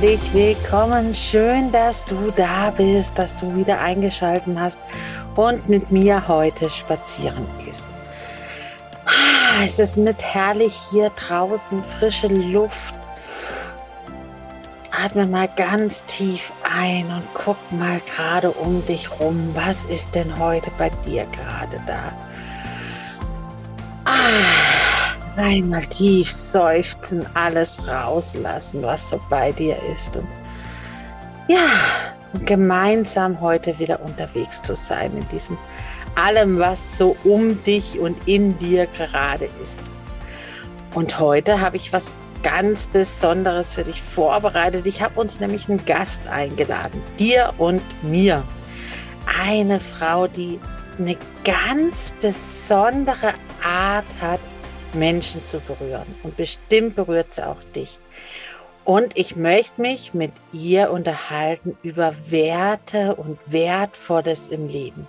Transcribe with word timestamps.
Herzlich 0.00 0.32
willkommen. 0.32 1.12
Schön, 1.12 1.72
dass 1.72 2.04
du 2.04 2.32
da 2.36 2.70
bist, 2.70 3.18
dass 3.18 3.34
du 3.34 3.56
wieder 3.56 3.80
eingeschaltet 3.80 4.56
hast 4.56 4.78
und 5.34 5.68
mit 5.68 5.90
mir 5.90 6.28
heute 6.28 6.70
spazieren 6.70 7.44
gehst. 7.64 7.84
Ah, 9.06 9.64
es 9.64 9.80
ist 9.80 9.96
nicht 9.96 10.22
herrlich 10.22 10.74
hier 10.90 11.10
draußen, 11.10 11.82
frische 11.82 12.28
Luft. 12.28 12.94
Atme 14.92 15.26
mal 15.26 15.48
ganz 15.56 16.04
tief 16.04 16.52
ein 16.62 17.06
und 17.06 17.24
guck 17.34 17.56
mal 17.72 18.00
gerade 18.14 18.52
um 18.52 18.84
dich 18.86 19.10
rum. 19.18 19.50
Was 19.54 19.82
ist 19.84 20.14
denn 20.14 20.38
heute 20.38 20.70
bei 20.78 20.90
dir 21.04 21.26
gerade 21.26 21.82
da? 21.86 22.12
Ah. 24.04 24.87
Einmal 25.38 25.86
tief 25.86 26.32
seufzen, 26.32 27.24
alles 27.34 27.78
rauslassen, 27.86 28.82
was 28.82 29.08
so 29.08 29.20
bei 29.30 29.52
dir 29.52 29.76
ist. 29.96 30.16
Und 30.16 30.26
ja, 31.46 31.68
gemeinsam 32.44 33.40
heute 33.40 33.78
wieder 33.78 34.00
unterwegs 34.02 34.60
zu 34.60 34.74
sein 34.74 35.16
in 35.16 35.28
diesem 35.28 35.56
allem, 36.16 36.58
was 36.58 36.98
so 36.98 37.16
um 37.22 37.62
dich 37.62 38.00
und 38.00 38.16
in 38.26 38.58
dir 38.58 38.86
gerade 38.86 39.48
ist. 39.62 39.78
Und 40.92 41.20
heute 41.20 41.60
habe 41.60 41.76
ich 41.76 41.92
was 41.92 42.12
ganz 42.42 42.88
Besonderes 42.88 43.74
für 43.74 43.84
dich 43.84 44.02
vorbereitet. 44.02 44.86
Ich 44.86 45.02
habe 45.02 45.20
uns 45.20 45.38
nämlich 45.38 45.68
einen 45.68 45.84
Gast 45.84 46.26
eingeladen, 46.26 47.00
dir 47.16 47.54
und 47.58 47.82
mir. 48.02 48.42
Eine 49.40 49.78
Frau, 49.78 50.26
die 50.26 50.58
eine 50.98 51.16
ganz 51.44 52.12
besondere 52.20 53.34
Art 53.62 54.06
hat, 54.20 54.40
Menschen 54.94 55.44
zu 55.44 55.60
berühren. 55.60 56.06
Und 56.22 56.36
bestimmt 56.36 56.96
berührt 56.96 57.34
sie 57.34 57.46
auch 57.46 57.62
dich. 57.74 57.98
Und 58.84 59.18
ich 59.18 59.36
möchte 59.36 59.82
mich 59.82 60.14
mit 60.14 60.32
ihr 60.52 60.90
unterhalten 60.90 61.76
über 61.82 62.14
Werte 62.30 63.16
und 63.16 63.38
Wertvolles 63.46 64.48
im 64.48 64.66
Leben. 64.66 65.06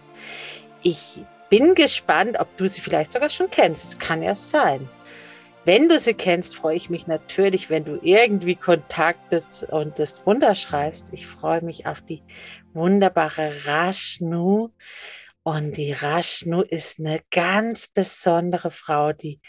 Ich 0.82 1.24
bin 1.50 1.76
gespannt, 1.76 2.38
ob 2.40 2.56
du 2.58 2.68
sie 2.68 2.82
vielleicht 2.82 3.12
sogar 3.14 3.30
schon 3.30 3.50
kennst. 3.50 4.00
Kann 4.00 4.22
ja 4.22 4.36
sein. 4.36 4.90
Wenn 5.66 5.90
du 5.90 6.00
sie 6.00 6.14
kennst, 6.14 6.56
freue 6.56 6.76
ich 6.76 6.90
mich 6.90 7.08
natürlich, 7.08 7.70
wenn 7.70 7.86
du 7.86 8.00
irgendwie 8.02 8.56
kontaktest 8.56 9.64
und 9.64 10.00
es 10.00 10.26
runterschreibst. 10.26 11.14
Ich 11.14 11.28
freue 11.28 11.62
mich 11.62 11.86
auf 11.86 12.02
die 12.02 12.24
wunderbare 12.74 13.52
Rashnu. 13.66 14.70
Und 15.44 15.78
die 15.78 15.94
Rashnu 15.94 16.62
ist 16.62 17.00
eine 17.00 17.22
ganz 17.32 17.88
besondere 17.88 18.72
Frau, 18.72 19.14
die 19.14 19.40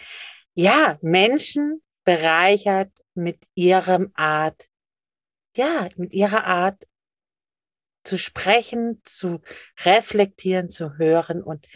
ja 0.54 0.98
Menschen 1.02 1.82
bereichert 2.04 2.90
mit 3.14 3.44
ihrem 3.54 4.10
Art, 4.14 4.66
ja, 5.56 5.88
mit 5.96 6.12
ihrer 6.12 6.44
Art 6.44 6.86
zu 8.04 8.18
sprechen, 8.18 9.02
zu 9.04 9.40
reflektieren, 9.84 10.68
zu 10.68 10.96
hören 10.96 11.42
und 11.42 11.66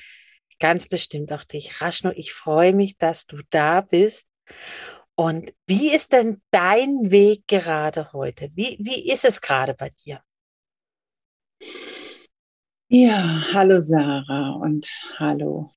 ganz 0.58 0.88
bestimmt 0.88 1.32
auch 1.32 1.44
dich. 1.44 1.80
Rashnu, 1.80 2.10
ich 2.14 2.32
freue 2.32 2.72
mich, 2.72 2.96
dass 2.96 3.26
du 3.26 3.42
da 3.50 3.80
bist. 3.80 4.26
Und 5.16 5.52
wie 5.66 5.94
ist 5.94 6.12
denn 6.12 6.42
dein 6.50 7.10
Weg 7.10 7.46
gerade 7.46 8.12
heute? 8.12 8.50
Wie, 8.54 8.78
wie 8.80 9.10
ist 9.10 9.24
es 9.24 9.40
gerade 9.40 9.74
bei 9.74 9.90
dir? 9.90 10.22
Ja, 12.88 13.42
hallo 13.52 13.80
Sarah 13.80 14.50
und 14.52 14.86
hallo 15.18 15.70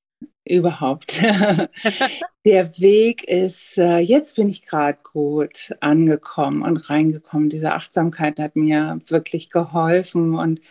überhaupt. 0.45 1.21
Der 2.45 2.77
Weg 2.79 3.23
ist, 3.25 3.77
äh, 3.77 3.99
jetzt 3.99 4.35
bin 4.35 4.49
ich 4.49 4.65
gerade 4.65 4.99
gut 5.03 5.75
angekommen 5.81 6.61
und 6.63 6.89
reingekommen. 6.89 7.49
Diese 7.49 7.73
Achtsamkeit 7.73 8.39
hat 8.39 8.55
mir 8.55 8.99
wirklich 9.07 9.49
geholfen 9.49 10.35
und 10.35 10.61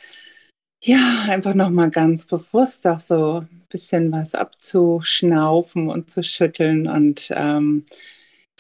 ja, 0.83 1.27
einfach 1.29 1.55
nochmal 1.55 1.91
ganz 1.91 2.27
bewusst 2.27 2.87
auch 2.87 3.01
so 3.01 3.41
ein 3.41 3.67
bisschen 3.71 4.13
was 4.13 4.35
abzuschnaufen 4.35 5.89
und 5.91 6.11
zu 6.11 6.23
schütteln 6.23 6.89
und 6.89 7.29
ähm, 7.35 7.87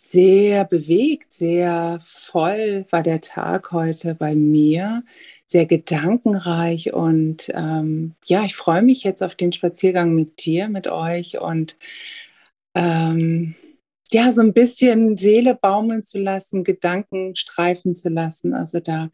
sehr 0.01 0.65
bewegt, 0.65 1.33
sehr 1.33 1.99
voll 2.03 2.87
war 2.91 3.03
der 3.03 3.21
Tag 3.21 3.73
heute 3.73 4.15
bei 4.15 4.35
mir 4.35 5.05
sehr 5.47 5.67
gedankenreich 5.67 6.93
und 6.93 7.51
ähm, 7.55 8.15
ja, 8.25 8.45
ich 8.45 8.57
freue 8.57 8.83
mich 8.83 9.05
jetzt 9.05 9.23
auf 9.23 9.35
den 9.37 9.53
Spaziergang 9.53 10.15
mit 10.15 10.45
dir, 10.45 10.69
mit 10.69 10.89
euch 10.89 11.39
und 11.41 11.77
ähm, 12.75 13.55
ja, 14.11 14.33
so 14.33 14.41
ein 14.41 14.53
bisschen 14.53 15.17
Seele 15.17 15.55
baumeln 15.55 16.05
zu 16.05 16.19
lassen, 16.19 16.65
Gedanken 16.65 17.35
streifen 17.37 17.95
zu 17.95 18.09
lassen. 18.09 18.55
Also 18.55 18.81
da, 18.81 19.11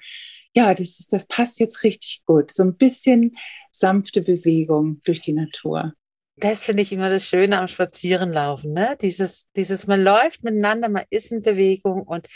ja, 0.55 0.75
das, 0.75 1.01
ist, 1.01 1.13
das 1.13 1.27
passt 1.27 1.61
jetzt 1.61 1.83
richtig 1.83 2.23
gut. 2.27 2.51
So 2.51 2.63
ein 2.63 2.77
bisschen 2.77 3.37
sanfte 3.71 4.21
Bewegung 4.21 5.01
durch 5.05 5.21
die 5.21 5.33
Natur 5.33 5.95
das 6.43 6.65
finde 6.65 6.83
ich 6.83 6.93
immer 6.93 7.09
das 7.09 7.25
Schöne 7.25 7.61
am 7.61 7.69
Spazierenlaufen, 7.69 8.73
ne? 8.73 8.99
Dieses, 9.01 9.49
dieses, 9.53 9.87
man 9.87 10.03
läuft 10.03 10.43
miteinander, 10.43 10.89
man 10.89 11.05
ist 11.09 11.31
in 11.31 11.41
Bewegung 11.41 12.03
und 12.03 12.27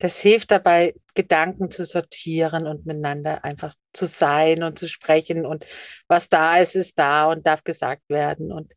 das 0.00 0.20
hilft 0.20 0.50
dabei, 0.50 0.94
Gedanken 1.14 1.70
zu 1.70 1.84
sortieren 1.84 2.66
und 2.66 2.86
miteinander 2.86 3.44
einfach 3.44 3.72
zu 3.92 4.06
sein 4.06 4.64
und 4.64 4.80
zu 4.80 4.88
sprechen 4.88 5.46
und 5.46 5.64
was 6.08 6.28
da 6.28 6.58
ist, 6.58 6.74
ist 6.74 6.98
da 6.98 7.26
und 7.26 7.46
darf 7.46 7.62
gesagt 7.62 8.02
werden. 8.08 8.50
Und 8.50 8.72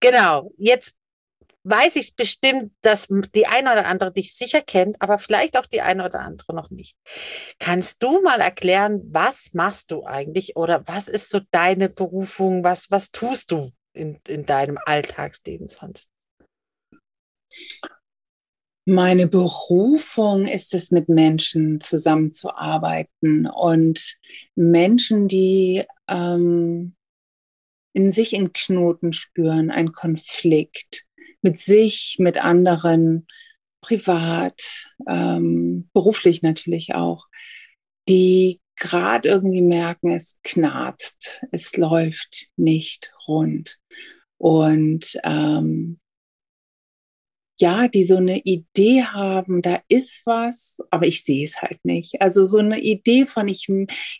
genau, 0.00 0.50
jetzt 0.56 0.96
weiß 1.62 1.94
ich 1.94 2.16
bestimmt, 2.16 2.72
dass 2.80 3.06
die 3.32 3.46
eine 3.46 3.70
oder 3.70 3.86
andere 3.86 4.12
dich 4.12 4.34
sicher 4.34 4.60
kennt, 4.60 5.00
aber 5.00 5.20
vielleicht 5.20 5.56
auch 5.56 5.66
die 5.66 5.82
eine 5.82 6.04
oder 6.04 6.18
andere 6.20 6.52
noch 6.52 6.70
nicht. 6.70 6.96
Kannst 7.60 8.02
du 8.02 8.22
mal 8.22 8.40
erklären, 8.40 9.02
was 9.12 9.50
machst 9.52 9.92
du 9.92 10.04
eigentlich 10.04 10.56
oder 10.56 10.82
was 10.88 11.06
ist 11.06 11.28
so 11.30 11.40
deine 11.52 11.90
Berufung? 11.90 12.64
Was, 12.64 12.90
was 12.90 13.12
tust 13.12 13.52
du? 13.52 13.70
In, 13.96 14.18
in 14.28 14.44
deinem 14.44 14.78
Alltagsleben 14.84 15.68
sonst? 15.68 16.08
Meine 18.88 19.26
Berufung 19.26 20.46
ist 20.46 20.72
es, 20.72 20.92
mit 20.92 21.08
Menschen 21.08 21.80
zusammenzuarbeiten 21.80 23.46
und 23.46 24.16
Menschen, 24.54 25.26
die 25.26 25.82
ähm, 26.08 26.94
in 27.92 28.10
sich 28.10 28.32
in 28.32 28.52
Knoten 28.52 29.12
spüren, 29.12 29.72
einen 29.72 29.92
Konflikt 29.92 31.04
mit 31.42 31.58
sich, 31.58 32.16
mit 32.20 32.44
anderen, 32.44 33.26
privat, 33.80 34.88
ähm, 35.08 35.88
beruflich 35.92 36.42
natürlich 36.42 36.94
auch, 36.94 37.26
die 38.08 38.60
gerade 38.76 39.28
irgendwie 39.28 39.62
merken, 39.62 40.10
es 40.10 40.38
knarzt, 40.42 41.42
es 41.52 41.76
läuft 41.76 42.46
nicht 42.56 43.12
rund. 43.26 43.78
Und 44.38 45.18
ähm, 45.24 45.98
ja, 47.58 47.88
die 47.88 48.04
so 48.04 48.16
eine 48.16 48.40
Idee 48.40 49.04
haben, 49.04 49.62
da 49.62 49.80
ist 49.88 50.22
was, 50.26 50.78
aber 50.90 51.06
ich 51.06 51.24
sehe 51.24 51.44
es 51.44 51.62
halt 51.62 51.82
nicht. 51.84 52.20
Also 52.20 52.44
so 52.44 52.58
eine 52.58 52.80
Idee 52.80 53.24
von, 53.24 53.48
ich, 53.48 53.66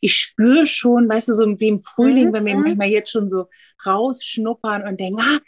ich 0.00 0.14
spüre 0.14 0.66
schon, 0.66 1.08
weißt 1.08 1.28
du, 1.28 1.34
so 1.34 1.44
wie 1.60 1.68
im 1.68 1.82
Frühling, 1.82 2.28
mhm. 2.28 2.32
wenn 2.32 2.46
wir 2.46 2.56
mhm. 2.56 2.62
manchmal 2.62 2.88
jetzt 2.88 3.10
schon 3.10 3.28
so 3.28 3.48
rausschnuppern 3.84 4.88
und 4.88 4.98
denken, 4.98 5.20
ah, 5.20 5.38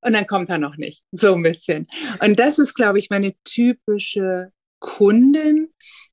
und 0.00 0.12
dann 0.12 0.26
kommt 0.26 0.48
er 0.48 0.58
noch 0.58 0.76
nicht. 0.76 1.02
So 1.12 1.34
ein 1.34 1.42
bisschen. 1.42 1.86
Und 2.20 2.38
das 2.38 2.58
ist, 2.58 2.74
glaube 2.74 2.98
ich, 2.98 3.10
meine 3.10 3.34
typische 3.44 4.52
Kundin. 4.78 5.68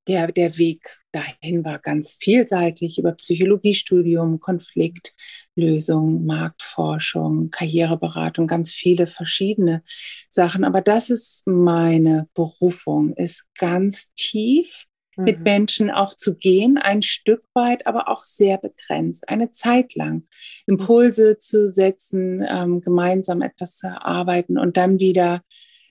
Der, 0.07 0.31
der 0.31 0.57
Weg 0.59 0.99
dahin 1.11 1.65
war 1.65 1.79
ganz 1.79 2.17
vielseitig 2.19 2.99
über 2.99 3.13
Psychologiestudium, 3.13 4.39
Konfliktlösung, 4.39 6.25
Marktforschung, 6.25 7.49
Karriereberatung, 7.49 8.45
ganz 8.45 8.71
viele 8.71 9.07
verschiedene 9.07 9.81
Sachen. 10.29 10.63
Aber 10.63 10.81
das 10.81 11.09
ist 11.09 11.47
meine 11.47 12.29
Berufung, 12.35 13.13
ist 13.15 13.45
ganz 13.55 14.13
tief 14.13 14.85
mit 15.17 15.37
mhm. 15.39 15.43
Menschen 15.43 15.91
auch 15.91 16.13
zu 16.13 16.35
gehen, 16.35 16.77
ein 16.77 17.01
Stück 17.01 17.43
weit, 17.53 17.87
aber 17.87 18.09
auch 18.09 18.23
sehr 18.23 18.57
begrenzt, 18.57 19.29
eine 19.29 19.51
Zeit 19.51 19.95
lang 19.95 20.27
Impulse 20.67 21.37
zu 21.37 21.69
setzen, 21.69 22.45
ähm, 22.47 22.81
gemeinsam 22.81 23.41
etwas 23.41 23.77
zu 23.77 23.87
erarbeiten 23.87 24.57
und 24.57 24.77
dann 24.77 24.99
wieder 24.99 25.41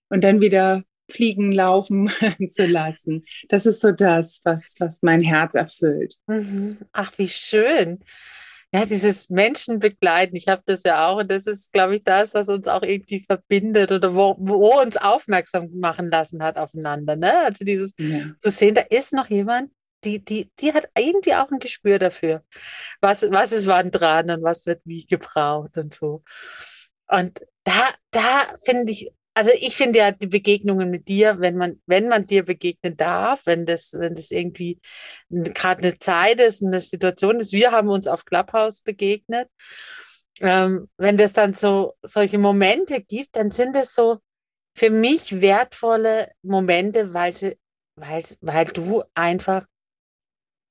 und 0.09 0.25
dann 0.25 0.41
wieder 0.41 0.85
fliegen, 1.11 1.53
laufen 1.53 2.09
zu 2.49 2.67
lassen. 2.67 3.25
Das 3.49 3.67
ist 3.67 3.81
so 3.81 3.93
das, 3.93 4.41
was, 4.45 4.75
was 4.79 5.03
mein 5.03 5.21
Herz 5.21 5.55
erfüllt. 5.55 6.17
Mhm. 6.27 6.79
Ach, 6.93 7.12
wie 7.17 7.29
schön. 7.29 8.01
Ja, 8.73 8.85
dieses 8.87 9.31
Menschen 9.31 9.79
begleiten, 9.79 10.35
ich 10.35 10.49
habe 10.49 10.62
das 10.67 10.83
ja 10.83 11.06
auch 11.06 11.19
und 11.19 11.31
das 11.31 11.47
ist, 11.47 11.73
glaube 11.73 11.95
ich, 11.95 12.03
das, 12.03 12.35
was 12.35 12.49
uns 12.49 12.67
auch 12.67 12.83
irgendwie 12.83 13.21
verbindet 13.21 13.93
oder 13.93 14.17
wo, 14.17 14.35
wo 14.37 14.83
uns 14.83 14.97
aufmerksam 14.97 15.71
machen 15.79 16.11
lassen 16.11 16.43
hat 16.43 16.56
aufeinander. 16.56 17.15
Ne? 17.15 17.33
Also 17.45 17.65
dieses 17.65 17.93
ja. 17.99 18.33
zu 18.41 18.50
sehen, 18.50 18.75
da 18.75 18.81
ist 18.81 19.12
noch 19.12 19.31
jemand, 19.31 19.71
die, 20.03 20.25
die, 20.25 20.50
die 20.59 20.73
hat 20.73 20.89
irgendwie 20.99 21.35
auch 21.35 21.50
ein 21.53 21.61
Gespür 21.61 22.00
dafür, 22.00 22.43
was, 23.00 23.23
was 23.31 23.53
ist 23.53 23.69
wann 23.69 23.93
dran 23.93 24.31
und 24.31 24.43
was 24.43 24.67
wird 24.67 24.81
wie 24.85 25.07
gebraucht 25.07 25.77
und 25.77 25.95
so. 25.95 26.25
Und 27.07 27.47
da, 27.62 27.91
da 28.11 28.57
finde 28.65 28.91
ich, 28.91 29.11
also 29.35 29.51
ich 29.55 29.77
finde 29.77 29.99
ja 29.99 30.13
die 30.13 30.29
Begegnungen 30.29 30.91
mit 30.91 31.09
dir, 31.09 31.41
wenn 31.41 31.57
man, 31.57 31.81
wenn 31.87 32.09
man 32.09 32.23
dir 32.25 32.45
begegnen 32.45 32.97
darf, 32.97 33.47
wenn 33.47 33.67
das, 33.67 33.93
wenn 33.93 34.15
das 34.15 34.31
irgendwie 34.31 34.81
gerade 35.29 35.83
eine 35.83 35.99
Zeit 35.99 36.41
ist, 36.41 36.63
eine 36.63 36.79
Situation 36.79 37.41
ist, 37.41 37.53
wir 37.53 37.73
haben 37.73 37.89
uns 37.89 38.07
auf 38.07 38.25
Clubhouse 38.25 38.81
begegnet. 38.81 39.49
Ähm, 40.41 40.89
wenn 40.97 41.17
das 41.17 41.33
dann 41.33 41.55
so 41.55 41.95
solche 42.03 42.39
Momente 42.39 43.01
gibt, 43.01 43.37
dann 43.37 43.51
sind 43.51 43.77
es 43.77 43.95
so 43.95 44.19
für 44.77 44.91
mich 44.91 45.41
wertvolle 45.41 46.31
Momente, 46.43 47.15
weil 47.15 47.35
sie, 47.35 47.59
weil, 47.97 48.25
weil 48.41 48.67
du 48.67 49.03
einfach 49.15 49.67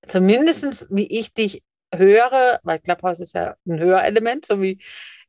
zumindestens 0.07 0.88
wie 0.89 1.07
ich 1.07 1.33
dich 1.33 1.63
höre, 1.94 2.60
weil 2.63 2.80
Clubhouse 2.80 3.19
ist 3.19 3.36
ja 3.36 3.56
ein 3.65 3.80
Hörelement, 3.80 4.45
so 4.45 4.62
wie 4.62 4.80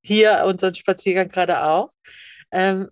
hier 0.03 0.45
unseren 0.47 0.75
Spaziergang 0.75 1.29
gerade 1.29 1.63
auch, 1.65 1.91
ähm, 2.51 2.91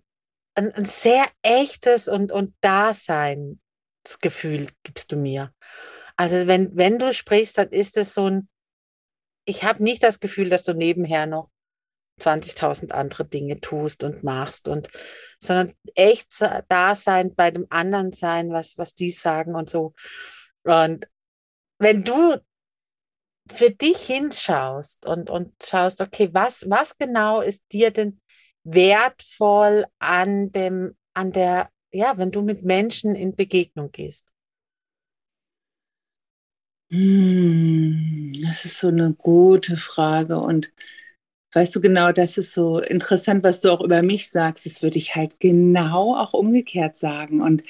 ein, 0.55 0.73
ein 0.73 0.85
sehr 0.85 1.25
echtes 1.41 2.07
und, 2.07 2.31
und 2.31 2.53
Daseinsgefühl 2.61 4.67
gibst 4.83 5.11
du 5.11 5.15
mir. 5.15 5.53
Also 6.15 6.47
wenn, 6.47 6.75
wenn 6.77 6.99
du 6.99 7.11
sprichst, 7.11 7.57
dann 7.57 7.69
ist 7.69 7.97
es 7.97 8.13
so 8.13 8.29
ein, 8.29 8.49
ich 9.45 9.63
habe 9.63 9.83
nicht 9.83 10.03
das 10.03 10.19
Gefühl, 10.19 10.49
dass 10.49 10.63
du 10.63 10.73
nebenher 10.73 11.25
noch 11.25 11.49
20.000 12.21 12.91
andere 12.91 13.25
Dinge 13.25 13.59
tust 13.59 14.03
und 14.03 14.23
machst 14.23 14.67
und 14.67 14.87
sondern 15.39 15.73
echt 15.95 16.27
da 16.69 16.95
sein, 16.95 17.33
bei 17.35 17.49
dem 17.49 17.65
anderen 17.69 18.11
sein, 18.11 18.51
was, 18.51 18.77
was 18.77 18.93
die 18.93 19.11
sagen 19.11 19.55
und 19.55 19.69
so. 19.69 19.93
Und 20.63 21.07
wenn 21.79 22.03
du 22.03 22.37
für 23.51 23.71
dich 23.71 23.97
hinschaust 23.97 25.05
und, 25.05 25.29
und 25.29 25.53
schaust, 25.61 26.01
okay, 26.01 26.29
was, 26.31 26.69
was 26.69 26.97
genau 26.97 27.41
ist 27.41 27.65
dir 27.71 27.91
denn 27.91 28.21
wertvoll 28.63 29.85
an 29.99 30.51
dem, 30.51 30.95
an 31.13 31.31
der, 31.31 31.69
ja, 31.91 32.17
wenn 32.17 32.31
du 32.31 32.41
mit 32.41 32.63
Menschen 32.63 33.15
in 33.15 33.35
Begegnung 33.35 33.91
gehst? 33.91 34.25
Hm, 36.91 38.33
das 38.43 38.65
ist 38.65 38.79
so 38.79 38.87
eine 38.89 39.13
gute 39.13 39.77
Frage 39.77 40.39
und 40.39 40.71
weißt 41.53 41.75
du 41.75 41.81
genau, 41.81 42.11
das 42.11 42.37
ist 42.37 42.53
so 42.53 42.79
interessant, 42.79 43.43
was 43.43 43.61
du 43.61 43.71
auch 43.71 43.81
über 43.81 44.01
mich 44.03 44.29
sagst. 44.29 44.65
Das 44.65 44.83
würde 44.83 44.97
ich 44.97 45.15
halt 45.15 45.39
genau 45.39 46.15
auch 46.15 46.33
umgekehrt 46.33 46.97
sagen 46.97 47.41
und 47.41 47.63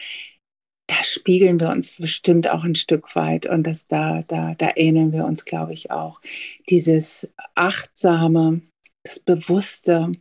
da 0.88 0.96
spiegeln 1.04 1.60
wir 1.60 1.69
uns 1.69 1.94
bestimmt 1.94 2.50
auch 2.50 2.63
ein 2.66 2.75
Stück 2.75 3.16
weit 3.16 3.46
und 3.46 3.66
das 3.66 3.88
da, 3.88 4.24
da, 4.28 4.56
da 4.56 4.72
ähneln 4.75 5.13
wir 5.13 5.25
uns, 5.25 5.46
glaube 5.46 5.74
ich, 5.74 5.92
auch. 5.92 6.22
Dieses 6.69 7.30
achtsame, 7.56 8.62
das 9.04 9.19
Bewusste, 9.19 10.12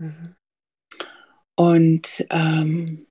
Mhm. 0.00 0.34
Und 1.56 2.26
ähm, 2.30 3.06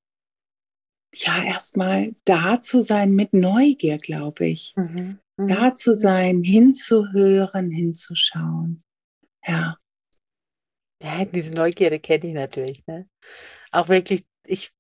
ja, 1.13 1.43
erstmal 1.43 2.15
da 2.25 2.61
zu 2.61 2.81
sein 2.81 3.13
mit 3.13 3.33
Neugier, 3.33 3.97
glaube 3.97 4.47
ich. 4.47 4.73
Mhm. 4.75 5.19
Mhm. 5.37 5.47
Da 5.47 5.73
zu 5.73 5.95
sein, 5.95 6.43
hinzuhören, 6.43 7.71
hinzuschauen. 7.71 8.83
Ja. 9.45 9.77
Ja, 11.01 11.25
diese 11.25 11.53
Neugierde 11.53 11.99
kenne 11.99 12.27
ich 12.27 12.33
natürlich. 12.33 12.85
Ne? 12.85 13.07
Auch 13.71 13.87
wirklich, 13.87 14.25
ich, 14.45 14.73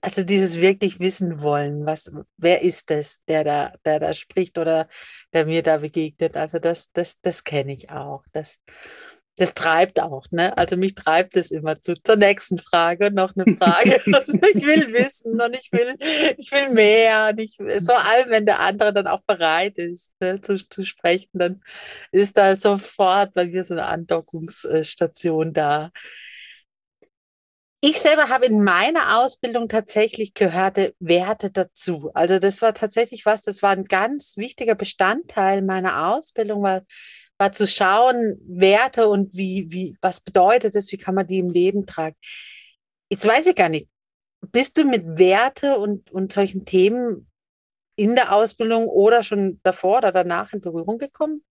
also 0.00 0.22
dieses 0.22 0.58
wirklich 0.60 1.00
wissen 1.00 1.40
wollen, 1.40 1.86
was, 1.86 2.12
wer 2.36 2.62
ist 2.62 2.90
es, 2.90 3.24
der 3.24 3.42
da, 3.44 3.74
der 3.84 3.98
da 3.98 4.12
spricht 4.12 4.58
oder 4.58 4.88
der 5.32 5.46
mir 5.46 5.62
da 5.62 5.78
begegnet. 5.78 6.36
Also 6.36 6.58
das, 6.58 6.92
das, 6.92 7.20
das 7.20 7.42
kenne 7.42 7.72
ich 7.72 7.90
auch. 7.90 8.24
Das, 8.32 8.58
das 9.36 9.52
treibt 9.52 10.00
auch, 10.00 10.24
ne? 10.30 10.56
Also 10.56 10.76
mich 10.76 10.94
treibt 10.94 11.36
es 11.36 11.50
immer 11.50 11.80
zu, 11.80 11.94
zur 12.02 12.16
nächsten 12.16 12.58
Frage, 12.58 13.10
noch 13.10 13.34
eine 13.36 13.56
Frage. 13.56 13.96
ich 14.06 14.66
will 14.66 14.94
wissen 14.94 15.38
und 15.40 15.54
ich 15.54 15.70
will, 15.72 15.94
ich 16.38 16.50
will 16.50 16.70
mehr. 16.70 17.28
Und 17.30 17.40
ich, 17.40 17.56
vor 17.84 18.02
allem, 18.06 18.30
wenn 18.30 18.46
der 18.46 18.60
andere 18.60 18.94
dann 18.94 19.06
auch 19.06 19.20
bereit 19.26 19.76
ist, 19.76 20.10
ne, 20.20 20.40
zu, 20.40 20.56
zu 20.56 20.84
sprechen, 20.84 21.28
dann 21.34 21.60
ist 22.12 22.38
da 22.38 22.56
sofort 22.56 23.34
bei 23.34 23.46
mir 23.46 23.62
so 23.62 23.74
eine 23.74 23.84
Andockungsstation 23.84 25.52
da. 25.52 25.90
Ich 27.82 28.00
selber 28.00 28.30
habe 28.30 28.46
in 28.46 28.64
meiner 28.64 29.18
Ausbildung 29.18 29.68
tatsächlich 29.68 30.32
gehörte 30.32 30.94
Werte 30.98 31.50
dazu. 31.50 32.10
Also 32.14 32.38
das 32.38 32.62
war 32.62 32.72
tatsächlich 32.72 33.26
was, 33.26 33.42
das 33.42 33.62
war 33.62 33.70
ein 33.70 33.84
ganz 33.84 34.38
wichtiger 34.38 34.74
Bestandteil 34.74 35.60
meiner 35.60 36.08
Ausbildung, 36.08 36.62
weil 36.62 36.86
war 37.38 37.52
zu 37.52 37.66
schauen, 37.66 38.40
Werte 38.46 39.08
und 39.08 39.34
wie, 39.34 39.66
wie, 39.70 39.96
was 40.00 40.20
bedeutet 40.20 40.74
es, 40.74 40.90
wie 40.92 40.96
kann 40.96 41.14
man 41.14 41.26
die 41.26 41.38
im 41.38 41.50
Leben 41.50 41.86
tragen. 41.86 42.16
Jetzt 43.10 43.26
weiß 43.26 43.46
ich 43.46 43.54
gar 43.54 43.68
nicht, 43.68 43.88
bist 44.52 44.78
du 44.78 44.84
mit 44.84 45.18
Werte 45.18 45.78
und, 45.78 46.10
und 46.10 46.32
solchen 46.32 46.64
Themen 46.64 47.28
in 47.96 48.14
der 48.14 48.34
Ausbildung 48.34 48.86
oder 48.86 49.22
schon 49.22 49.60
davor 49.62 49.98
oder 49.98 50.12
danach 50.12 50.52
in 50.52 50.60
Berührung 50.60 50.98
gekommen? 50.98 51.42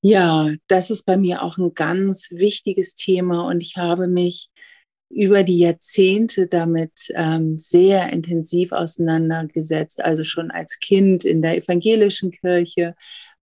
Ja, 0.00 0.50
das 0.66 0.90
ist 0.90 1.04
bei 1.04 1.16
mir 1.16 1.42
auch 1.42 1.58
ein 1.58 1.74
ganz 1.74 2.30
wichtiges 2.32 2.94
Thema 2.94 3.46
und 3.46 3.60
ich 3.60 3.76
habe 3.76 4.08
mich 4.08 4.50
über 5.08 5.42
die 5.42 5.58
Jahrzehnte 5.58 6.46
damit 6.46 6.92
ähm, 7.14 7.58
sehr 7.58 8.10
intensiv 8.12 8.72
auseinandergesetzt, 8.72 10.02
also 10.02 10.24
schon 10.24 10.50
als 10.50 10.80
Kind 10.80 11.24
in 11.24 11.42
der 11.42 11.56
evangelischen 11.56 12.30
Kirche, 12.30 12.94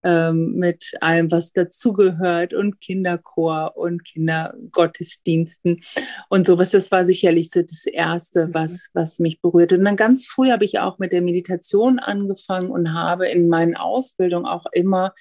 ähm, 0.03 0.53
mit 0.55 0.93
allem, 1.01 1.31
was 1.31 1.53
dazugehört 1.53 2.53
und 2.53 2.81
Kinderchor 2.81 3.75
und 3.75 4.03
Kindergottesdiensten 4.03 5.81
und 6.29 6.47
sowas. 6.47 6.71
Das 6.71 6.91
war 6.91 7.05
sicherlich 7.05 7.49
so 7.51 7.61
das 7.61 7.85
Erste, 7.85 8.47
mhm. 8.47 8.53
was, 8.53 8.89
was 8.93 9.19
mich 9.19 9.41
berührte. 9.41 9.77
Und 9.77 9.85
dann 9.85 9.95
ganz 9.95 10.27
früh 10.27 10.49
habe 10.49 10.65
ich 10.65 10.79
auch 10.79 10.99
mit 10.99 11.11
der 11.11 11.21
Meditation 11.21 11.99
angefangen 11.99 12.71
und 12.71 12.93
habe 12.93 13.27
in 13.27 13.47
meinen 13.47 13.75
Ausbildungen 13.75 14.45
auch 14.45 14.65
immer 14.71 15.13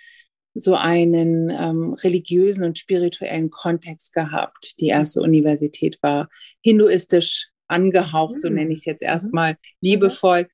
so 0.55 0.75
einen 0.75 1.51
ähm, 1.51 1.95
religiösen 1.95 2.65
und 2.65 2.79
spirituellen 2.79 3.51
Kontext 3.51 4.13
gehabt. 4.13 4.81
Die 4.81 4.89
erste 4.89 5.21
Universität 5.21 5.99
war 6.03 6.29
hinduistisch 6.61 7.49
angehaucht, 7.69 8.41
so 8.41 8.49
nenne 8.49 8.67
mhm. 8.67 8.71
ich 8.73 8.79
es 8.81 8.85
jetzt 8.85 9.03
mhm. 9.03 9.09
erstmal 9.09 9.57
liebevoll. 9.81 10.49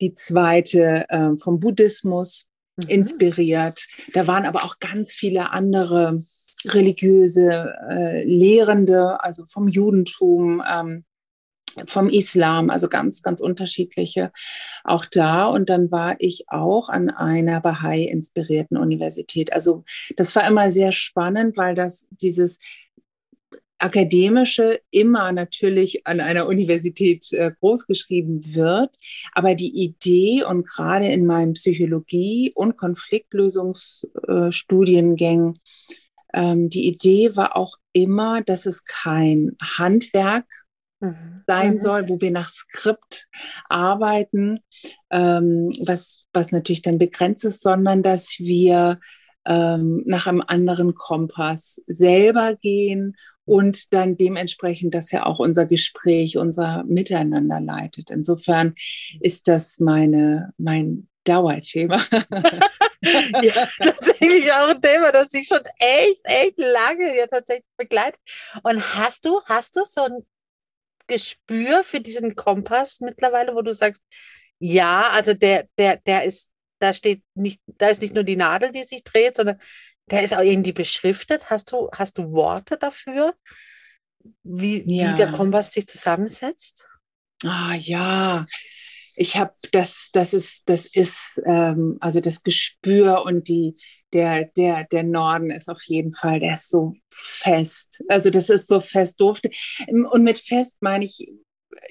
Die 0.00 0.14
zweite 0.14 1.04
äh, 1.08 1.36
vom 1.36 1.60
Buddhismus 1.60 2.46
mhm. 2.76 2.88
inspiriert. 2.88 3.86
Da 4.12 4.26
waren 4.26 4.46
aber 4.46 4.64
auch 4.64 4.78
ganz 4.78 5.12
viele 5.12 5.50
andere 5.50 6.22
religiöse 6.66 7.74
äh, 7.90 8.24
Lehrende, 8.24 9.22
also 9.22 9.44
vom 9.46 9.68
Judentum, 9.68 10.62
ähm, 10.68 11.04
vom 11.86 12.08
Islam, 12.08 12.70
also 12.70 12.88
ganz, 12.88 13.22
ganz 13.22 13.40
unterschiedliche 13.40 14.30
auch 14.84 15.06
da. 15.06 15.46
Und 15.46 15.68
dann 15.68 15.90
war 15.90 16.16
ich 16.18 16.44
auch 16.48 16.88
an 16.88 17.10
einer 17.10 17.60
Bahai-inspirierten 17.60 18.76
Universität. 18.76 19.52
Also 19.52 19.84
das 20.16 20.34
war 20.36 20.46
immer 20.48 20.70
sehr 20.70 20.92
spannend, 20.92 21.56
weil 21.56 21.74
das 21.74 22.06
dieses 22.10 22.58
akademische 23.78 24.80
immer 24.90 25.32
natürlich 25.32 26.06
an 26.06 26.20
einer 26.20 26.46
Universität 26.46 27.32
äh, 27.32 27.52
großgeschrieben 27.60 28.54
wird. 28.54 28.94
Aber 29.32 29.54
die 29.54 29.84
Idee 29.84 30.44
und 30.44 30.66
gerade 30.66 31.08
in 31.08 31.24
meinen 31.26 31.54
Psychologie- 31.54 32.52
und 32.54 32.76
Konfliktlösungsstudiengängen 32.76 35.58
ähm, 36.34 36.68
die 36.68 36.88
Idee 36.88 37.36
war 37.36 37.56
auch 37.56 37.76
immer, 37.92 38.42
dass 38.42 38.66
es 38.66 38.84
kein 38.84 39.56
Handwerk 39.62 40.46
mhm. 40.98 41.42
sein 41.46 41.74
mhm. 41.74 41.78
soll, 41.78 42.08
wo 42.08 42.20
wir 42.20 42.32
nach 42.32 42.50
Skript 42.50 43.28
arbeiten, 43.68 44.58
ähm, 45.10 45.70
was, 45.86 46.24
was 46.32 46.50
natürlich 46.50 46.82
dann 46.82 46.98
begrenzt 46.98 47.44
ist, 47.44 47.62
sondern 47.62 48.02
dass 48.02 48.38
wir 48.38 48.98
ähm, 49.46 50.02
nach 50.06 50.26
einem 50.26 50.42
anderen 50.46 50.94
Kompass 50.94 51.80
selber 51.86 52.56
gehen 52.56 53.16
und 53.44 53.92
dann 53.92 54.16
dementsprechend, 54.16 54.94
dass 54.94 55.10
ja 55.10 55.26
auch 55.26 55.38
unser 55.38 55.66
Gespräch, 55.66 56.36
unser 56.38 56.84
Miteinander 56.84 57.60
leitet. 57.60 58.10
Insofern 58.10 58.74
ist 59.20 59.48
das 59.48 59.78
meine, 59.80 60.52
mein 60.56 61.08
Dauerthema. 61.24 61.96
ja, 63.02 63.68
tatsächlich 63.78 64.52
auch 64.52 64.68
ein 64.68 64.80
Thema, 64.80 65.12
das 65.12 65.30
dich 65.30 65.46
schon 65.46 65.60
echt, 65.78 66.20
echt 66.24 66.58
lange 66.58 67.16
ja 67.16 67.26
tatsächlich 67.26 67.66
begleitet. 67.76 68.20
Und 68.62 68.96
hast 68.96 69.24
du, 69.26 69.40
hast 69.44 69.76
du 69.76 69.82
so 69.84 70.02
ein 70.02 70.26
Gespür 71.06 71.84
für 71.84 72.00
diesen 72.00 72.34
Kompass 72.34 73.00
mittlerweile, 73.00 73.54
wo 73.54 73.60
du 73.60 73.72
sagst, 73.72 74.02
ja, 74.58 75.10
also 75.10 75.34
der, 75.34 75.68
der, 75.76 75.96
der 75.98 76.24
ist 76.24 76.50
da 76.78 76.92
steht 76.92 77.22
nicht, 77.34 77.60
da 77.66 77.88
ist 77.88 78.02
nicht 78.02 78.14
nur 78.14 78.24
die 78.24 78.36
Nadel, 78.36 78.72
die 78.72 78.84
sich 78.84 79.04
dreht, 79.04 79.36
sondern 79.36 79.58
der 80.10 80.22
ist 80.22 80.34
auch 80.34 80.42
irgendwie 80.42 80.72
beschriftet. 80.72 81.50
Hast 81.50 81.72
du, 81.72 81.88
hast 81.92 82.18
du 82.18 82.32
Worte 82.32 82.76
dafür, 82.76 83.34
wie, 84.42 84.82
ja. 84.86 85.12
wie 85.12 85.16
der 85.16 85.32
Kompass 85.32 85.72
sich 85.72 85.86
zusammensetzt? 85.86 86.86
Ah 87.44 87.74
ja, 87.74 88.46
ich 89.16 89.36
habe 89.36 89.52
das, 89.72 90.10
das 90.12 90.34
ist, 90.34 90.62
das 90.66 90.86
ist, 90.86 91.40
ähm, 91.46 91.98
also 92.00 92.20
das 92.20 92.42
Gespür 92.42 93.24
und 93.24 93.48
die, 93.48 93.74
der, 94.12 94.46
der, 94.56 94.84
der 94.84 95.04
Norden 95.04 95.50
ist 95.50 95.68
auf 95.68 95.82
jeden 95.84 96.12
Fall, 96.12 96.40
der 96.40 96.54
ist 96.54 96.70
so 96.70 96.94
fest. 97.10 98.02
Also 98.08 98.30
das 98.30 98.48
ist 98.50 98.68
so 98.68 98.80
fest 98.80 99.20
durfte. 99.20 99.50
Und 99.88 100.22
mit 100.22 100.38
fest 100.38 100.76
meine 100.80 101.04
ich 101.04 101.28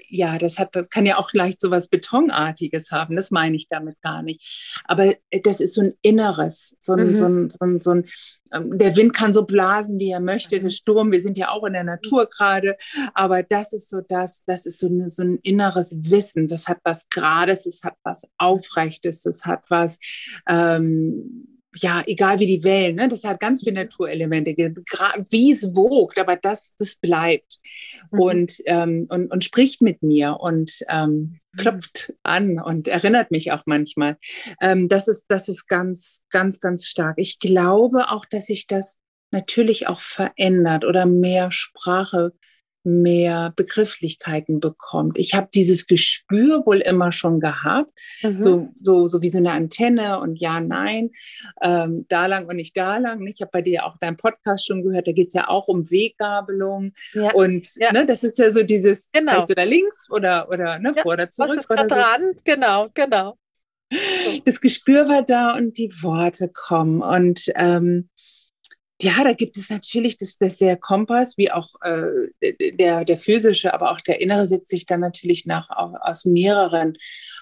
ja, 0.08 0.38
das 0.38 0.60
hat, 0.60 0.74
kann 0.90 1.06
ja 1.06 1.18
auch 1.18 1.34
leicht 1.34 1.62
so 1.62 1.72
was 1.72 1.88
Betonartiges 1.88 2.92
haben. 2.92 3.16
Das 3.16 3.32
meine 3.32 3.56
ich 3.56 3.68
damit 3.68 4.02
gar 4.02 4.24
nicht. 4.24 4.82
Aber 4.86 5.14
äh, 5.30 5.42
das 5.42 5.60
ist 5.60 5.76
so 5.76 5.82
ein 5.82 5.94
Inneres, 6.02 6.76
so 6.80 6.94
ein, 6.94 7.10
mhm. 7.10 7.16
so 7.16 7.26
ein, 7.28 7.50
so 7.50 7.66
ein, 7.66 7.82
so 7.82 7.92
ein 7.92 8.06
ähm, 8.54 8.78
der 8.78 8.96
Wind 8.96 9.14
kann 9.14 9.34
so 9.34 9.46
blasen, 9.46 10.00
wie 10.00 10.12
er 10.12 10.20
möchte, 10.20 10.60
der 10.60 10.70
Sturm, 10.70 11.12
wir 11.12 11.22
sind 11.22 11.38
ja 11.38 11.50
auch 11.50 11.64
in 11.66 11.74
der 11.74 11.84
Natur 11.84 12.28
gerade, 12.28 12.78
aber 13.14 13.44
das 13.44 13.74
ist 13.74 13.90
so 13.90 14.02
das, 14.02 14.44
das 14.46 14.66
ist 14.66 14.80
so, 14.80 14.88
eine, 14.88 15.10
so 15.10 15.24
ein 15.24 15.40
inneres 15.44 16.12
Wissen, 16.12 16.48
das 16.48 16.68
hat 16.68 16.78
was 16.84 17.08
Gerades, 17.10 17.64
das 17.64 17.82
hat 17.84 17.96
was 18.04 18.28
Aufrechtes, 18.38 19.22
das 19.22 19.46
hat 19.46 19.64
was, 19.70 19.98
ähm, 20.48 21.53
ja, 21.76 22.04
egal 22.06 22.40
wie 22.40 22.46
die 22.46 22.64
Wellen, 22.64 22.96
ne? 22.96 23.10
das 23.10 23.24
hat 23.24 23.40
ganz 23.40 23.64
viele 23.64 23.76
Naturelemente, 23.76 24.52
wie 24.52 25.52
es 25.52 25.76
wogt, 25.76 26.18
aber 26.18 26.36
das, 26.36 26.74
das 26.78 26.96
bleibt 26.96 27.60
mhm. 28.12 28.20
und, 28.20 28.54
ähm, 28.66 29.08
und, 29.10 29.32
und 29.32 29.44
spricht 29.44 29.82
mit 29.82 30.04
mir 30.04 30.38
und 30.40 30.72
ähm, 30.90 31.40
mhm. 31.52 31.58
klopft 31.58 32.14
an 32.24 32.60
und 32.60 32.88
erinnert 32.88 33.32
mich 33.32 33.52
auch 33.52 33.64
manchmal. 33.66 34.18
Ähm, 34.62 34.88
das, 34.88 35.08
ist, 35.08 35.26
das 35.28 35.50
ist 35.50 35.68
ganz, 35.68 36.22
ganz, 36.30 36.60
ganz 36.60 36.86
stark. 36.86 37.16
Ich 37.18 37.40
glaube 37.40 38.10
auch, 38.10 38.26
dass 38.26 38.48
sich 38.48 38.68
das 38.68 38.98
natürlich 39.32 39.88
auch 39.88 40.00
verändert 40.00 40.86
oder 40.86 41.06
mehr 41.06 41.52
Sprache 41.52 42.34
mehr 42.84 43.54
Begrifflichkeiten 43.56 44.60
bekommt. 44.60 45.18
Ich 45.18 45.34
habe 45.34 45.48
dieses 45.54 45.88
Gespür 45.88 46.66
wohl 46.66 46.80
immer 46.80 47.12
schon 47.12 47.40
gehabt, 47.40 47.92
mhm. 48.22 48.42
so, 48.42 48.70
so, 48.82 49.08
so 49.08 49.22
wie 49.22 49.30
so 49.30 49.38
eine 49.38 49.52
Antenne 49.52 50.20
und 50.20 50.40
ja, 50.40 50.60
nein, 50.60 51.12
ähm, 51.62 52.06
da 52.10 52.26
lang 52.26 52.48
und 52.48 52.58
nicht 52.58 52.76
da 52.76 52.98
lang. 52.98 53.26
Ich 53.28 53.42
habe 53.42 53.52
bei 53.52 53.62
dir 53.62 53.86
auch 53.86 53.98
deinen 53.98 54.18
Podcast 54.18 54.68
schon 54.68 54.84
gehört, 54.84 55.08
da 55.08 55.12
geht 55.12 55.28
es 55.28 55.34
ja 55.34 55.48
auch 55.48 55.68
um 55.68 55.90
Weggabelung 55.90 56.94
ja. 57.14 57.32
und 57.34 57.68
ja. 57.76 57.92
Ne, 57.92 58.06
das 58.06 58.24
ist 58.24 58.38
ja 58.38 58.52
so 58.52 58.64
dieses 58.64 59.10
genau. 59.12 59.44
oder 59.44 59.66
links 59.66 60.10
oder, 60.10 60.50
oder 60.50 60.80
ne, 60.80 60.94
ja. 60.96 61.02
vor 61.02 61.14
oder 61.14 61.30
zurück. 61.30 61.52
Was 61.52 61.58
ist 61.58 61.72
oder 61.72 61.84
so. 61.84 61.88
dran? 61.88 62.34
Genau, 62.44 62.88
genau. 62.94 63.38
Das 64.46 64.60
Gespür 64.60 65.08
war 65.08 65.24
da 65.24 65.56
und 65.56 65.78
die 65.78 65.92
Worte 66.02 66.50
kommen 66.52 67.02
und 67.02 67.52
ähm, 67.56 68.10
ja, 69.04 69.24
da 69.24 69.34
gibt 69.34 69.58
es 69.58 69.70
natürlich, 69.70 70.18
das, 70.18 70.38
das 70.38 70.58
der 70.58 70.78
Kompass, 70.78 71.38
wie 71.38 71.52
auch 71.52 71.76
äh, 71.82 72.30
der, 72.72 73.04
der 73.04 73.18
physische, 73.18 73.74
aber 73.74 73.92
auch 73.92 74.00
der 74.00 74.22
innere 74.22 74.48
setzt 74.48 74.70
sich 74.70 74.86
dann 74.86 75.02
natürlich 75.02 75.46
nach, 75.46 75.70
aus 75.70 76.24
mehreren 76.24 76.98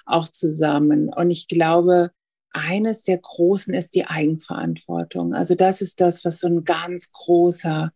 auch 0.05 0.27
zusammen. 0.27 1.09
Und 1.13 1.29
ich 1.29 1.47
glaube, 1.47 2.09
eines 2.51 3.03
der 3.03 3.19
großen 3.19 3.75
ist 3.75 3.93
die 3.93 4.05
Eigenverantwortung. 4.05 5.35
Also 5.35 5.53
das 5.53 5.81
ist 5.81 6.01
das, 6.01 6.25
was 6.25 6.39
so 6.39 6.47
ein 6.47 6.63
ganz 6.63 7.11
großer 7.11 7.91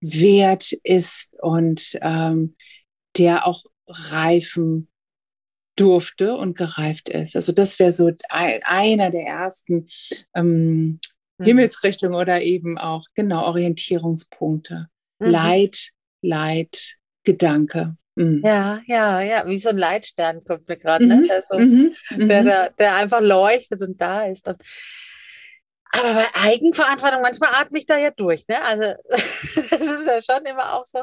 Wert 0.00 0.72
ist 0.84 1.36
und 1.42 1.98
ähm, 2.00 2.54
der 3.16 3.48
auch 3.48 3.64
reifen 3.88 4.88
durfte 5.74 6.36
und 6.36 6.56
gereift 6.56 7.08
ist. 7.08 7.34
Also 7.34 7.50
das 7.50 7.80
wäre 7.80 7.92
so 7.92 8.12
ein, 8.30 8.60
einer 8.64 9.10
der 9.10 9.26
ersten 9.26 9.88
ähm, 10.34 11.00
mhm. 11.38 11.44
Himmelsrichtung 11.44 12.14
oder 12.14 12.42
eben 12.42 12.78
auch 12.78 13.06
genau 13.14 13.44
Orientierungspunkte. 13.44 14.88
Mhm. 15.18 15.30
Leid, 15.30 15.90
Leid, 16.22 16.96
Gedanke. 17.24 17.96
Mhm. 18.18 18.42
Ja, 18.44 18.80
ja, 18.86 19.20
ja, 19.20 19.46
wie 19.46 19.58
so 19.58 19.68
ein 19.68 19.78
Leitstern 19.78 20.42
kommt 20.44 20.68
mir 20.68 20.76
gerade, 20.76 21.06
ne? 21.06 21.16
Mhm. 21.16 21.30
Also, 21.30 21.58
mhm. 21.58 21.94
der, 22.28 22.42
der, 22.42 22.70
der, 22.70 22.96
einfach 22.96 23.20
leuchtet 23.20 23.80
und 23.82 24.00
da 24.00 24.24
ist. 24.24 24.48
Und, 24.48 24.60
aber 25.92 26.14
bei 26.14 26.26
Eigenverantwortung, 26.34 27.22
manchmal 27.22 27.50
atme 27.54 27.78
ich 27.78 27.86
da 27.86 27.96
ja 27.96 28.10
durch, 28.10 28.46
ne? 28.48 28.60
Also 28.62 28.94
das 29.10 29.80
ist 29.80 30.06
ja 30.06 30.20
schon 30.20 30.44
immer 30.46 30.74
auch 30.74 30.84
so. 30.84 31.02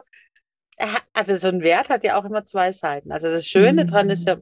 Also 1.13 1.37
so 1.37 1.47
ein 1.47 1.61
Wert 1.61 1.87
hat 1.87 2.03
ja 2.03 2.19
auch 2.19 2.25
immer 2.25 2.43
zwei 2.43 2.73
Seiten. 2.73 3.13
Also 3.13 3.29
das 3.29 3.47
Schöne 3.47 3.85
mhm. 3.85 3.87
dran 3.87 4.09
ist 4.09 4.27
ja, 4.27 4.35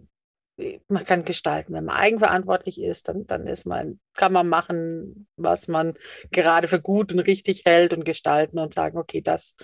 man 0.88 1.04
kann 1.06 1.26
gestalten. 1.26 1.74
Wenn 1.74 1.86
man 1.86 1.96
eigenverantwortlich 1.96 2.80
ist, 2.80 3.08
dann, 3.08 3.26
dann 3.26 3.48
ist 3.48 3.66
man, 3.66 4.00
kann 4.14 4.34
man 4.34 4.48
machen, 4.48 5.28
was 5.36 5.68
man 5.68 5.94
gerade 6.32 6.68
für 6.68 6.82
gut 6.82 7.12
und 7.12 7.20
richtig 7.20 7.66
hält 7.66 7.94
und 7.94 8.06
gestalten 8.06 8.60
und 8.60 8.74
sagen, 8.74 8.98
okay, 8.98 9.22
das, 9.22 9.56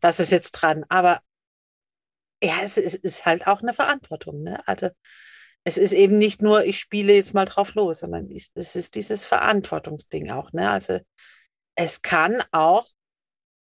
das 0.00 0.20
ist 0.20 0.30
jetzt 0.30 0.52
dran. 0.52 0.84
Aber 0.88 1.20
ja, 2.42 2.58
es 2.62 2.76
ist, 2.76 2.96
ist 2.96 3.24
halt 3.24 3.46
auch 3.46 3.62
eine 3.62 3.72
Verantwortung. 3.72 4.42
Ne? 4.42 4.66
Also 4.66 4.90
es 5.64 5.78
ist 5.78 5.92
eben 5.92 6.18
nicht 6.18 6.42
nur, 6.42 6.64
ich 6.64 6.78
spiele 6.78 7.14
jetzt 7.14 7.32
mal 7.32 7.46
drauf 7.46 7.74
los, 7.74 8.00
sondern 8.00 8.30
es 8.30 8.76
ist 8.76 8.94
dieses 8.94 9.24
Verantwortungsding 9.24 10.30
auch. 10.30 10.52
Ne? 10.52 10.70
Also 10.70 11.00
es 11.74 12.02
kann 12.02 12.42
auch 12.52 12.86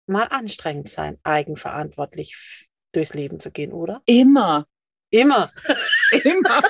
mal 0.07 0.29
anstrengend 0.31 0.89
sein, 0.89 1.19
eigenverantwortlich 1.25 2.69
durchs 2.93 3.15
Leben 3.15 3.41
zu 3.41 3.51
gehen, 3.51 3.73
oder? 3.73 4.01
Immer. 4.07 4.67
Immer. 5.11 5.51
Immer. 6.25 6.63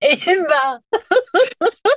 immer. 0.26 0.80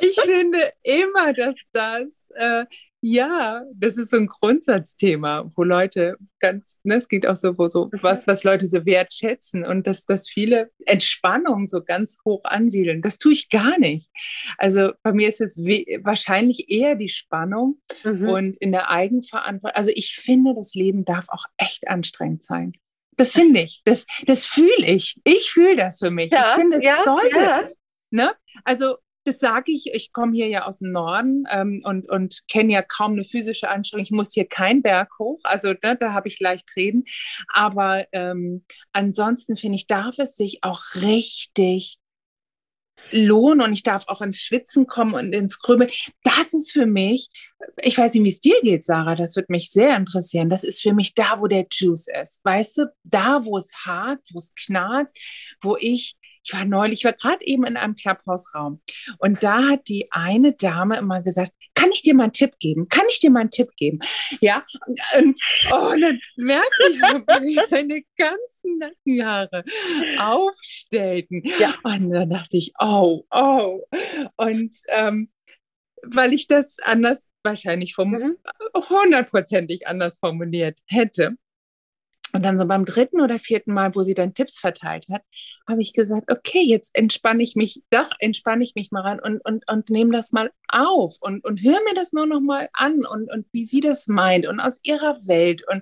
ich 0.01 0.19
finde 0.21 0.71
immer, 0.83 1.33
dass 1.33 1.55
das, 1.71 2.25
äh, 2.35 2.65
ja, 3.01 3.63
das 3.75 3.95
ist 3.97 4.09
so 4.09 4.17
ein 4.17 4.27
Grundsatzthema, 4.27 5.49
wo 5.55 5.63
Leute 5.63 6.17
ganz, 6.39 6.81
ne, 6.83 6.95
es 6.95 7.07
geht 7.07 7.27
auch 7.27 7.35
so, 7.35 7.57
wo 7.57 7.69
so 7.69 7.89
was, 8.01 8.27
was 8.27 8.43
Leute 8.43 8.67
so 8.67 8.85
wertschätzen 8.85 9.63
und 9.63 9.87
dass, 9.87 10.05
dass 10.05 10.27
viele 10.27 10.71
Entspannung 10.85 11.67
so 11.67 11.83
ganz 11.83 12.17
hoch 12.25 12.43
ansiedeln. 12.43 13.01
Das 13.01 13.17
tue 13.19 13.33
ich 13.33 13.49
gar 13.49 13.79
nicht. 13.79 14.09
Also 14.57 14.91
bei 15.03 15.13
mir 15.13 15.29
ist 15.29 15.41
es 15.41 15.57
wahrscheinlich 15.57 16.69
eher 16.69 16.95
die 16.95 17.09
Spannung 17.09 17.79
mhm. 18.03 18.29
und 18.29 18.57
in 18.57 18.71
der 18.71 18.89
Eigenverantwortung. 18.89 19.75
Also 19.75 19.91
ich 19.93 20.15
finde, 20.15 20.53
das 20.55 20.73
Leben 20.73 21.05
darf 21.05 21.29
auch 21.29 21.45
echt 21.57 21.87
anstrengend 21.87 22.43
sein. 22.43 22.73
Das 23.17 23.33
finde 23.33 23.61
ich. 23.61 23.81
Das, 23.83 24.05
das 24.25 24.45
fühle 24.45 24.85
ich. 24.85 25.19
Ich 25.23 25.51
fühle 25.51 25.75
das 25.75 25.99
für 25.99 26.11
mich. 26.11 26.31
Ja, 26.31 26.45
ich 26.49 26.55
finde, 26.55 26.77
es 26.77 26.85
ja, 26.85 27.03
sollte. 27.03 27.37
Ja. 27.37 27.69
Ne? 28.11 28.31
Also, 28.63 28.97
das 29.25 29.39
sage 29.39 29.71
ich. 29.71 29.93
Ich 29.93 30.13
komme 30.13 30.33
hier 30.33 30.47
ja 30.47 30.65
aus 30.65 30.79
dem 30.79 30.91
Norden 30.91 31.43
ähm, 31.51 31.81
und, 31.83 32.09
und 32.09 32.43
kenne 32.47 32.71
ja 32.71 32.81
kaum 32.81 33.13
eine 33.13 33.23
physische 33.23 33.69
Anstrengung. 33.69 34.05
Ich 34.05 34.11
muss 34.11 34.33
hier 34.33 34.47
keinen 34.47 34.81
Berg 34.81 35.09
hoch. 35.19 35.39
Also, 35.43 35.69
ne, 35.69 35.97
da 35.99 36.13
habe 36.13 36.27
ich 36.27 36.39
leicht 36.39 36.69
reden. 36.75 37.03
Aber 37.49 38.05
ähm, 38.13 38.63
ansonsten 38.93 39.57
finde 39.57 39.75
ich, 39.75 39.87
darf 39.87 40.19
es 40.19 40.35
sich 40.35 40.59
auch 40.61 40.81
richtig 41.01 41.99
lohnen 43.11 43.65
und 43.65 43.73
ich 43.73 43.83
darf 43.83 44.05
auch 44.07 44.21
ins 44.21 44.39
Schwitzen 44.39 44.87
kommen 44.87 45.13
und 45.13 45.33
ins 45.33 45.59
Krümmeln. 45.59 45.89
Das 46.23 46.53
ist 46.53 46.71
für 46.71 46.85
mich, 46.85 47.29
ich 47.81 47.97
weiß 47.97 48.13
nicht, 48.13 48.23
wie 48.23 48.29
es 48.29 48.39
dir 48.39 48.59
geht, 48.61 48.83
Sarah, 48.83 49.15
das 49.15 49.35
würde 49.35 49.51
mich 49.51 49.71
sehr 49.71 49.95
interessieren. 49.95 50.49
Das 50.49 50.63
ist 50.63 50.81
für 50.81 50.93
mich 50.93 51.13
da, 51.13 51.39
wo 51.39 51.47
der 51.47 51.65
Juice 51.71 52.07
ist. 52.21 52.41
Weißt 52.43 52.77
du, 52.77 52.93
da, 53.03 53.45
wo 53.45 53.57
es 53.57 53.71
hakt, 53.85 54.27
wo 54.33 54.39
es 54.39 54.53
knarzt, 54.55 55.17
wo 55.61 55.77
ich 55.79 56.15
ich 56.47 56.53
war 56.53 56.65
neulich, 56.65 56.99
ich 56.99 57.05
war 57.05 57.13
gerade 57.13 57.45
eben 57.45 57.65
in 57.65 57.75
einem 57.75 57.95
Clubhausraum 57.95 58.81
und 59.19 59.43
da 59.43 59.69
hat 59.69 59.87
die 59.87 60.07
eine 60.11 60.53
Dame 60.53 60.97
immer 60.97 61.21
gesagt, 61.21 61.51
kann 61.75 61.91
ich 61.91 62.01
dir 62.01 62.15
mal 62.15 62.23
einen 62.23 62.33
Tipp 62.33 62.57
geben? 62.59 62.87
Kann 62.89 63.05
ich 63.09 63.19
dir 63.19 63.29
mal 63.29 63.41
einen 63.41 63.51
Tipp 63.51 63.69
geben? 63.77 63.99
Ja, 64.39 64.63
und, 65.17 65.39
oh, 65.71 65.93
dann 65.99 66.19
merkte 66.37 66.89
ich, 66.89 66.97
wie 66.99 67.59
meine 67.69 68.01
ganzen 68.15 68.79
Nackenhaare 68.79 69.63
aufstellten. 70.19 71.43
Ja. 71.59 71.75
Und 71.83 72.09
dann 72.11 72.29
dachte 72.29 72.57
ich, 72.57 72.73
oh, 72.79 73.25
oh. 73.29 73.81
Und 74.37 74.77
ähm, 74.87 75.29
weil 76.03 76.33
ich 76.33 76.47
das 76.47 76.77
anders 76.83 77.29
wahrscheinlich 77.43 77.93
vom 77.93 78.11
mhm. 78.11 78.37
hundertprozentig 78.73 79.87
anders 79.87 80.17
formuliert 80.19 80.79
hätte. 80.85 81.35
Und 82.37 82.43
dann 82.43 82.59
so 82.59 82.67
beim 82.67 82.85
dritten 82.85 83.19
oder 83.19 83.39
vierten 83.39 83.73
Mal, 83.73 83.95
wo 83.95 84.03
sie 84.03 84.13
dann 84.13 84.35
Tipps 84.35 84.59
verteilt 84.59 85.07
hat, 85.11 85.23
habe 85.67 85.81
ich 85.81 85.93
gesagt, 85.93 86.31
okay, 86.31 86.61
jetzt 86.61 86.95
entspanne 86.95 87.41
ich 87.41 87.55
mich, 87.55 87.81
doch 87.89 88.11
entspanne 88.19 88.63
ich 88.63 88.75
mich 88.75 88.91
mal 88.91 89.01
ran 89.01 89.19
und, 89.19 89.43
und, 89.43 89.67
und 89.67 89.89
nehme 89.89 90.11
das 90.11 90.31
mal 90.31 90.51
auf 90.67 91.15
und, 91.19 91.43
und 91.43 91.63
höre 91.63 91.83
mir 91.83 91.95
das 91.95 92.13
nur 92.13 92.27
noch 92.27 92.39
mal 92.39 92.69
an 92.73 92.99
und, 93.11 93.33
und 93.33 93.47
wie 93.53 93.65
sie 93.65 93.81
das 93.81 94.05
meint 94.05 94.45
und 94.45 94.59
aus 94.59 94.79
ihrer 94.83 95.15
Welt. 95.25 95.63
Und, 95.67 95.81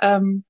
ähm, 0.00 0.44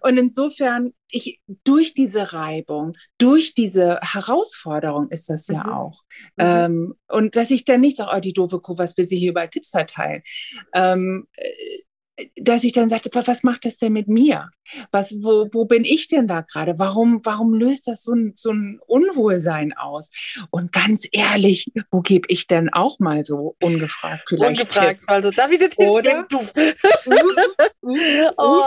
und 0.00 0.16
insofern, 0.16 0.92
ich, 1.10 1.40
durch 1.64 1.94
diese 1.94 2.32
Reibung, 2.32 2.92
durch 3.18 3.54
diese 3.54 3.98
Herausforderung 4.00 5.08
ist 5.08 5.28
das 5.28 5.48
ja 5.48 5.64
mhm. 5.64 5.72
auch. 5.72 6.02
Mhm. 6.36 6.44
Ähm, 6.44 6.94
und 7.08 7.34
dass 7.34 7.50
ich 7.50 7.64
dann 7.64 7.80
nicht 7.80 7.96
sage, 7.96 8.12
oh, 8.14 8.20
die 8.20 8.32
doofe 8.32 8.60
Kuh, 8.60 8.78
was 8.78 8.96
will 8.96 9.08
sie 9.08 9.18
hier 9.18 9.32
überall 9.32 9.50
Tipps 9.50 9.70
verteilen? 9.70 10.22
Ähm, 10.72 11.26
dass 12.36 12.62
ich 12.62 12.72
dann 12.72 12.88
sagte, 12.88 13.10
was 13.12 13.42
macht 13.42 13.64
das 13.64 13.76
denn 13.76 13.92
mit 13.92 14.08
mir? 14.08 14.50
Was, 14.92 15.12
wo, 15.20 15.48
wo 15.52 15.64
bin 15.64 15.84
ich 15.84 16.06
denn 16.08 16.28
da 16.28 16.42
gerade? 16.42 16.78
Warum, 16.78 17.24
warum 17.24 17.54
löst 17.54 17.88
das 17.88 18.02
so 18.02 18.12
ein, 18.12 18.32
so 18.36 18.50
ein 18.50 18.80
Unwohlsein 18.86 19.72
aus? 19.72 20.10
Und 20.50 20.72
ganz 20.72 21.06
ehrlich, 21.10 21.72
wo 21.90 22.02
gebe 22.02 22.28
ich 22.28 22.46
denn 22.46 22.72
auch 22.72 22.98
mal 23.00 23.24
so 23.24 23.56
ungefragt 23.60 24.24
vielleicht 24.28 24.60
Ungefragt, 24.60 25.00
Tipps? 25.00 25.08
also 25.08 25.30
darf 25.30 25.50
ich 25.50 25.58
dir 25.58 25.70
Tipps 25.70 25.90
Oder? 25.90 26.02
geben? 26.02 26.26
Du. 26.28 26.38
oh. 28.36 28.62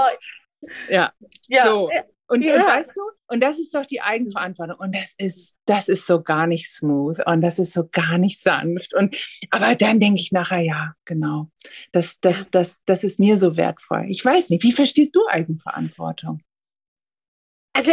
Ja. 0.89 1.11
ja. 1.47 1.65
So. 1.65 1.89
Und, 2.29 2.43
ja. 2.43 2.55
und, 2.55 2.61
weißt 2.61 2.91
du, 2.95 3.01
und 3.27 3.41
das 3.41 3.57
ist 3.57 3.73
doch 3.73 3.85
die 3.85 4.01
Eigenverantwortung. 4.01 4.77
Und 4.77 4.93
das 4.93 5.13
ist, 5.17 5.55
das 5.65 5.87
ist 5.87 6.05
so 6.05 6.21
gar 6.21 6.45
nicht 6.45 6.69
smooth 6.69 7.25
und 7.25 7.41
das 7.41 7.57
ist 7.57 7.73
so 7.73 7.87
gar 7.89 8.17
nicht 8.17 8.41
sanft. 8.41 8.93
Und 8.93 9.15
aber 9.49 9.75
dann 9.75 9.99
denke 9.99 10.19
ich 10.19 10.31
nachher, 10.31 10.59
ja, 10.59 10.93
genau. 11.05 11.49
Das, 11.93 12.19
das, 12.19 12.49
das, 12.51 12.83
das 12.85 13.03
ist 13.03 13.19
mir 13.19 13.37
so 13.37 13.55
wertvoll. 13.55 14.05
Ich 14.09 14.23
weiß 14.23 14.49
nicht, 14.49 14.63
wie 14.63 14.73
verstehst 14.73 15.15
du 15.15 15.25
Eigenverantwortung? 15.27 16.41
Also 17.73 17.91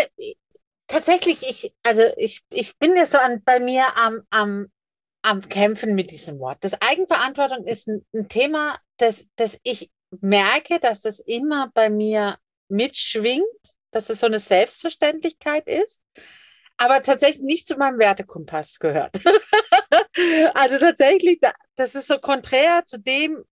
tatsächlich, 0.88 1.42
ich, 1.42 1.74
also 1.84 2.02
ich, 2.16 2.42
ich 2.50 2.76
bin 2.78 2.96
ja 2.96 3.06
so 3.06 3.18
an, 3.18 3.42
bei 3.44 3.60
mir 3.60 3.84
am, 3.96 4.22
am, 4.30 4.66
am 5.22 5.48
Kämpfen 5.48 5.94
mit 5.94 6.10
diesem 6.10 6.40
Wort. 6.40 6.58
Das 6.62 6.80
Eigenverantwortung 6.82 7.64
ist 7.66 7.86
ein, 7.86 8.04
ein 8.12 8.28
Thema, 8.28 8.76
das, 8.96 9.28
das 9.36 9.60
ich 9.62 9.90
merke, 10.20 10.80
dass 10.80 11.04
es 11.04 11.20
immer 11.20 11.70
bei 11.72 11.88
mir 11.88 12.36
mitschwingt 12.68 13.44
dass 13.94 14.10
es 14.10 14.20
so 14.20 14.26
eine 14.26 14.40
Selbstverständlichkeit 14.40 15.68
ist, 15.68 16.02
aber 16.76 17.00
tatsächlich 17.02 17.42
nicht 17.42 17.66
zu 17.68 17.76
meinem 17.76 17.98
Wertekompass 17.98 18.80
gehört. 18.80 19.20
also 20.54 20.78
tatsächlich, 20.78 21.38
das 21.76 21.94
ist 21.94 22.08
so 22.08 22.18
konträr 22.18 22.84
zu 22.86 22.98
dem, 22.98 23.44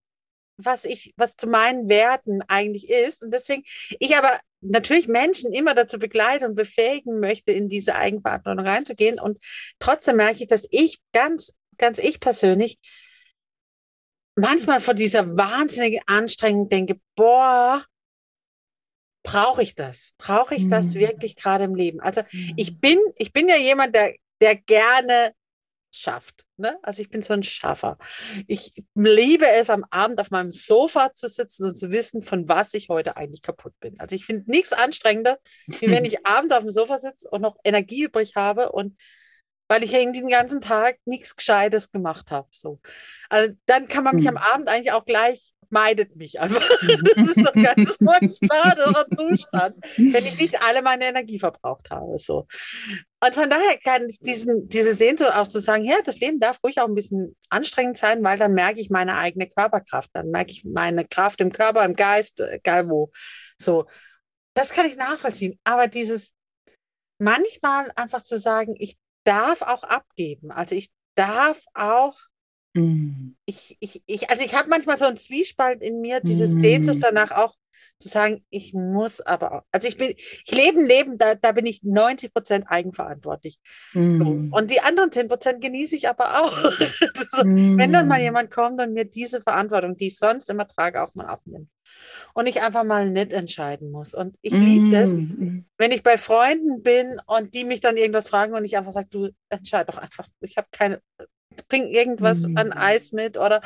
was 0.56 0.84
ich, 0.84 1.14
was 1.16 1.36
zu 1.36 1.46
meinen 1.46 1.88
Werten 1.88 2.42
eigentlich 2.48 2.90
ist. 2.90 3.22
Und 3.22 3.32
deswegen, 3.32 3.62
ich 4.00 4.16
aber 4.16 4.40
natürlich 4.60 5.06
Menschen 5.06 5.52
immer 5.52 5.74
dazu 5.74 5.98
begleiten 5.98 6.44
und 6.44 6.54
befähigen 6.56 7.20
möchte, 7.20 7.52
in 7.52 7.68
diese 7.68 7.94
Eigenverantwortung 7.94 8.66
reinzugehen. 8.66 9.20
Und 9.20 9.38
trotzdem 9.78 10.16
merke 10.16 10.42
ich, 10.42 10.48
dass 10.48 10.66
ich 10.70 11.00
ganz, 11.12 11.54
ganz 11.78 11.98
ich 11.98 12.18
persönlich 12.18 12.78
manchmal 14.34 14.80
von 14.80 14.96
dieser 14.96 15.36
wahnsinnigen 15.36 16.00
Anstrengung 16.06 16.68
denke, 16.68 16.98
boah, 17.14 17.84
brauche 19.22 19.62
ich 19.62 19.74
das? 19.74 20.12
Brauche 20.18 20.54
ich 20.54 20.68
das 20.68 20.86
mhm. 20.86 20.94
wirklich 20.94 21.36
gerade 21.36 21.64
im 21.64 21.74
Leben? 21.74 22.00
Also 22.00 22.22
mhm. 22.30 22.54
ich 22.56 22.80
bin, 22.80 22.98
ich 23.16 23.32
bin 23.32 23.48
ja 23.48 23.56
jemand, 23.56 23.94
der, 23.94 24.14
der 24.40 24.56
gerne 24.56 25.32
schafft. 25.92 26.44
Ne? 26.56 26.78
Also 26.82 27.02
ich 27.02 27.10
bin 27.10 27.22
so 27.22 27.34
ein 27.34 27.42
Schaffer. 27.42 27.98
Ich 28.46 28.72
liebe 28.94 29.46
es, 29.46 29.68
am 29.68 29.84
Abend 29.90 30.20
auf 30.20 30.30
meinem 30.30 30.50
Sofa 30.50 31.12
zu 31.12 31.28
sitzen 31.28 31.64
und 31.64 31.76
zu 31.76 31.90
wissen, 31.90 32.22
von 32.22 32.48
was 32.48 32.72
ich 32.74 32.88
heute 32.88 33.16
eigentlich 33.16 33.42
kaputt 33.42 33.74
bin. 33.78 34.00
Also 34.00 34.14
ich 34.14 34.24
finde 34.24 34.50
nichts 34.50 34.72
anstrengender, 34.72 35.38
wie 35.66 35.90
wenn 35.90 36.04
ich 36.06 36.26
abends 36.26 36.54
auf 36.54 36.62
dem 36.62 36.72
Sofa 36.72 36.98
sitze 36.98 37.28
und 37.30 37.42
noch 37.42 37.56
Energie 37.64 38.04
übrig 38.04 38.36
habe 38.36 38.72
und 38.72 38.96
weil 39.72 39.82
ich 39.84 39.94
irgendwie 39.94 40.20
den 40.20 40.28
ganzen 40.28 40.60
Tag 40.60 40.98
nichts 41.06 41.34
Gescheites 41.34 41.90
gemacht 41.90 42.30
habe. 42.30 42.46
So. 42.50 42.78
Also 43.30 43.54
dann 43.64 43.86
kann 43.86 44.04
man 44.04 44.16
mich 44.16 44.26
mhm. 44.30 44.36
am 44.36 44.52
Abend 44.52 44.68
eigentlich 44.68 44.92
auch 44.92 45.06
gleich 45.06 45.54
meidet 45.70 46.16
mich 46.16 46.38
einfach. 46.38 46.60
Das 47.16 47.28
ist 47.28 47.48
ein 47.48 47.62
ganz 47.62 47.96
furchtbarer 47.96 49.06
Zustand, 49.08 49.76
wenn 49.96 50.26
ich 50.26 50.38
nicht 50.38 50.62
alle 50.62 50.82
meine 50.82 51.06
Energie 51.06 51.38
verbraucht 51.38 51.88
habe. 51.88 52.18
So. 52.18 52.46
Und 53.24 53.34
von 53.34 53.48
daher 53.48 53.78
kann 53.82 54.06
ich 54.10 54.18
diesen, 54.18 54.66
diese 54.66 54.92
Sehnsucht 54.92 55.32
auch 55.32 55.48
zu 55.48 55.60
sagen, 55.60 55.84
ja, 55.84 55.96
das 56.04 56.20
Leben 56.20 56.38
darf 56.38 56.58
ruhig 56.62 56.78
auch 56.78 56.88
ein 56.88 56.94
bisschen 56.94 57.34
anstrengend 57.48 57.96
sein, 57.96 58.22
weil 58.22 58.36
dann 58.36 58.52
merke 58.52 58.80
ich 58.80 58.90
meine 58.90 59.16
eigene 59.16 59.48
Körperkraft, 59.48 60.10
dann 60.12 60.28
merke 60.28 60.50
ich 60.50 60.66
meine 60.66 61.06
Kraft 61.06 61.40
im 61.40 61.50
Körper, 61.50 61.82
im 61.86 61.94
Geist, 61.94 62.40
egal 62.40 62.90
wo. 62.90 63.10
So. 63.56 63.86
Das 64.52 64.74
kann 64.74 64.84
ich 64.84 64.96
nachvollziehen. 64.96 65.58
Aber 65.64 65.86
dieses 65.86 66.34
manchmal 67.18 67.90
einfach 67.94 68.22
zu 68.22 68.36
sagen, 68.36 68.74
ich 68.78 68.98
darf 69.24 69.62
auch 69.62 69.82
abgeben. 69.84 70.50
Also 70.50 70.74
ich 70.74 70.90
darf 71.14 71.62
auch 71.74 72.18
Mhm. 72.74 73.36
Ich, 73.44 73.76
ich, 73.80 74.02
ich, 74.06 74.30
also 74.30 74.44
ich 74.44 74.54
habe 74.54 74.68
manchmal 74.68 74.96
so 74.96 75.04
einen 75.04 75.16
Zwiespalt 75.16 75.82
in 75.82 76.00
mir, 76.00 76.20
diese 76.20 76.46
mhm. 76.46 76.58
Sehnsucht 76.58 76.98
danach 77.02 77.30
auch 77.30 77.54
zu 77.98 78.08
sagen, 78.08 78.44
ich 78.50 78.72
muss 78.74 79.20
aber 79.20 79.52
auch. 79.52 79.62
Also 79.70 79.88
ich 79.88 79.96
bin, 79.96 80.14
ich 80.16 80.50
lebe 80.50 80.78
ein 80.78 80.86
Leben, 80.86 81.16
da, 81.18 81.34
da 81.34 81.52
bin 81.52 81.66
ich 81.66 81.82
90 81.82 82.32
Prozent 82.32 82.64
eigenverantwortlich. 82.68 83.58
Mhm. 83.92 84.12
So. 84.12 84.24
Und 84.56 84.70
die 84.70 84.80
anderen 84.80 85.12
10 85.12 85.28
Prozent 85.28 85.60
genieße 85.60 85.96
ich 85.96 86.08
aber 86.08 86.42
auch. 86.42 86.56
so, 87.30 87.44
wenn 87.44 87.92
dann 87.92 88.08
mal 88.08 88.18
mhm. 88.18 88.24
jemand 88.24 88.50
kommt 88.50 88.80
und 88.80 88.92
mir 88.92 89.04
diese 89.04 89.40
Verantwortung, 89.40 89.96
die 89.96 90.08
ich 90.08 90.18
sonst 90.18 90.48
immer 90.48 90.66
trage, 90.66 91.02
auch 91.02 91.14
mal 91.14 91.26
abnimmt. 91.26 91.68
Und 92.34 92.46
ich 92.46 92.62
einfach 92.62 92.84
mal 92.84 93.10
nicht 93.10 93.32
entscheiden 93.32 93.90
muss. 93.90 94.14
Und 94.14 94.36
ich 94.42 94.52
liebe 94.52 94.96
es, 94.96 95.12
mhm. 95.12 95.66
wenn 95.78 95.92
ich 95.92 96.02
bei 96.02 96.18
Freunden 96.18 96.82
bin 96.82 97.20
und 97.26 97.54
die 97.54 97.64
mich 97.64 97.80
dann 97.80 97.96
irgendwas 97.96 98.28
fragen 98.28 98.54
und 98.54 98.64
ich 98.64 98.76
einfach 98.76 98.92
sage, 98.92 99.08
du 99.10 99.30
entscheid 99.48 99.88
doch 99.88 99.98
einfach. 99.98 100.26
Ich 100.40 100.56
habe 100.56 100.68
keine, 100.72 101.00
bring 101.68 101.86
irgendwas 101.86 102.46
mhm. 102.46 102.56
an 102.56 102.72
Eis 102.72 103.12
mit 103.12 103.36
oder 103.36 103.60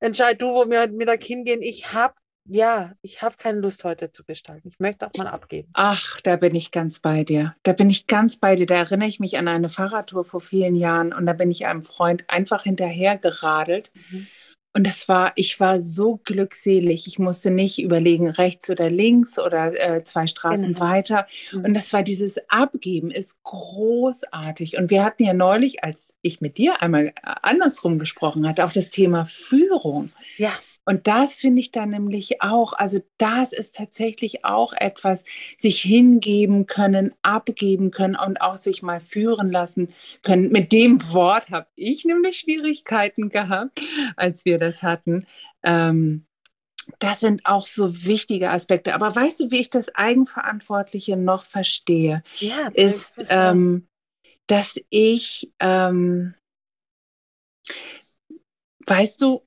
entscheid 0.00 0.40
du, 0.40 0.48
wo 0.48 0.68
wir 0.68 0.80
heute 0.80 0.94
Mittag 0.94 1.22
hingehen. 1.22 1.62
Ich 1.62 1.92
habe 1.92 2.14
ja, 2.44 2.92
ich 3.02 3.22
habe 3.22 3.36
keine 3.36 3.60
Lust 3.60 3.84
heute 3.84 4.10
zu 4.10 4.24
gestalten. 4.24 4.68
Ich 4.68 4.80
möchte 4.80 5.06
auch 5.06 5.12
mal 5.16 5.28
abgeben. 5.28 5.68
Ach, 5.74 6.20
da 6.22 6.36
bin 6.36 6.54
ich 6.56 6.72
ganz 6.72 7.00
bei 7.00 7.22
dir. 7.22 7.54
Da 7.62 7.72
bin 7.72 7.88
ich 7.88 8.06
ganz 8.06 8.38
bei 8.38 8.56
dir. 8.56 8.66
Da 8.66 8.74
erinnere 8.74 9.08
ich 9.08 9.20
mich 9.20 9.38
an 9.38 9.46
eine 9.46 9.68
Fahrradtour 9.68 10.24
vor 10.24 10.40
vielen 10.40 10.74
Jahren 10.74 11.12
und 11.12 11.26
da 11.26 11.34
bin 11.34 11.50
ich 11.50 11.66
einem 11.66 11.82
Freund 11.82 12.24
einfach 12.28 12.64
hinterher 12.64 13.16
geradelt. 13.16 13.92
Mhm. 14.10 14.26
Und 14.74 14.86
das 14.86 15.06
war, 15.06 15.32
ich 15.36 15.60
war 15.60 15.82
so 15.82 16.18
glückselig. 16.24 17.06
Ich 17.06 17.18
musste 17.18 17.50
nicht 17.50 17.82
überlegen, 17.82 18.30
rechts 18.30 18.70
oder 18.70 18.88
links 18.88 19.38
oder 19.38 19.78
äh, 19.78 20.02
zwei 20.04 20.26
Straßen 20.26 20.74
genau. 20.74 20.80
weiter. 20.80 21.26
Mhm. 21.52 21.64
Und 21.66 21.74
das 21.74 21.92
war 21.92 22.02
dieses 22.02 22.38
Abgeben 22.48 23.10
ist 23.10 23.42
großartig. 23.42 24.78
Und 24.78 24.90
wir 24.90 25.04
hatten 25.04 25.24
ja 25.24 25.34
neulich, 25.34 25.84
als 25.84 26.14
ich 26.22 26.40
mit 26.40 26.56
dir 26.56 26.80
einmal 26.80 27.08
äh, 27.08 27.12
andersrum 27.22 27.98
gesprochen 27.98 28.48
hatte, 28.48 28.64
auch 28.64 28.72
das 28.72 28.90
Thema 28.90 29.26
Führung. 29.26 30.10
Ja. 30.38 30.52
Und 30.84 31.06
das 31.06 31.34
finde 31.34 31.60
ich 31.60 31.70
dann 31.70 31.90
nämlich 31.90 32.42
auch, 32.42 32.72
also 32.72 33.00
das 33.18 33.52
ist 33.52 33.76
tatsächlich 33.76 34.44
auch 34.44 34.72
etwas, 34.72 35.24
sich 35.56 35.80
hingeben 35.80 36.66
können, 36.66 37.14
abgeben 37.22 37.90
können 37.90 38.16
und 38.16 38.40
auch 38.40 38.56
sich 38.56 38.82
mal 38.82 39.00
führen 39.00 39.50
lassen 39.50 39.92
können. 40.22 40.50
Mit 40.50 40.72
dem 40.72 41.00
Wort 41.12 41.50
habe 41.50 41.68
ich 41.76 42.04
nämlich 42.04 42.38
Schwierigkeiten 42.38 43.28
gehabt, 43.28 43.80
als 44.16 44.44
wir 44.44 44.58
das 44.58 44.82
hatten. 44.82 45.26
Ähm, 45.62 46.26
das 46.98 47.20
sind 47.20 47.42
auch 47.44 47.66
so 47.66 48.04
wichtige 48.04 48.50
Aspekte. 48.50 48.94
Aber 48.94 49.14
weißt 49.14 49.40
du, 49.40 49.50
wie 49.50 49.60
ich 49.60 49.70
das 49.70 49.94
Eigenverantwortliche 49.94 51.16
noch 51.16 51.44
verstehe? 51.44 52.22
Ja, 52.40 52.68
ist, 52.74 53.26
ähm, 53.28 53.86
dass 54.48 54.76
ich, 54.90 55.52
ähm, 55.60 56.34
weißt 58.86 59.22
du, 59.22 59.44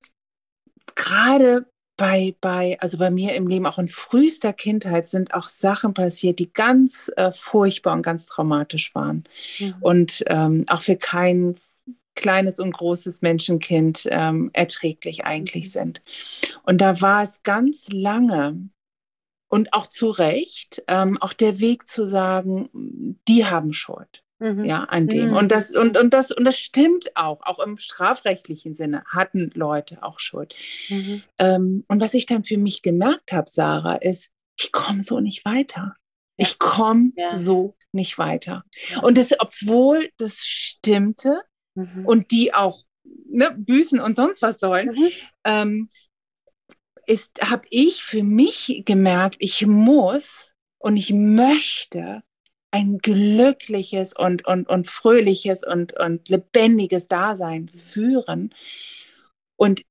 gerade 0.96 1.66
bei, 1.98 2.36
bei, 2.42 2.78
also 2.80 2.98
bei 2.98 3.10
mir 3.10 3.36
im 3.36 3.48
Leben, 3.48 3.66
auch 3.66 3.80
in 3.80 3.88
frühester 3.88 4.54
Kindheit, 4.54 5.08
sind 5.08 5.34
auch 5.34 5.48
Sachen 5.48 5.94
passiert, 5.94 6.40
die 6.40 6.52
ganz 6.52 7.10
äh, 7.16 7.32
furchtbar 7.32 7.94
und 7.94 8.02
ganz 8.02 8.26
traumatisch 8.26 8.94
waren. 8.96 9.24
Mhm. 9.60 9.76
Und 9.80 10.24
ähm, 10.28 10.66
auch 10.68 10.82
für 10.82 10.98
kein 10.98 11.56
kleines 12.16 12.60
und 12.60 12.72
großes 12.72 13.22
Menschenkind 13.22 14.08
ähm, 14.10 14.50
erträglich 14.54 15.26
eigentlich 15.26 15.68
mhm. 15.68 15.70
sind. 15.70 16.04
Und 16.64 16.82
da 16.82 17.02
war 17.02 17.24
es 17.24 17.44
ganz 17.44 17.90
lange 17.90 18.70
und 19.48 19.74
auch 19.74 19.88
zu 19.88 20.10
Recht 20.10 20.84
ähm, 20.88 21.18
auch 21.22 21.34
der 21.34 21.60
Weg 21.60 21.88
zu 21.88 22.08
sagen, 22.08 23.20
die 23.28 23.46
haben 23.46 23.74
Schuld. 23.74 24.25
Mhm. 24.46 24.64
Ja, 24.64 24.84
an 24.84 25.08
dem. 25.08 25.30
Mhm. 25.30 25.36
Und, 25.38 25.52
das, 25.52 25.72
und, 25.72 25.98
und, 25.98 26.14
das, 26.14 26.32
und 26.32 26.46
das 26.46 26.60
stimmt 26.60 27.16
auch. 27.16 27.42
Auch 27.42 27.60
im 27.60 27.78
strafrechtlichen 27.78 28.76
Sinne 28.76 29.04
hatten 29.08 29.50
Leute 29.56 30.04
auch 30.04 30.20
Schuld. 30.20 30.54
Mhm. 30.90 31.24
Ähm, 31.40 31.84
und 31.88 32.00
was 32.00 32.14
ich 32.14 32.28
dann 32.28 32.44
für 32.44 32.58
mich 32.58 32.84
gemerkt 32.84 33.32
habe, 33.32 33.50
Sarah, 33.50 33.96
ist, 33.96 34.30
ich 34.60 34.72
komme 34.72 35.02
so 35.02 35.20
nicht 35.20 35.46
weiter. 35.46 35.96
Ja. 36.38 36.48
Ich 36.48 36.60
komme 36.60 37.12
ja. 37.16 37.36
so 37.38 37.76
nicht 37.92 38.20
weiter. 38.20 38.64
Ja. 38.90 39.00
Und 39.02 39.18
das, 39.18 39.34
obwohl 39.40 40.10
das 40.18 40.46
stimmte 40.46 41.42
mhm. 41.74 42.06
und 42.06 42.30
die 42.30 42.54
auch 42.54 42.84
ne, 43.04 43.56
büßen 43.58 44.00
und 44.00 44.16
sonst 44.16 44.44
was 44.44 44.60
sollen, 44.60 44.90
mhm. 44.90 45.10
ähm, 45.44 45.90
habe 47.42 47.66
ich 47.72 48.04
für 48.04 48.22
mich 48.22 48.84
gemerkt, 48.86 49.38
ich 49.40 49.66
muss 49.66 50.54
und 50.78 50.98
ich 50.98 51.12
möchte 51.14 52.22
ein 52.76 52.98
glückliches 52.98 54.14
und, 54.14 54.46
und, 54.46 54.68
und 54.68 54.88
fröhliches 54.88 55.64
und, 55.64 55.98
und 55.98 56.28
lebendiges 56.28 57.08
Dasein 57.08 57.70
führen. 57.70 58.54
Und 59.56 59.84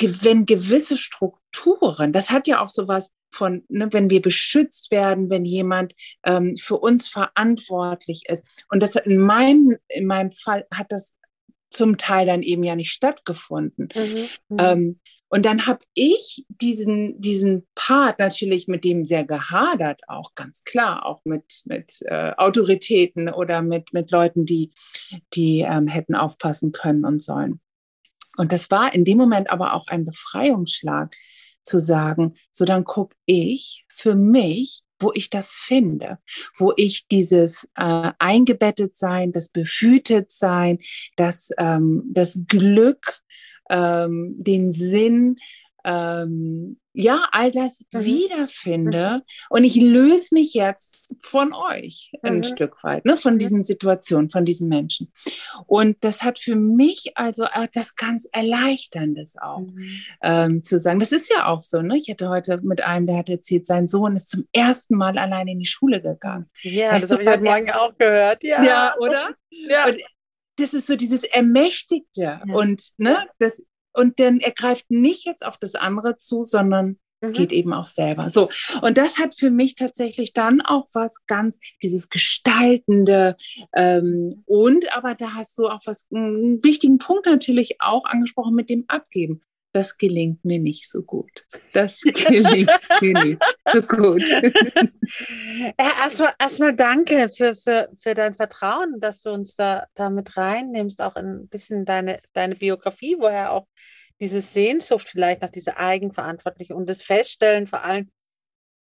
wenn 0.00 0.44
gewisse 0.44 0.96
Strukturen, 0.96 2.12
das 2.12 2.30
hat 2.30 2.48
ja 2.48 2.64
auch 2.64 2.70
sowas 2.70 3.12
von, 3.32 3.64
ne, 3.68 3.92
wenn 3.92 4.10
wir 4.10 4.20
beschützt 4.20 4.90
werden, 4.90 5.30
wenn 5.30 5.44
jemand 5.44 5.94
ähm, 6.26 6.56
für 6.56 6.78
uns 6.78 7.06
verantwortlich 7.06 8.22
ist. 8.26 8.44
Und 8.70 8.82
das 8.82 8.96
in 8.96 9.18
meinem, 9.18 9.76
in 9.86 10.06
meinem 10.06 10.32
Fall 10.32 10.66
hat 10.74 10.86
das 10.90 11.14
zum 11.70 11.96
Teil 11.96 12.26
dann 12.26 12.42
eben 12.42 12.64
ja 12.64 12.74
nicht 12.74 12.90
stattgefunden. 12.90 13.88
Mhm, 13.94 14.28
mhm. 14.48 14.56
ähm, 14.58 15.00
und 15.30 15.46
dann 15.46 15.66
habe 15.66 15.80
ich 15.94 16.44
diesen, 16.48 17.20
diesen 17.20 17.66
Part 17.76 18.18
natürlich 18.18 18.66
mit 18.66 18.82
dem 18.84 19.06
sehr 19.06 19.24
gehadert, 19.24 20.02
auch 20.08 20.34
ganz 20.34 20.64
klar, 20.64 21.06
auch 21.06 21.20
mit, 21.24 21.62
mit 21.64 22.02
äh, 22.02 22.32
Autoritäten 22.36 23.30
oder 23.30 23.62
mit, 23.62 23.92
mit 23.92 24.10
Leuten, 24.10 24.44
die, 24.44 24.72
die 25.32 25.60
ähm, 25.60 25.86
hätten 25.86 26.16
aufpassen 26.16 26.72
können 26.72 27.04
und 27.04 27.22
sollen. 27.22 27.60
Und 28.36 28.50
das 28.50 28.72
war 28.72 28.92
in 28.92 29.04
dem 29.04 29.18
Moment 29.18 29.50
aber 29.50 29.74
auch 29.74 29.86
ein 29.86 30.04
Befreiungsschlag 30.04 31.14
zu 31.62 31.80
sagen, 31.80 32.34
so 32.50 32.64
dann 32.64 32.82
gucke 32.82 33.14
ich 33.24 33.84
für 33.88 34.16
mich, 34.16 34.82
wo 34.98 35.12
ich 35.14 35.30
das 35.30 35.52
finde, 35.52 36.18
wo 36.56 36.72
ich 36.76 37.06
dieses 37.06 37.68
äh, 37.76 38.10
eingebettet 38.18 38.96
sein, 38.96 39.30
das 39.30 39.48
behütet 39.48 40.32
sein, 40.32 40.80
das, 41.16 41.50
ähm, 41.56 42.02
das 42.10 42.36
Glück, 42.48 43.20
ähm, 43.70 44.34
den 44.38 44.72
Sinn, 44.72 45.36
ähm, 45.84 46.78
ja, 46.92 47.28
all 47.30 47.50
das 47.50 47.80
mhm. 47.92 48.04
wiederfinde. 48.04 49.16
Mhm. 49.18 49.22
Und 49.48 49.64
ich 49.64 49.76
löse 49.76 50.34
mich 50.34 50.54
jetzt 50.54 51.14
von 51.20 51.52
euch 51.52 52.10
mhm. 52.22 52.28
ein 52.28 52.44
Stück 52.44 52.82
weit, 52.82 53.04
ne, 53.04 53.16
von 53.16 53.38
diesen 53.38 53.62
Situationen, 53.62 54.30
von 54.30 54.44
diesen 54.44 54.68
Menschen. 54.68 55.12
Und 55.66 55.98
das 56.00 56.22
hat 56.22 56.38
für 56.38 56.56
mich 56.56 57.12
also 57.14 57.44
etwas 57.44 57.94
ganz 57.94 58.28
Erleichterndes 58.32 59.36
auch 59.40 59.60
mhm. 59.60 60.02
ähm, 60.22 60.64
zu 60.64 60.78
sagen. 60.78 60.98
Das 60.98 61.12
ist 61.12 61.30
ja 61.32 61.46
auch 61.46 61.62
so. 61.62 61.80
Ne? 61.80 61.96
Ich 61.96 62.10
hatte 62.10 62.28
heute 62.28 62.60
mit 62.62 62.82
einem, 62.84 63.06
der 63.06 63.18
hat 63.18 63.28
erzählt, 63.28 63.66
sein 63.66 63.86
Sohn 63.86 64.16
ist 64.16 64.30
zum 64.30 64.46
ersten 64.52 64.96
Mal 64.96 65.16
allein 65.16 65.48
in 65.48 65.60
die 65.60 65.66
Schule 65.66 66.02
gegangen. 66.02 66.50
Ja, 66.62 66.92
weißt 66.92 67.04
das 67.04 67.12
habe 67.12 67.22
ich 67.22 67.28
heute 67.28 67.44
Morgen 67.44 67.70
auch 67.70 67.96
gehört. 67.96 68.42
Ja, 68.42 68.62
ja 68.62 68.94
oder? 68.98 69.34
Ja. 69.50 69.86
Und 69.86 69.98
das 70.60 70.74
ist 70.74 70.86
so 70.86 70.96
dieses 70.96 71.24
Ermächtigte 71.24 72.40
ja. 72.44 72.54
und 72.54 72.90
ne, 72.98 73.26
das 73.38 73.64
und 73.92 74.20
dann 74.20 74.38
er 74.38 74.52
greift 74.52 74.90
nicht 74.90 75.24
jetzt 75.24 75.44
auf 75.44 75.56
das 75.58 75.74
andere 75.74 76.16
zu, 76.16 76.44
sondern 76.44 76.98
mhm. 77.20 77.32
geht 77.32 77.52
eben 77.52 77.72
auch 77.72 77.86
selber. 77.86 78.30
So. 78.30 78.48
Und 78.82 78.98
das 78.98 79.18
hat 79.18 79.34
für 79.34 79.50
mich 79.50 79.74
tatsächlich 79.74 80.32
dann 80.32 80.60
auch 80.60 80.86
was 80.92 81.26
ganz, 81.26 81.58
dieses 81.82 82.08
Gestaltende. 82.08 83.36
Ähm, 83.74 84.42
und 84.46 84.96
aber 84.96 85.14
da 85.14 85.34
hast 85.34 85.58
du 85.58 85.66
auch 85.66 85.80
was, 85.84 86.06
einen 86.12 86.62
wichtigen 86.64 86.98
Punkt 86.98 87.26
natürlich 87.26 87.80
auch 87.80 88.04
angesprochen 88.04 88.54
mit 88.54 88.70
dem 88.70 88.84
Abgeben. 88.88 89.42
Das 89.72 89.96
gelingt 89.98 90.44
mir 90.44 90.58
nicht 90.58 90.90
so 90.90 91.02
gut. 91.02 91.46
Das 91.72 92.00
gelingt 92.02 92.70
mir 93.00 93.24
nicht 93.24 93.42
so 93.72 93.82
gut. 93.82 94.24
Ja, 95.78 95.92
erstmal, 96.02 96.32
erstmal 96.40 96.74
danke 96.74 97.28
für, 97.28 97.54
für, 97.54 97.88
für 97.98 98.14
dein 98.14 98.34
Vertrauen, 98.34 98.98
dass 98.98 99.20
du 99.20 99.30
uns 99.30 99.54
da, 99.54 99.86
da 99.94 100.10
mit 100.10 100.36
reinnimmst, 100.36 101.00
auch 101.00 101.14
ein 101.14 101.48
bisschen 101.48 101.84
deine, 101.84 102.20
deine 102.32 102.56
Biografie, 102.56 103.16
woher 103.18 103.52
auch 103.52 103.66
diese 104.20 104.40
Sehnsucht 104.40 105.08
vielleicht 105.08 105.40
nach 105.40 105.50
dieser 105.50 105.78
Eigenverantwortlichen 105.78 106.74
und 106.74 106.88
das 106.88 107.02
Feststellen 107.02 107.66
vor 107.66 107.84
allem, 107.84 108.10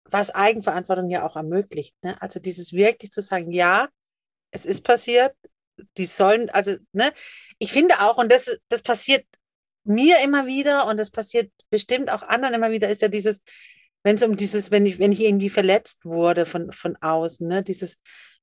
was 0.06 0.30
Eigenverantwortung 0.30 1.10
ja 1.10 1.26
auch 1.26 1.36
ermöglicht. 1.36 1.96
Ne? 2.04 2.22
Also 2.22 2.40
dieses 2.40 2.74
wirklich 2.74 3.12
zu 3.12 3.22
sagen, 3.22 3.52
ja, 3.52 3.88
es 4.52 4.66
ist 4.66 4.84
passiert, 4.84 5.36
die 5.98 6.06
sollen, 6.06 6.50
also, 6.52 6.76
ne, 6.94 7.12
ich 7.60 7.72
finde 7.72 7.96
auch, 8.02 8.18
und 8.18 8.32
das, 8.32 8.60
das 8.70 8.82
passiert 8.82 9.26
mir 9.86 10.18
immer 10.24 10.46
wieder 10.46 10.88
und 10.88 10.98
das 10.98 11.12
passiert 11.12 11.52
bestimmt 11.70 12.10
auch 12.12 12.24
anderen 12.24 12.56
immer 12.56 12.72
wieder, 12.72 12.90
ist 12.90 13.02
ja 13.02 13.08
dieses, 13.08 13.42
wenn 14.04 14.16
es 14.16 14.24
um 14.24 14.36
dieses, 14.36 14.72
wenn 14.72 14.86
ich, 14.86 15.00
wenn 15.00 15.12
ich 15.12 15.22
irgendwie 15.22 15.50
verletzt 15.50 16.06
wurde 16.06 16.46
von, 16.46 16.72
von 16.72 16.96
außen, 16.98 17.48
ne, 17.48 17.64
dieses 17.64 17.98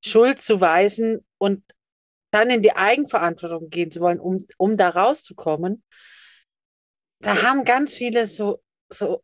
Schuld 0.04 0.40
zu 0.40 0.60
weisen 0.60 1.24
und 1.38 1.62
dann 2.32 2.50
in 2.50 2.62
die 2.62 2.74
Eigenverantwortung 2.74 3.68
gehen 3.70 3.90
zu 3.90 4.00
wollen, 4.00 4.18
um, 4.18 4.38
um 4.56 4.76
da 4.76 4.88
rauszukommen, 4.88 5.84
da 7.20 7.42
haben 7.42 7.64
ganz 7.64 7.94
viele 7.94 8.26
so, 8.26 8.60
so, 8.88 9.22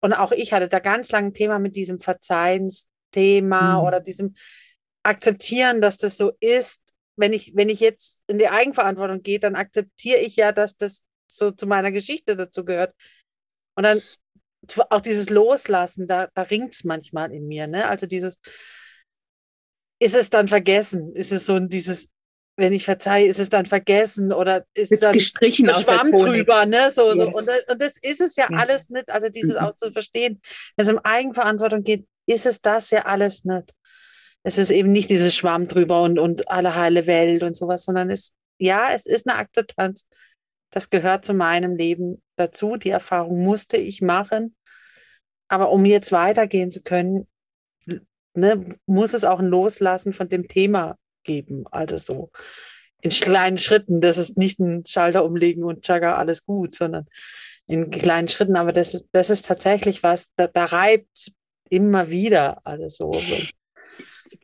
und 0.00 0.12
auch 0.12 0.32
ich 0.32 0.52
hatte 0.52 0.68
da 0.68 0.78
ganz 0.78 1.10
lange 1.10 1.28
ein 1.28 1.34
Thema 1.34 1.58
mit 1.58 1.76
diesem 1.76 1.98
Verzeihensthema 1.98 3.78
mhm. 3.78 3.86
oder 3.86 4.00
diesem 4.00 4.34
Akzeptieren, 5.02 5.80
dass 5.80 5.98
das 5.98 6.16
so 6.16 6.32
ist. 6.40 6.80
Wenn 7.16 7.32
ich, 7.32 7.54
wenn 7.54 7.68
ich 7.68 7.80
jetzt 7.80 8.24
in 8.26 8.38
die 8.38 8.48
Eigenverantwortung 8.48 9.22
gehe, 9.22 9.38
dann 9.38 9.54
akzeptiere 9.54 10.18
ich 10.18 10.36
ja, 10.36 10.50
dass 10.52 10.76
das 10.76 11.04
so 11.36 11.50
zu 11.50 11.66
meiner 11.66 11.92
Geschichte 11.92 12.36
dazu 12.36 12.64
gehört. 12.64 12.94
Und 13.76 13.84
dann 13.84 14.00
auch 14.90 15.00
dieses 15.00 15.30
Loslassen, 15.30 16.06
da, 16.06 16.28
da 16.34 16.42
ringt 16.42 16.72
es 16.72 16.84
manchmal 16.84 17.32
in 17.32 17.46
mir. 17.46 17.66
Ne? 17.66 17.86
Also 17.86 18.06
dieses, 18.06 18.38
ist 20.00 20.14
es 20.14 20.30
dann 20.30 20.48
vergessen? 20.48 21.14
Ist 21.14 21.32
es 21.32 21.46
so 21.46 21.58
dieses, 21.58 22.08
wenn 22.56 22.72
ich 22.72 22.84
verzeihe, 22.84 23.26
ist 23.26 23.40
es 23.40 23.50
dann 23.50 23.66
vergessen 23.66 24.32
oder 24.32 24.64
ist 24.74 24.92
es 24.92 25.00
dann 25.00 25.12
gestrichen 25.12 25.66
Schwamm 25.66 26.12
drüber, 26.12 26.66
ne? 26.66 26.90
So, 26.90 27.08
yes. 27.08 27.16
so. 27.16 27.26
Und, 27.26 27.48
das, 27.48 27.64
und 27.68 27.82
das 27.82 27.96
ist 28.00 28.20
es 28.20 28.36
ja 28.36 28.46
yes. 28.48 28.60
alles 28.60 28.90
nicht. 28.90 29.10
Also 29.10 29.28
dieses 29.28 29.54
mhm. 29.54 29.60
auch 29.60 29.76
zu 29.76 29.92
verstehen, 29.92 30.40
wenn 30.76 30.86
es 30.86 30.92
um 30.92 30.98
Eigenverantwortung 30.98 31.82
geht, 31.82 32.06
ist 32.26 32.46
es 32.46 32.60
das 32.60 32.90
ja 32.90 33.06
alles 33.06 33.44
nicht. 33.44 33.72
Es 34.44 34.58
ist 34.58 34.70
eben 34.70 34.92
nicht 34.92 35.10
dieses 35.10 35.34
Schwamm 35.34 35.66
drüber 35.66 36.02
und, 36.02 36.18
und 36.18 36.48
alle 36.48 36.74
heile 36.74 37.06
Welt 37.06 37.42
und 37.42 37.56
sowas, 37.56 37.84
sondern 37.84 38.10
es, 38.10 38.34
ja, 38.58 38.92
es 38.92 39.06
ist 39.06 39.26
eine 39.26 39.38
Akzeptanz 39.38 40.06
das 40.74 40.90
gehört 40.90 41.24
zu 41.24 41.34
meinem 41.34 41.76
Leben 41.76 42.20
dazu. 42.34 42.76
Die 42.76 42.90
Erfahrung 42.90 43.44
musste 43.44 43.76
ich 43.76 44.02
machen. 44.02 44.56
Aber 45.46 45.70
um 45.70 45.84
jetzt 45.84 46.10
weitergehen 46.10 46.68
zu 46.68 46.82
können, 46.82 47.28
ne, 48.34 48.76
muss 48.84 49.14
es 49.14 49.22
auch 49.22 49.38
ein 49.38 49.46
Loslassen 49.46 50.12
von 50.12 50.28
dem 50.28 50.48
Thema 50.48 50.96
geben. 51.22 51.64
Also 51.70 51.96
so 51.98 52.30
in 53.02 53.10
kleinen 53.10 53.58
Schritten. 53.58 54.00
Das 54.00 54.18
ist 54.18 54.36
nicht 54.36 54.58
ein 54.58 54.84
Schalter 54.84 55.24
umlegen 55.24 55.62
und 55.62 55.82
tschakka, 55.82 56.16
alles 56.16 56.44
gut, 56.44 56.74
sondern 56.74 57.06
in 57.66 57.92
kleinen 57.92 58.26
Schritten. 58.26 58.56
Aber 58.56 58.72
das 58.72 58.94
ist, 58.94 59.08
das 59.12 59.30
ist 59.30 59.46
tatsächlich 59.46 60.02
was, 60.02 60.26
da, 60.34 60.48
da 60.48 60.64
reibt 60.64 61.30
immer 61.70 62.10
wieder 62.10 62.60
alles 62.66 62.96
so. 62.96 63.12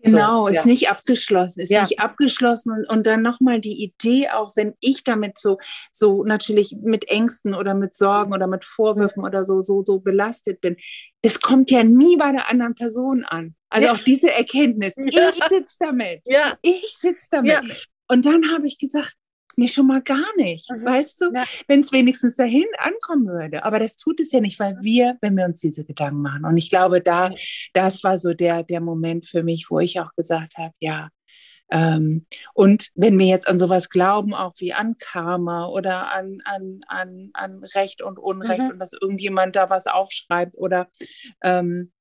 Genau, 0.02 0.42
so, 0.42 0.48
ist 0.48 0.56
ja. 0.56 0.66
nicht 0.66 0.90
abgeschlossen, 0.90 1.60
ist 1.60 1.70
ja. 1.70 1.82
nicht 1.82 2.00
abgeschlossen 2.00 2.72
und, 2.72 2.84
und 2.88 3.06
dann 3.06 3.22
nochmal 3.22 3.60
die 3.60 3.82
Idee, 3.82 4.28
auch 4.30 4.56
wenn 4.56 4.74
ich 4.80 5.04
damit 5.04 5.38
so, 5.38 5.58
so 5.92 6.24
natürlich 6.24 6.76
mit 6.82 7.08
Ängsten 7.08 7.54
oder 7.54 7.74
mit 7.74 7.94
Sorgen 7.94 8.32
oder 8.32 8.46
mit 8.46 8.64
Vorwürfen 8.64 9.24
oder 9.24 9.44
so, 9.44 9.62
so, 9.62 9.84
so 9.84 10.00
belastet 10.00 10.60
bin, 10.60 10.76
das 11.22 11.40
kommt 11.40 11.70
ja 11.70 11.84
nie 11.84 12.16
bei 12.16 12.32
der 12.32 12.48
anderen 12.50 12.74
Person 12.74 13.24
an. 13.24 13.54
Also 13.68 13.86
ja. 13.86 13.92
auch 13.92 13.98
diese 14.04 14.30
Erkenntnis. 14.30 14.94
Ich 14.96 15.14
sitze 15.48 15.76
damit. 15.78 16.22
Ja. 16.24 16.58
Ich 16.62 16.96
sitze 16.98 17.26
damit. 17.30 17.88
Und 18.08 18.26
dann 18.26 18.50
habe 18.52 18.66
ich 18.66 18.78
gesagt, 18.78 19.14
mir 19.60 19.68
schon 19.68 19.86
mal 19.86 20.02
gar 20.02 20.26
nicht, 20.36 20.68
mhm. 20.70 20.84
weißt 20.84 21.20
du? 21.20 21.32
Ja. 21.32 21.44
Wenn 21.68 21.80
es 21.80 21.92
wenigstens 21.92 22.36
dahin 22.36 22.66
ankommen 22.78 23.28
würde. 23.28 23.64
Aber 23.64 23.78
das 23.78 23.96
tut 23.96 24.18
es 24.18 24.32
ja 24.32 24.40
nicht, 24.40 24.58
weil 24.58 24.76
wir, 24.82 25.16
wenn 25.20 25.36
wir 25.36 25.44
uns 25.44 25.60
diese 25.60 25.84
Gedanken 25.84 26.22
machen. 26.22 26.44
Und 26.44 26.56
ich 26.56 26.70
glaube, 26.70 27.00
da, 27.00 27.30
das 27.72 28.02
war 28.02 28.18
so 28.18 28.34
der, 28.34 28.64
der 28.64 28.80
Moment 28.80 29.26
für 29.26 29.42
mich, 29.42 29.70
wo 29.70 29.78
ich 29.78 30.00
auch 30.00 30.12
gesagt 30.16 30.56
habe, 30.56 30.74
ja, 30.80 31.08
ähm, 31.72 32.26
und 32.52 32.88
wenn 32.94 33.16
wir 33.18 33.26
jetzt 33.26 33.46
an 33.46 33.58
sowas 33.58 33.90
glauben, 33.90 34.34
auch 34.34 34.54
wie 34.58 34.72
an 34.72 34.96
Karma 34.98 35.66
oder 35.66 36.12
an, 36.12 36.42
an, 36.44 36.80
an, 36.88 37.30
an 37.32 37.62
Recht 37.74 38.02
und 38.02 38.18
Unrecht 38.18 38.58
mhm. 38.58 38.70
und 38.70 38.78
dass 38.80 38.92
irgendjemand 38.92 39.54
da 39.54 39.70
was 39.70 39.86
aufschreibt 39.86 40.58
oder 40.58 40.88
ähm, 41.42 41.92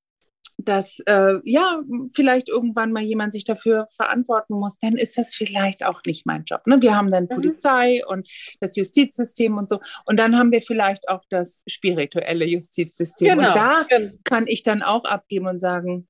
dass 0.65 0.99
äh, 1.05 1.35
ja 1.43 1.81
vielleicht 2.13 2.49
irgendwann 2.49 2.91
mal 2.91 3.03
jemand 3.03 3.31
sich 3.31 3.45
dafür 3.45 3.87
verantworten 3.91 4.53
muss, 4.55 4.77
dann 4.79 4.95
ist 4.95 5.17
das 5.17 5.33
vielleicht 5.33 5.85
auch 5.85 6.01
nicht 6.05 6.25
mein 6.25 6.43
Job. 6.43 6.67
Ne? 6.67 6.81
Wir 6.81 6.95
haben 6.95 7.11
dann 7.11 7.23
mhm. 7.23 7.29
Polizei 7.29 8.01
und 8.05 8.27
das 8.59 8.75
Justizsystem 8.75 9.57
und 9.57 9.69
so 9.69 9.79
und 10.05 10.19
dann 10.19 10.37
haben 10.37 10.51
wir 10.51 10.61
vielleicht 10.61 11.07
auch 11.07 11.23
das 11.29 11.61
spirituelle 11.67 12.45
Justizsystem 12.45 13.37
genau. 13.37 13.49
und 13.49 13.55
da 13.55 13.85
kann 14.23 14.47
ich 14.47 14.63
dann 14.63 14.81
auch 14.81 15.05
abgeben 15.05 15.47
und 15.47 15.59
sagen, 15.59 16.07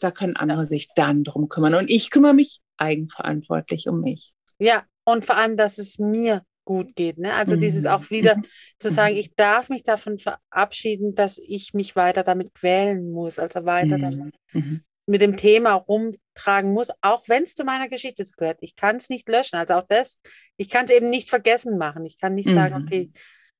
da 0.00 0.10
können 0.10 0.36
andere 0.36 0.60
ja. 0.60 0.66
sich 0.66 0.88
dann 0.94 1.24
drum 1.24 1.48
kümmern 1.48 1.74
und 1.74 1.90
ich 1.90 2.10
kümmere 2.10 2.34
mich 2.34 2.60
eigenverantwortlich 2.76 3.88
um 3.88 4.00
mich. 4.00 4.32
Ja, 4.60 4.84
und 5.04 5.24
vor 5.24 5.36
allem, 5.36 5.56
dass 5.56 5.78
es 5.78 5.98
mir 5.98 6.42
gut 6.68 6.94
geht. 6.96 7.16
Ne? 7.16 7.32
Also 7.32 7.54
mhm. 7.54 7.60
dieses 7.60 7.86
auch 7.86 8.10
wieder 8.10 8.36
mhm. 8.36 8.44
zu 8.78 8.90
sagen, 8.90 9.14
mhm. 9.14 9.20
ich 9.20 9.34
darf 9.34 9.70
mich 9.70 9.84
davon 9.84 10.18
verabschieden, 10.18 11.14
dass 11.14 11.38
ich 11.38 11.72
mich 11.72 11.96
weiter 11.96 12.22
damit 12.22 12.52
quälen 12.52 13.10
muss, 13.10 13.38
also 13.38 13.64
weiter 13.64 13.96
mhm. 13.96 14.02
damit. 14.02 14.34
Mhm. 14.52 14.84
mit 15.06 15.22
dem 15.22 15.38
Thema 15.38 15.72
rumtragen 15.72 16.74
muss, 16.74 16.90
auch 17.00 17.26
wenn 17.26 17.44
es 17.44 17.54
zu 17.54 17.64
meiner 17.64 17.88
Geschichte 17.88 18.22
gehört. 18.36 18.58
Ich 18.60 18.76
kann 18.76 18.96
es 18.96 19.08
nicht 19.08 19.26
löschen. 19.30 19.56
Also 19.56 19.74
auch 19.74 19.86
das, 19.88 20.20
ich 20.58 20.68
kann 20.68 20.84
es 20.84 20.90
eben 20.90 21.08
nicht 21.08 21.30
vergessen 21.30 21.78
machen. 21.78 22.04
Ich 22.04 22.20
kann 22.20 22.34
nicht 22.34 22.50
mhm. 22.50 22.54
sagen, 22.54 22.84
okay, 22.84 23.10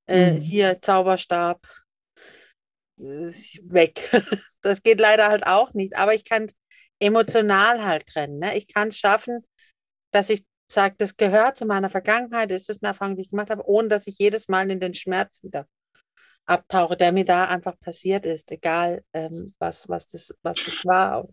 äh, 0.05 0.33
hier 0.33 0.83
Zauberstab 0.83 1.67
äh, 2.99 3.33
weg. 3.71 4.07
das 4.61 4.83
geht 4.83 5.01
leider 5.01 5.31
halt 5.31 5.47
auch 5.47 5.73
nicht. 5.73 5.97
Aber 5.97 6.13
ich 6.15 6.25
kann 6.25 6.45
es 6.45 6.55
emotional 6.99 7.83
halt 7.83 8.07
trennen. 8.07 8.39
Ne? 8.39 8.59
Ich 8.59 8.67
kann 8.67 8.89
es 8.89 8.99
schaffen, 8.99 9.47
dass 10.11 10.29
ich 10.29 10.45
sage, 10.71 10.95
das 10.99 11.17
gehört 11.17 11.57
zu 11.57 11.67
meiner 11.67 11.91
Vergangenheit, 11.91 12.51
das 12.51 12.69
ist 12.69 12.83
eine 12.83 12.91
Erfahrung, 12.91 13.17
die 13.17 13.23
ich 13.23 13.31
gemacht 13.31 13.51
habe, 13.51 13.67
ohne 13.67 13.89
dass 13.89 14.07
ich 14.07 14.19
jedes 14.19 14.49
Mal 14.49 14.71
in 14.71 14.81
den 14.81 14.95
Schmerz 14.95 15.43
wieder 15.43 15.67
abtauche, 16.47 16.97
der 16.97 17.13
mir 17.13 17.25
da 17.25 17.47
einfach 17.47 17.79
passiert 17.79 18.27
ist, 18.27 18.51
egal 18.51 19.05
ähm, 19.13 19.55
was, 19.59 19.89
was, 19.89 20.07
das, 20.07 20.35
was 20.43 20.57
das 20.65 20.85
war. 20.85 21.29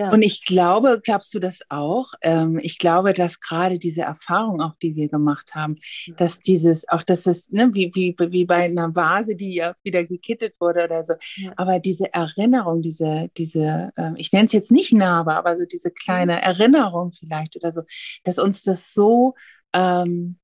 Ja. 0.00 0.10
Und 0.12 0.22
ich 0.22 0.46
glaube, 0.46 0.98
glaubst 1.04 1.34
du 1.34 1.40
das 1.40 1.60
auch? 1.68 2.14
Ähm, 2.22 2.58
ich 2.62 2.78
glaube, 2.78 3.12
dass 3.12 3.38
gerade 3.38 3.78
diese 3.78 4.00
Erfahrung, 4.00 4.62
auch 4.62 4.74
die 4.80 4.96
wir 4.96 5.10
gemacht 5.10 5.54
haben, 5.54 5.76
ja. 6.06 6.14
dass 6.14 6.38
dieses, 6.38 6.88
auch 6.88 7.02
dass 7.02 7.24
das, 7.24 7.50
ne, 7.50 7.68
wie, 7.74 7.90
wie, 7.94 8.16
wie 8.18 8.46
bei 8.46 8.64
einer 8.64 8.96
Vase, 8.96 9.36
die 9.36 9.54
ja 9.56 9.74
wieder 9.82 10.04
gekittet 10.04 10.58
wurde 10.58 10.84
oder 10.84 11.04
so, 11.04 11.12
ja. 11.36 11.52
aber 11.56 11.80
diese 11.80 12.10
Erinnerung, 12.14 12.80
diese, 12.80 13.28
diese, 13.36 13.90
ähm, 13.98 14.14
ich 14.16 14.32
nenne 14.32 14.46
es 14.46 14.52
jetzt 14.52 14.72
nicht 14.72 14.94
Narbe, 14.94 15.34
aber 15.34 15.54
so 15.54 15.66
diese 15.66 15.90
kleine 15.90 16.36
mhm. 16.36 16.38
Erinnerung 16.38 17.12
vielleicht 17.12 17.56
oder 17.56 17.70
so, 17.70 17.82
dass 18.24 18.38
uns 18.38 18.62
das 18.62 18.94
so 18.94 19.34
ähm, 19.74 20.38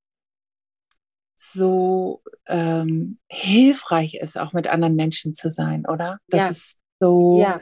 so 1.34 2.22
ähm, 2.46 3.18
hilfreich 3.28 4.16
ist, 4.16 4.36
auch 4.36 4.52
mit 4.52 4.66
anderen 4.66 4.96
Menschen 4.96 5.32
zu 5.32 5.50
sein, 5.50 5.86
oder? 5.86 6.18
Das 6.28 6.40
ja. 6.40 6.48
ist 6.48 6.76
so. 7.00 7.40
Ja. 7.40 7.60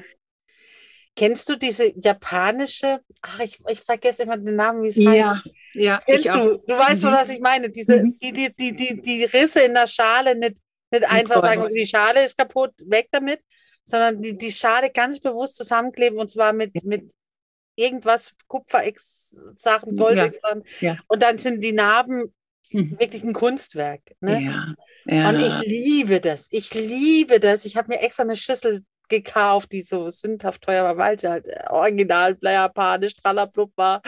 Kennst 1.16 1.48
du 1.48 1.56
diese 1.56 1.92
japanische, 1.96 3.00
ach, 3.22 3.40
ich, 3.40 3.60
ich 3.68 3.80
vergesse 3.80 4.24
immer 4.24 4.36
den 4.36 4.56
Namen, 4.56 4.82
wie 4.82 4.88
es 4.88 4.96
ja, 4.96 5.36
heißt. 5.36 5.50
Ja, 5.74 6.02
Kennst 6.04 6.34
du? 6.34 6.58
Du 6.66 6.78
weißt 6.78 7.04
mhm. 7.04 7.12
was 7.12 7.28
ich 7.28 7.40
meine. 7.40 7.70
Diese, 7.70 8.02
mhm. 8.02 8.18
die, 8.18 8.32
die, 8.32 8.54
die, 8.54 8.72
die, 8.72 9.02
die 9.02 9.24
Risse 9.24 9.60
in 9.60 9.74
der 9.74 9.86
Schale 9.86 10.34
nicht, 10.34 10.56
nicht 10.90 11.04
einfach 11.04 11.40
sagen, 11.40 11.66
die 11.68 11.86
Schale 11.86 12.24
ist 12.24 12.36
kaputt, 12.36 12.72
weg 12.86 13.08
damit, 13.12 13.40
sondern 13.84 14.20
die, 14.20 14.36
die 14.36 14.50
Schale 14.50 14.90
ganz 14.90 15.20
bewusst 15.20 15.56
zusammenkleben 15.56 16.18
und 16.18 16.30
zwar 16.30 16.52
mit, 16.52 16.84
mit 16.84 17.12
irgendwas, 17.76 18.34
Kupfer-Sachen, 18.48 19.96
Gold 19.96 20.16
ja. 20.16 20.30
ja. 20.80 20.96
Und 21.08 21.22
dann 21.22 21.38
sind 21.38 21.60
die 21.60 21.72
Narben 21.72 22.34
mhm. 22.70 22.98
wirklich 22.98 23.22
ein 23.22 23.34
Kunstwerk. 23.34 24.02
Ne? 24.20 24.42
Ja, 24.42 24.74
ja. 25.06 25.28
Und 25.28 25.40
ich 25.40 25.68
liebe 25.68 26.20
das. 26.20 26.48
Ich 26.50 26.72
liebe 26.74 27.40
das. 27.40 27.64
Ich 27.64 27.76
habe 27.76 27.88
mir 27.88 28.00
extra 28.00 28.22
eine 28.22 28.36
Schüssel 28.36 28.84
gekauft, 29.08 29.72
die 29.72 29.82
so 29.82 30.10
sündhaft 30.10 30.62
teuer 30.62 30.84
war, 30.84 30.96
weil 30.96 31.18
sie 31.18 31.28
halt 31.28 31.46
äh, 31.46 31.64
original 31.70 32.36
japanisch, 32.40 33.14
tralablub 33.16 33.72
war. 33.76 34.02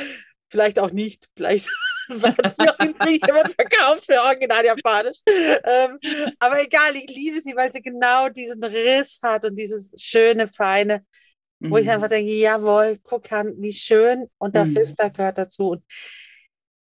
Vielleicht 0.49 0.79
auch 0.79 0.91
nicht. 0.91 1.27
Vielleicht 1.37 1.69
jemand 2.09 3.53
verkauft 3.55 4.07
für 4.07 4.21
original 4.23 4.65
japanisch. 4.65 5.19
Ähm, 5.27 5.99
aber 6.39 6.63
egal, 6.63 6.95
ich 6.97 7.09
liebe 7.09 7.41
sie, 7.41 7.55
weil 7.57 7.73
sie 7.73 7.83
genau 7.83 8.29
diesen 8.29 8.63
Riss 8.63 9.19
hat 9.23 9.45
und 9.45 9.57
dieses 9.57 9.93
schöne, 10.01 10.47
feine, 10.47 11.05
mhm. 11.59 11.71
wo 11.71 11.79
ich 11.79 11.87
mhm. 11.87 11.93
einfach 11.93 12.09
denke, 12.09 12.33
jawohl, 12.33 12.99
guck 13.03 13.31
an, 13.33 13.55
wie 13.59 13.73
schön 13.73 14.29
und 14.39 14.55
der 14.55 14.67
mhm. 14.67 14.77
Fister 14.77 15.11
gehört 15.11 15.39
dazu. 15.39 15.71
Und 15.71 15.85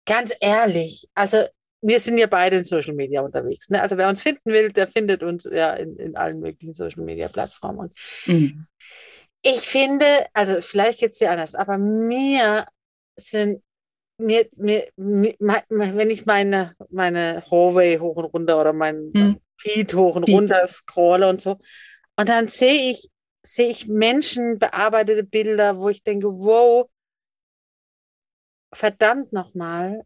ganz 0.06 0.34
ehrlich, 0.40 1.08
also 1.14 1.44
wir 1.80 2.00
sind 2.00 2.18
ja 2.18 2.26
beide 2.26 2.56
in 2.56 2.64
Social 2.64 2.94
Media 2.94 3.22
unterwegs. 3.22 3.68
Ne? 3.70 3.80
Also 3.80 3.96
wer 3.96 4.08
uns 4.08 4.20
finden 4.20 4.50
will, 4.50 4.72
der 4.72 4.88
findet 4.88 5.22
uns 5.22 5.44
ja 5.44 5.74
in, 5.74 5.96
in 5.96 6.16
allen 6.16 6.40
möglichen 6.40 6.74
Social 6.74 7.04
Media 7.04 7.28
Plattformen. 7.28 7.78
Und 7.78 7.92
mhm. 8.26 8.66
ich 9.42 9.60
finde, 9.60 10.06
also 10.32 10.60
vielleicht 10.60 11.00
geht 11.00 11.12
es 11.12 11.18
dir 11.18 11.30
anders, 11.30 11.54
aber 11.54 11.78
mir 11.78 12.66
sind 13.16 13.62
mir, 14.20 14.48
mir, 14.56 14.88
mir, 14.96 15.34
wenn 15.38 16.10
ich 16.10 16.26
meine, 16.26 16.74
meine 16.90 17.44
Hallway 17.50 17.98
hoch 17.98 18.16
und 18.16 18.24
runter 18.24 18.60
oder 18.60 18.72
meinen 18.72 19.12
hm. 19.14 19.40
Feed 19.56 19.94
hoch 19.94 20.16
und 20.16 20.26
Feed. 20.26 20.34
runter 20.34 20.66
scrolle 20.66 21.28
und 21.28 21.40
so, 21.40 21.56
und 22.16 22.28
dann 22.28 22.48
sehe 22.48 22.90
ich, 22.90 23.08
sehe 23.44 23.68
ich 23.68 23.86
Menschen 23.86 24.58
bearbeitete 24.58 25.22
Bilder, 25.22 25.78
wo 25.78 25.88
ich 25.88 26.02
denke, 26.02 26.26
wow, 26.26 26.90
verdammt 28.74 29.32
nochmal, 29.32 30.02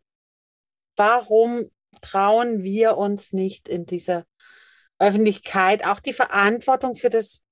warum 0.97 1.71
trauen 2.01 2.63
wir 2.63 2.97
uns 2.97 3.33
nicht 3.33 3.69
in 3.69 3.87
dieser 3.87 4.25
Öffentlichkeit 4.99 5.85
auch 5.85 6.01
die 6.01 6.13
Verantwortung 6.13 6.95
für 6.95 7.11
das, 7.11 7.43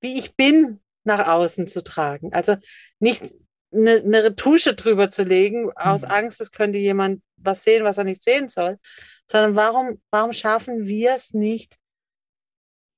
wie 0.00 0.18
ich 0.18 0.36
bin, 0.36 0.80
nach 1.04 1.28
außen 1.28 1.66
zu 1.66 1.82
tragen? 1.82 2.32
Also 2.32 2.56
nicht 2.98 3.22
eine, 3.72 3.96
eine 3.96 4.24
Retusche 4.24 4.74
drüber 4.74 5.10
zu 5.10 5.22
legen, 5.22 5.70
aus 5.74 6.02
mhm. 6.02 6.10
Angst, 6.10 6.40
es 6.40 6.52
könnte 6.52 6.78
jemand 6.78 7.22
was 7.36 7.64
sehen, 7.64 7.84
was 7.84 7.98
er 7.98 8.04
nicht 8.04 8.22
sehen 8.22 8.48
soll, 8.48 8.78
sondern 9.30 9.54
warum, 9.56 10.00
warum 10.10 10.32
schaffen 10.32 10.86
wir 10.86 11.14
es 11.14 11.32
nicht, 11.34 11.78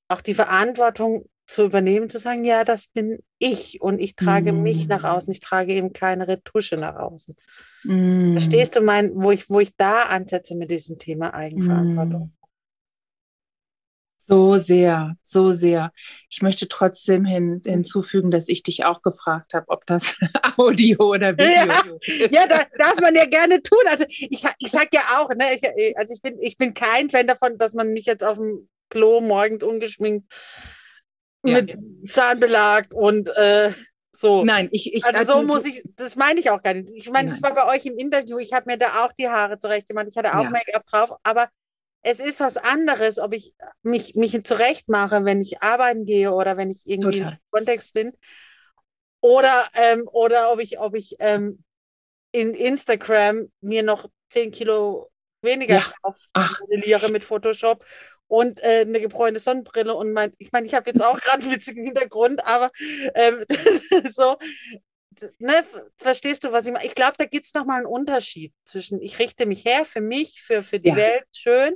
auch 0.09 0.21
die 0.21 0.35
Verantwortung 0.35 1.30
zu 1.51 1.65
übernehmen, 1.65 2.09
zu 2.09 2.19
sagen, 2.19 2.45
ja, 2.45 2.63
das 2.63 2.87
bin 2.87 3.19
ich 3.41 3.81
und 3.81 3.99
ich 3.99 4.15
trage 4.15 4.53
mm. 4.53 4.63
mich 4.63 4.87
nach 4.87 5.03
außen, 5.03 5.33
ich 5.33 5.41
trage 5.41 5.73
eben 5.73 5.93
keine 5.93 6.29
Retusche 6.29 6.77
nach 6.77 6.95
außen. 6.95 7.35
Mm. 7.83 8.33
Verstehst 8.35 8.77
du 8.77 8.81
mein, 8.81 9.11
wo 9.15 9.33
ich, 9.33 9.51
wo 9.51 9.59
ich 9.59 9.75
da 9.77 10.05
ansetze 10.05 10.55
mit 10.55 10.71
diesem 10.71 10.99
Thema 10.99 11.35
Eigenverantwortung? 11.35 12.27
Mm. 12.27 12.47
So 14.29 14.55
sehr, 14.55 15.17
so 15.23 15.51
sehr. 15.51 15.91
Ich 16.29 16.41
möchte 16.41 16.69
trotzdem 16.69 17.25
hin, 17.25 17.61
hinzufügen, 17.67 18.31
dass 18.31 18.49
ich 18.49 18.63
dich 18.63 18.85
auch 18.85 19.03
gefragt 19.03 19.53
habe, 19.53 19.69
ob 19.71 19.85
das 19.87 20.21
Audio 20.57 20.99
oder 21.01 21.37
Video 21.37 21.51
ja, 21.51 21.83
ist. 22.01 22.31
Ja, 22.31 22.47
das 22.47 22.67
darf 22.79 23.01
man 23.01 23.17
ja 23.17 23.27
gerne 23.27 23.61
tun. 23.61 23.83
Also 23.89 24.05
ich, 24.07 24.45
ich 24.57 24.71
sage 24.71 24.91
ja 24.93 25.01
auch, 25.19 25.31
ne, 25.31 25.47
ich, 25.57 25.99
also 25.99 26.15
ich 26.15 26.23
bin, 26.23 26.39
ich 26.41 26.57
bin 26.57 26.75
kein 26.75 27.11
Fan 27.11 27.27
davon, 27.27 27.59
dass 27.59 27.75
man 27.75 27.93
mich 27.93 28.05
jetzt 28.05 28.23
auf 28.23 28.39
dem 28.39 28.69
Klo 28.89 29.21
morgens 29.21 29.65
ungeschminkt 29.65 30.33
ja. 31.45 31.61
mit 31.61 31.77
Zahnbelag 32.09 32.93
und 32.93 33.29
äh, 33.37 33.73
so. 34.13 34.45
Nein, 34.45 34.69
ich, 34.73 34.93
ich 34.93 35.05
also 35.05 35.35
so 35.35 35.43
muss 35.43 35.65
ich, 35.65 35.83
das 35.97 36.17
meine 36.17 36.41
ich 36.41 36.51
auch 36.51 36.63
gar 36.63 36.75
nicht. 36.75 36.91
Ich 36.95 37.11
meine, 37.11 37.33
ich 37.35 37.43
war 37.43 37.55
bei 37.55 37.67
euch 37.67 37.87
im 37.87 37.97
Interview, 37.97 38.39
ich 38.39 38.53
habe 38.53 38.67
mir 38.67 38.77
da 38.77 39.05
auch 39.05 39.13
die 39.13 39.29
Haare 39.29 39.59
zurecht 39.59 39.89
gemacht, 39.89 40.07
ich 40.11 40.17
hatte 40.17 40.37
auch 40.37 40.45
ja. 40.45 40.51
Make-up 40.51 40.85
drauf, 40.87 41.13
aber 41.23 41.49
es 42.03 42.19
ist 42.19 42.41
was 42.41 42.57
anderes, 42.57 43.19
ob 43.19 43.33
ich 43.35 43.55
mich, 43.83 44.15
mich 44.15 44.43
zurecht 44.45 44.89
mache, 44.89 45.25
wenn 45.25 45.41
ich 45.41 45.63
arbeiten 45.63 46.07
gehe 46.07 46.33
oder 46.33 46.57
wenn 46.57 46.71
ich 46.71 46.83
irgendwie 46.87 47.19
Total. 47.19 47.33
im 47.33 47.39
Kontext 47.51 47.93
bin. 47.93 48.13
Oder, 49.21 49.69
ähm, 49.75 50.09
oder 50.11 50.51
ob 50.51 50.61
ich, 50.61 50.79
ob 50.81 50.95
ich 50.95 51.17
ähm, 51.19 51.63
in 52.33 52.55
Instagram 52.55 53.51
mir 53.61 53.83
noch 53.83 54.09
10 54.31 54.51
Kilo 54.51 55.11
weniger 55.43 55.77
ja. 55.77 55.93
drauf 56.03 57.11
mit 57.11 57.25
Photoshop 57.25 57.85
und 58.31 58.63
äh, 58.63 58.83
eine 58.83 59.01
gebräunte 59.01 59.41
Sonnenbrille 59.41 59.93
und 59.93 60.13
mein, 60.13 60.33
ich 60.39 60.53
meine, 60.53 60.65
ich 60.65 60.75
habe 60.75 60.89
jetzt 60.89 61.03
auch 61.03 61.21
gerade 61.21 61.43
einen 61.43 61.53
witzigen 61.53 61.85
Hintergrund, 61.85 62.47
aber 62.47 62.71
ähm, 63.15 63.45
so, 64.11 64.37
ne, 65.39 65.65
verstehst 65.97 66.45
du, 66.45 66.53
was 66.53 66.65
ich 66.65 66.73
meine? 66.73 66.87
Ich 66.87 66.95
glaube, 66.95 67.15
da 67.19 67.25
gibt 67.25 67.47
es 67.47 67.55
nochmal 67.55 67.79
einen 67.79 67.87
Unterschied 67.87 68.53
zwischen, 68.65 69.03
ich 69.03 69.19
richte 69.19 69.47
mich 69.47 69.65
her 69.65 69.85
für 69.85 70.01
mich, 70.01 70.41
für, 70.43 70.63
für 70.63 70.79
die 70.79 70.91
ja. 70.91 70.97
Welt, 70.97 71.25
schön, 71.35 71.75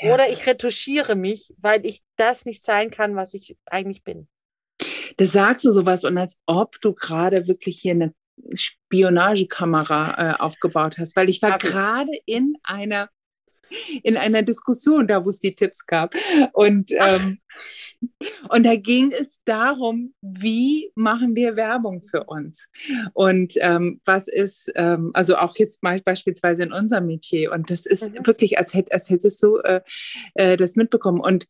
ja. 0.00 0.14
oder 0.14 0.30
ich 0.30 0.46
retuschiere 0.46 1.16
mich, 1.16 1.52
weil 1.58 1.84
ich 1.84 2.02
das 2.16 2.46
nicht 2.46 2.64
sein 2.64 2.90
kann, 2.90 3.14
was 3.14 3.34
ich 3.34 3.58
eigentlich 3.66 4.02
bin. 4.02 4.26
Das 5.18 5.32
sagst 5.32 5.66
du 5.66 5.70
sowas 5.70 6.04
und 6.04 6.16
als 6.16 6.38
ob 6.46 6.80
du 6.80 6.94
gerade 6.94 7.46
wirklich 7.46 7.78
hier 7.78 7.92
eine 7.92 8.14
Spionagekamera 8.54 10.32
äh, 10.32 10.40
aufgebaut 10.40 10.96
hast, 10.96 11.14
weil 11.14 11.28
ich 11.28 11.42
war 11.42 11.58
gerade 11.58 12.10
in 12.24 12.56
einer 12.62 13.10
in 14.02 14.16
einer 14.16 14.42
Diskussion, 14.42 15.06
da 15.06 15.24
wo 15.24 15.30
es 15.30 15.38
die 15.38 15.54
Tipps 15.54 15.86
gab. 15.86 16.14
Und, 16.52 16.90
ähm, 16.92 17.38
und 18.48 18.64
da 18.64 18.76
ging 18.76 19.12
es 19.12 19.40
darum, 19.44 20.14
wie 20.20 20.90
machen 20.94 21.36
wir 21.36 21.56
Werbung 21.56 22.02
für 22.02 22.24
uns? 22.24 22.68
Und 23.12 23.54
ähm, 23.60 24.00
was 24.04 24.28
ist, 24.28 24.70
ähm, 24.74 25.10
also 25.14 25.36
auch 25.36 25.56
jetzt 25.56 25.82
mal 25.82 26.00
beispielsweise 26.00 26.62
in 26.62 26.72
unserem 26.72 27.06
Metier. 27.06 27.52
Und 27.52 27.70
das 27.70 27.86
ist 27.86 28.12
mhm. 28.12 28.26
wirklich, 28.26 28.58
als, 28.58 28.74
hätt, 28.74 28.92
als 28.92 29.10
hättest 29.10 29.42
du 29.42 29.58
äh, 29.58 29.80
äh, 30.34 30.56
das 30.56 30.76
mitbekommen. 30.76 31.20
Und 31.20 31.46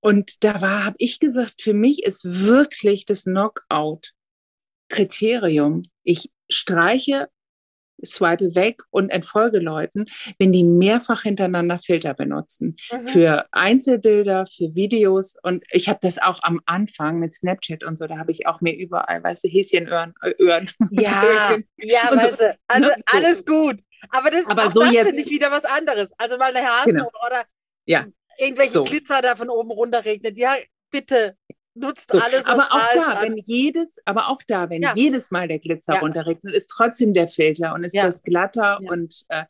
und 0.00 0.44
da 0.44 0.60
war, 0.60 0.84
habe 0.84 0.94
ich 0.98 1.18
gesagt, 1.18 1.60
für 1.60 1.74
mich 1.74 2.04
ist 2.04 2.24
wirklich 2.24 3.04
das 3.04 3.24
Knockout-Kriterium. 3.24 5.86
Ich 6.04 6.30
streiche 6.48 7.28
swipe 8.04 8.54
weg 8.54 8.82
und 8.90 9.10
entfolge 9.10 9.58
Leuten, 9.58 10.06
wenn 10.38 10.52
die 10.52 10.64
mehrfach 10.64 11.22
hintereinander 11.22 11.78
Filter 11.78 12.14
benutzen. 12.14 12.76
Mhm. 12.90 13.08
Für 13.08 13.46
Einzelbilder, 13.52 14.46
für 14.46 14.74
Videos. 14.74 15.34
Und 15.42 15.64
ich 15.70 15.88
habe 15.88 15.98
das 16.02 16.18
auch 16.18 16.40
am 16.42 16.60
Anfang 16.66 17.18
mit 17.18 17.34
Snapchat 17.34 17.84
und 17.84 17.98
so, 17.98 18.06
da 18.06 18.18
habe 18.18 18.32
ich 18.32 18.46
auch 18.46 18.60
mir 18.60 18.76
überall, 18.76 19.22
weißt 19.22 19.44
du, 19.44 19.48
Häschenöhren. 19.48 20.14
Äh, 20.22 20.34
Öhren. 20.38 20.70
Ja, 20.90 21.56
ja, 21.76 22.10
weißt 22.10 22.40
du, 22.40 22.58
also 22.66 22.88
ne? 22.88 22.96
alles 23.06 23.44
gut. 23.44 23.78
Aber 24.10 24.30
das, 24.30 24.46
Aber 24.46 24.70
so 24.70 24.80
das 24.80 24.92
jetzt, 24.92 25.06
finde 25.08 25.22
ich 25.22 25.30
wieder 25.30 25.50
was 25.50 25.64
anderes. 25.64 26.12
Also 26.18 26.38
mal 26.38 26.54
eine 26.54 26.66
Hasen 26.66 26.94
genau. 26.94 27.10
oder 27.26 27.44
ja. 27.84 28.06
irgendwelche 28.38 28.72
so. 28.72 28.84
Glitzer 28.84 29.22
da 29.22 29.36
von 29.36 29.50
oben 29.50 29.70
runter 29.70 30.04
regnet. 30.04 30.36
Ja, 30.38 30.56
bitte. 30.90 31.36
Nutzt 31.78 32.12
so. 32.12 32.18
alles. 32.18 32.46
aber 32.46 32.64
auch 32.64 32.94
da, 32.94 33.06
an. 33.14 33.22
wenn 33.22 33.36
jedes, 33.36 33.96
aber 34.04 34.28
auch 34.28 34.42
da, 34.46 34.70
wenn 34.70 34.82
ja. 34.82 34.94
jedes 34.94 35.30
Mal 35.30 35.48
der 35.48 35.58
Glitzer 35.58 35.94
ja. 35.94 36.00
runterregnet, 36.00 36.54
ist 36.54 36.68
trotzdem 36.68 37.14
der 37.14 37.28
Filter 37.28 37.74
und 37.74 37.84
ist 37.84 37.94
ja. 37.94 38.06
das 38.06 38.22
glatter 38.22 38.80
und 38.88 39.22
äh, 39.28 39.44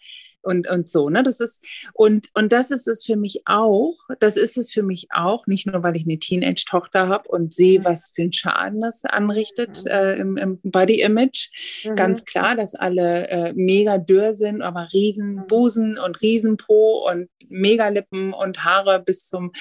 und, 0.48 0.68
und 0.68 0.88
so. 0.88 1.10
Ne? 1.10 1.22
Das 1.22 1.40
ist, 1.40 1.62
und, 1.92 2.28
und 2.34 2.52
das 2.52 2.70
ist 2.70 2.88
es 2.88 3.04
für 3.04 3.16
mich 3.16 3.42
auch, 3.44 3.94
das 4.18 4.36
ist 4.36 4.56
es 4.56 4.72
für 4.72 4.82
mich 4.82 5.08
auch, 5.10 5.46
nicht 5.46 5.66
nur, 5.66 5.82
weil 5.82 5.96
ich 5.96 6.04
eine 6.04 6.18
Teenage-Tochter 6.18 7.06
habe 7.06 7.28
und 7.28 7.52
sehe, 7.52 7.80
mhm. 7.80 7.84
was 7.84 8.12
für 8.14 8.22
einen 8.22 8.32
Schaden 8.32 8.80
das 8.80 9.04
anrichtet 9.04 9.84
mhm. 9.84 9.90
äh, 9.90 10.14
im, 10.14 10.36
im 10.38 10.58
Body-Image. 10.62 11.50
Mhm. 11.84 11.94
Ganz 11.94 12.24
klar, 12.24 12.56
dass 12.56 12.74
alle 12.74 13.28
äh, 13.28 13.52
mega 13.54 13.98
dürr 13.98 14.32
sind, 14.32 14.62
aber 14.62 14.88
riesen 14.92 15.34
mhm. 15.34 15.46
Busen 15.48 15.98
und 15.98 16.20
Riesenpo 16.22 17.06
und 17.10 17.28
Megalippen 17.48 18.32
und 18.32 18.64
Haare 18.64 19.02
bis 19.04 19.26
zum 19.26 19.52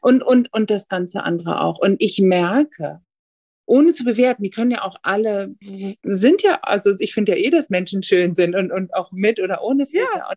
und, 0.00 0.22
und, 0.22 0.52
und 0.52 0.70
das 0.70 0.88
ganze 0.88 1.22
andere 1.22 1.60
auch. 1.60 1.78
Und 1.78 1.96
ich 1.98 2.20
merke, 2.20 3.00
ohne 3.70 3.92
zu 3.92 4.04
bewerten, 4.04 4.42
die 4.42 4.50
können 4.50 4.72
ja 4.72 4.82
auch 4.82 4.96
alle, 5.02 5.54
sind 6.02 6.42
ja, 6.42 6.58
also 6.62 6.92
ich 6.98 7.14
finde 7.14 7.32
ja 7.32 7.38
eh, 7.38 7.50
dass 7.50 7.70
Menschen 7.70 8.02
schön 8.02 8.34
sind 8.34 8.56
und, 8.56 8.72
und 8.72 8.92
auch 8.94 9.12
mit 9.12 9.38
oder 9.40 9.62
ohne 9.62 9.86
Filter. 9.86 10.08
Ja. 10.16 10.34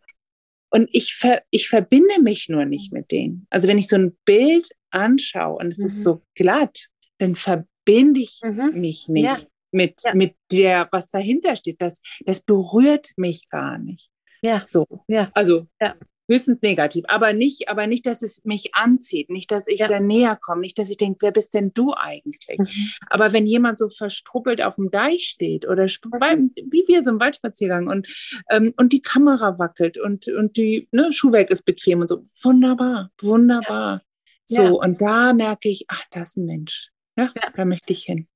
Und 0.70 0.88
ich, 0.92 1.16
ver, 1.16 1.42
ich 1.50 1.68
verbinde 1.68 2.22
mich 2.22 2.48
nur 2.48 2.66
nicht 2.66 2.94
mit 2.94 3.12
denen. 3.12 3.48
Also 3.50 3.68
wenn 3.68 3.80
ich 3.80 3.88
so 3.88 3.96
ein 3.96 4.16
Bild 4.26 4.68
anschaue 4.92 5.58
und 5.58 5.72
es 5.72 5.80
mhm. 5.80 5.86
ist 5.86 6.04
so 6.04 6.22
glatt, 6.36 6.90
dann 7.18 7.34
verbinde 7.34 8.22
ich 8.22 8.40
mhm. 8.44 8.80
mich 8.80 9.08
nicht 9.08 9.26
ja. 9.26 9.38
Mit, 9.72 10.02
ja. 10.04 10.14
mit 10.14 10.36
der, 10.52 10.88
was 10.92 11.10
dahinter 11.10 11.56
steht. 11.56 11.82
Das, 11.82 12.02
das 12.26 12.42
berührt 12.42 13.10
mich 13.18 13.50
gar 13.50 13.80
nicht. 13.80 14.12
Ja. 14.44 14.64
So. 14.64 14.86
Ja. 15.08 15.32
Also 15.34 15.68
ja 15.82 15.96
höchstens 16.30 16.62
negativ, 16.62 17.04
aber 17.08 17.34
nicht, 17.34 17.70
aber 17.70 17.88
nicht, 17.88 18.06
dass 18.06 18.22
es 18.22 18.44
mich 18.46 18.74
anzieht, 18.76 19.30
nicht, 19.30 19.52
dass 19.52 19.68
ich 19.68 19.82
ja. 19.82 19.88
da 19.88 20.00
näher 20.00 20.38
komme, 20.40 20.62
nicht, 20.62 20.80
dass 20.80 20.90
ich 20.90 20.98
denke, 20.98 21.18
wer 21.22 21.32
bist 21.32 21.54
denn 21.54 21.74
du 21.74 21.94
eigentlich? 21.94 22.58
Mhm. 22.58 22.68
Aber 23.08 23.34
wenn 23.34 23.46
jemand 23.46 23.78
so 23.78 23.90
verstruppelt 23.90 24.64
auf 24.64 24.76
dem 24.76 24.90
Deich 24.90 25.26
steht 25.26 25.68
oder 25.68 25.84
mhm. 25.84 26.52
wie 26.56 26.84
wir 26.88 27.04
so 27.04 27.12
im 27.12 27.20
Waldspaziergang 27.20 27.88
und, 27.88 28.08
ähm, 28.50 28.74
und 28.78 28.94
die 28.94 29.02
Kamera 29.02 29.60
wackelt 29.60 29.98
und, 29.98 30.28
und 30.28 30.56
die 30.58 30.88
ne, 30.92 31.12
Schuhwerk 31.12 31.52
ist 31.52 31.66
bequem 31.66 32.02
und 32.02 32.08
so, 32.08 32.24
wunderbar, 32.42 33.12
wunderbar. 33.22 34.02
Ja. 34.02 34.04
So, 34.46 34.64
ja. 34.64 34.72
und 34.72 35.02
da 35.02 35.34
merke 35.34 35.70
ich, 35.70 35.86
ach, 35.88 36.04
da 36.12 36.22
ist 36.22 36.38
ein 36.38 36.46
Mensch. 36.46 36.90
Ja, 37.18 37.32
da 37.56 37.66
möchte 37.66 37.94
ich 37.94 38.04
hin. 38.04 38.28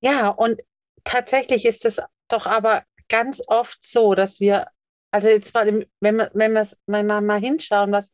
ja, 0.00 0.28
und 0.28 0.60
tatsächlich 1.04 1.66
ist 1.66 1.84
es 1.84 2.00
doch 2.28 2.46
aber 2.46 2.84
ganz 3.08 3.42
oft 3.46 3.78
so, 3.86 4.14
dass 4.14 4.40
wir 4.40 4.66
also 5.14 5.28
jetzt 5.28 5.54
mal, 5.54 5.86
wenn 6.00 6.16
wir, 6.16 6.30
wenn 6.34 6.52
wir 6.52 6.66
mal, 6.86 7.20
mal 7.20 7.40
hinschauen, 7.40 7.92
was, 7.92 8.12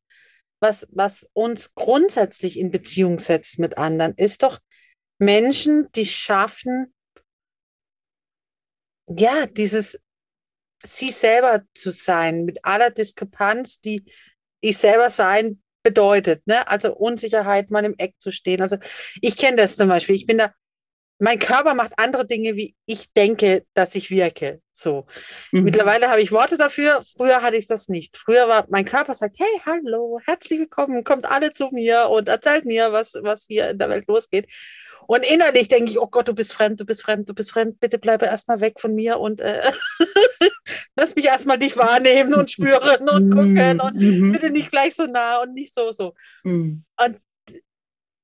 was, 0.61 0.87
was 0.91 1.27
uns 1.33 1.75
grundsätzlich 1.75 2.59
in 2.59 2.71
Beziehung 2.71 3.19
setzt 3.19 3.59
mit 3.59 3.79
anderen, 3.79 4.13
ist 4.17 4.43
doch 4.43 4.59
Menschen, 5.19 5.91
die 5.93 6.05
schaffen, 6.05 6.95
ja, 9.09 9.47
dieses 9.47 9.99
sie 10.85 11.11
selber 11.11 11.63
zu 11.73 11.91
sein, 11.91 12.45
mit 12.45 12.67
aller 12.67 12.91
Diskrepanz, 12.91 13.81
die 13.81 14.05
ich 14.61 14.77
selber 14.77 15.09
sein 15.09 15.63
bedeutet, 15.83 16.47
ne? 16.47 16.69
Also 16.69 16.95
Unsicherheit, 16.95 17.71
mal 17.71 17.87
im 17.87 17.95
Eck 17.97 18.15
zu 18.19 18.31
stehen. 18.31 18.61
Also 18.61 18.77
ich 19.23 19.39
kenne 19.39 19.57
das 19.57 19.77
zum 19.77 19.89
Beispiel. 19.89 20.17
Ich 20.17 20.27
bin 20.27 20.37
da 20.37 20.53
mein 21.21 21.39
Körper 21.39 21.75
macht 21.75 21.93
andere 21.99 22.27
Dinge, 22.27 22.57
wie 22.57 22.75
ich 22.87 23.13
denke, 23.13 23.65
dass 23.75 23.95
ich 23.95 24.11
wirke. 24.11 24.61
So. 24.73 25.07
Mhm. 25.53 25.65
Mittlerweile 25.65 26.09
habe 26.09 26.23
ich 26.23 26.33
Worte 26.33 26.57
dafür. 26.57 27.03
Früher 27.17 27.43
hatte 27.43 27.57
ich 27.57 27.67
das 27.67 27.89
nicht. 27.89 28.17
Früher 28.17 28.49
war 28.49 28.67
mein 28.71 28.87
Körper 28.87 29.15
sagt, 29.15 29.37
hey, 29.39 29.61
hallo, 29.67 30.19
herzlich 30.25 30.61
willkommen, 30.61 31.05
kommt 31.05 31.31
alle 31.31 31.53
zu 31.53 31.69
mir 31.73 32.09
und 32.09 32.29
erzählt 32.29 32.65
mir, 32.65 32.93
was, 32.93 33.13
was 33.21 33.45
hier 33.47 33.71
in 33.71 33.79
der 33.79 33.91
Welt 33.91 34.09
losgeht. 34.09 34.51
Und 35.07 35.31
innerlich 35.31 35.69
denke 35.69 35.91
ich, 35.91 36.01
oh 36.01 36.07
Gott, 36.07 36.29
du 36.29 36.35
bist 36.35 36.55
fremd, 36.55 36.81
du 36.81 36.87
bist 36.87 37.03
fremd, 37.03 37.29
du 37.29 37.35
bist 37.35 37.53
fremd, 37.53 37.81
bitte 37.81 37.99
bleibe 37.99 38.25
erstmal 38.27 38.61
weg 38.61 38.81
von 38.81 38.95
mir 38.95 39.19
und 39.19 39.41
äh, 39.41 39.61
lass 40.97 41.15
mich 41.17 41.27
erstmal 41.27 41.59
nicht 41.59 41.77
wahrnehmen 41.77 42.33
und 42.33 42.51
spüren 42.51 43.09
und 43.09 43.27
mhm. 43.27 43.31
gucken 43.31 43.81
und 43.81 43.97
mhm. 43.97 44.33
bitte 44.33 44.51
nicht 44.51 44.71
gleich 44.71 44.95
so 44.95 45.05
nah 45.05 45.43
und 45.43 45.53
nicht 45.53 45.75
so, 45.75 45.93
so. 45.93 46.15
Mhm. 46.45 46.85
Und 46.97 47.17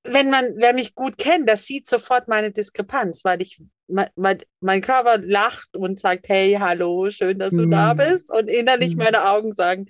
wenn 0.09 0.31
man, 0.31 0.57
wer 0.57 0.73
mich 0.73 0.95
gut 0.95 1.19
kennt, 1.19 1.49
das 1.49 1.65
sieht 1.65 1.87
sofort 1.87 2.29
meine 2.29 2.53
Diskrepanz, 2.53 3.25
weil 3.25 3.43
ich, 3.43 3.63
mein, 3.87 4.43
mein 4.61 4.81
Körper 4.81 5.19
lacht 5.19 5.77
und 5.77 6.01
sagt, 6.01 6.29
hey, 6.29 6.57
hallo, 6.59 7.11
schön, 7.11 7.39
dass 7.39 7.55
du 7.55 7.67
mm. 7.67 7.71
da 7.71 7.95
bist. 7.95 8.33
Und 8.33 8.49
innerlich 8.49 8.97
mm. 8.97 8.99
meine 8.99 9.29
Augen 9.29 9.53
sagen, 9.53 9.87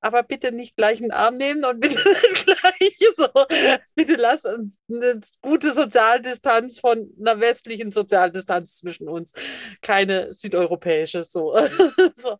aber 0.00 0.22
bitte 0.22 0.52
nicht 0.52 0.76
gleich 0.76 1.00
einen 1.00 1.10
Arm 1.10 1.34
nehmen 1.34 1.64
und 1.64 1.80
bitte 1.80 1.96
gleich 2.44 2.98
so, 3.14 3.28
bitte 3.94 4.14
lass 4.14 4.44
uns 4.44 4.78
eine 4.88 5.20
gute 5.42 5.72
Sozialdistanz 5.72 6.78
von 6.78 7.10
einer 7.18 7.40
westlichen 7.40 7.90
Sozialdistanz 7.90 8.76
zwischen 8.76 9.08
uns, 9.08 9.32
keine 9.82 10.32
südeuropäische, 10.32 11.22
so. 11.22 11.56
so. 12.14 12.38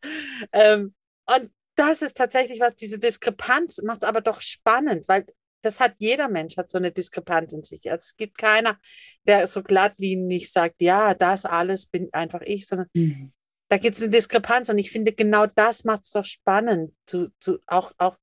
Ähm, 0.52 0.94
und 1.26 1.50
das 1.74 2.02
ist 2.02 2.16
tatsächlich 2.16 2.60
was, 2.60 2.74
diese 2.74 2.98
Diskrepanz 2.98 3.80
macht 3.82 4.02
es 4.02 4.08
aber 4.08 4.20
doch 4.20 4.40
spannend, 4.40 5.04
weil 5.06 5.26
das 5.62 5.80
hat 5.80 5.94
jeder 5.98 6.28
Mensch, 6.28 6.56
hat 6.56 6.70
so 6.70 6.78
eine 6.78 6.92
Diskrepanz 6.92 7.52
in 7.52 7.62
sich. 7.62 7.90
Also 7.90 8.02
es 8.10 8.16
gibt 8.16 8.38
keiner, 8.38 8.78
der 9.26 9.46
so 9.48 9.62
glattlinig 9.62 10.50
sagt, 10.50 10.80
ja, 10.80 11.14
das 11.14 11.44
alles 11.44 11.86
bin 11.86 12.08
einfach 12.12 12.42
ich, 12.42 12.66
sondern 12.66 12.88
mhm. 12.94 13.32
da 13.68 13.78
gibt 13.78 13.96
es 13.96 14.02
eine 14.02 14.10
Diskrepanz 14.10 14.68
und 14.68 14.78
ich 14.78 14.90
finde, 14.90 15.12
genau 15.12 15.46
das 15.46 15.84
macht 15.84 16.04
es 16.04 16.10
doch 16.12 16.24
spannend, 16.24 16.92
zu, 17.06 17.30
zu, 17.40 17.58
auch, 17.66 17.92
auch 17.98 18.16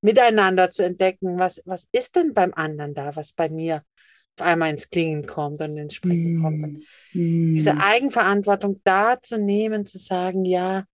miteinander 0.00 0.70
zu 0.70 0.84
entdecken, 0.84 1.38
was, 1.38 1.62
was 1.64 1.88
ist 1.92 2.16
denn 2.16 2.34
beim 2.34 2.52
anderen 2.54 2.94
da, 2.94 3.14
was 3.16 3.32
bei 3.32 3.48
mir 3.48 3.84
auf 4.36 4.46
einmal 4.46 4.70
ins 4.70 4.88
Klingen 4.88 5.26
kommt 5.26 5.60
und 5.60 5.76
ins 5.76 5.94
Sprechen 5.94 6.36
mhm. 6.36 6.42
kommt. 6.42 6.62
Und 6.62 6.84
mhm. 7.12 7.52
diese 7.52 7.76
Eigenverantwortung 7.76 8.80
da 8.84 9.20
zu 9.20 9.38
nehmen, 9.38 9.86
zu 9.86 9.98
sagen, 9.98 10.44
ja, 10.44 10.84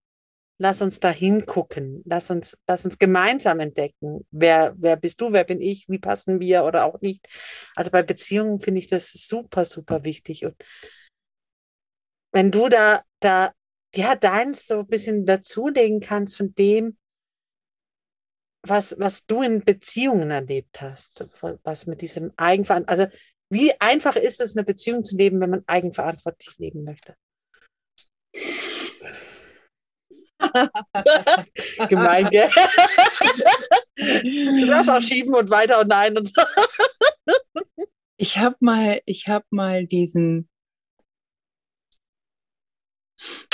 lass 0.59 0.83
uns 0.83 1.01
da 1.01 1.11
hingucken, 1.11 2.03
lass 2.05 2.31
uns, 2.31 2.59
lass 2.67 2.85
uns 2.85 2.99
gemeinsam 2.99 3.61
entdecken, 3.61 4.27
wer, 4.31 4.75
wer 4.77 4.97
bist 4.97 5.21
du, 5.21 5.33
wer 5.33 5.45
bin 5.45 5.61
ich, 5.61 5.89
wie 5.89 5.99
passen 5.99 6.41
wir 6.41 6.65
oder 6.65 6.85
auch 6.85 7.01
nicht. 7.01 7.27
Also 7.77 7.91
bei 7.91 8.03
Beziehungen 8.03 8.61
finde 8.61 8.81
ich 8.81 8.89
das 8.89 9.13
super, 9.13 9.65
super 9.65 10.03
wichtig. 10.03 10.45
Und 10.45 10.57
wenn 12.33 12.51
du 12.51 12.69
da, 12.69 13.05
da, 13.21 13.53
ja, 13.95 14.17
deins 14.17 14.67
so 14.67 14.81
ein 14.81 14.87
bisschen 14.87 15.25
dazulegen 15.25 16.01
kannst 16.01 16.37
von 16.37 16.55
dem, 16.55 16.99
was, 18.63 18.97
was 18.99 19.25
du 19.25 19.43
in 19.43 19.61
Beziehungen 19.61 20.31
erlebt 20.31 20.81
hast, 20.81 21.27
was 21.63 21.87
mit 21.87 22.03
diesem 22.03 22.33
Eigenverantwortung, 22.37 23.07
also 23.07 23.17
wie 23.51 23.73
einfach 23.81 24.17
ist 24.17 24.41
es, 24.41 24.57
eine 24.57 24.65
Beziehung 24.65 25.05
zu 25.05 25.17
leben, 25.17 25.41
wenn 25.41 25.51
man 25.51 25.65
eigenverantwortlich 25.67 26.59
leben 26.59 26.85
möchte? 26.85 27.15
Gemein, 31.89 32.29
gell? 32.31 32.51
du 33.97 34.67
darfst 34.67 34.91
auch 34.91 35.01
schieben 35.01 35.35
und 35.35 35.51
weiter 35.51 35.81
und 35.81 35.89
nein 35.89 36.17
und 36.17 36.29
so. 36.29 36.43
Ich 38.17 38.39
habe 38.39 38.57
mal, 38.61 39.01
ich 39.07 39.29
habe 39.29 39.47
mal 39.51 39.87
diesen, 39.87 40.49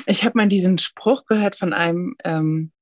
ich 0.07 0.25
habe 0.25 0.37
mal 0.37 0.49
diesen 0.49 0.79
Spruch 0.79 1.27
gehört 1.27 1.57
von 1.57 1.73
einem 1.73 2.17
ähm, 2.25 2.73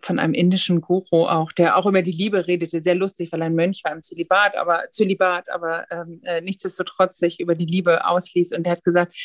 von 0.00 0.18
einem 0.18 0.34
indischen 0.34 0.80
Guru 0.80 1.26
auch, 1.26 1.52
der 1.52 1.76
auch 1.76 1.86
über 1.86 2.02
die 2.02 2.10
Liebe 2.10 2.46
redete, 2.46 2.80
sehr 2.80 2.94
lustig, 2.94 3.32
weil 3.32 3.42
ein 3.42 3.54
Mönch 3.54 3.82
war 3.84 3.92
im 3.92 4.02
Zölibat, 4.02 4.56
aber 4.56 4.84
Zölibat, 4.90 5.50
aber 5.50 5.86
ähm, 5.90 6.20
äh, 6.24 6.40
nichtsdestotrotz 6.40 7.18
sich 7.18 7.40
über 7.40 7.54
die 7.54 7.66
Liebe 7.66 8.06
ausließ 8.06 8.52
und 8.52 8.66
er 8.66 8.72
hat 8.72 8.84
gesagt, 8.84 9.16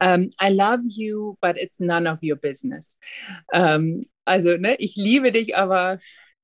ähm, 0.00 0.30
I 0.42 0.52
love 0.52 0.82
you, 0.88 1.36
but 1.40 1.56
it's 1.56 1.80
none 1.80 2.10
of 2.10 2.18
your 2.22 2.36
business. 2.36 2.98
Ähm, 3.52 4.06
also, 4.24 4.56
ne, 4.56 4.76
ich 4.78 4.96
liebe 4.96 5.32
dich, 5.32 5.56
aber 5.56 5.98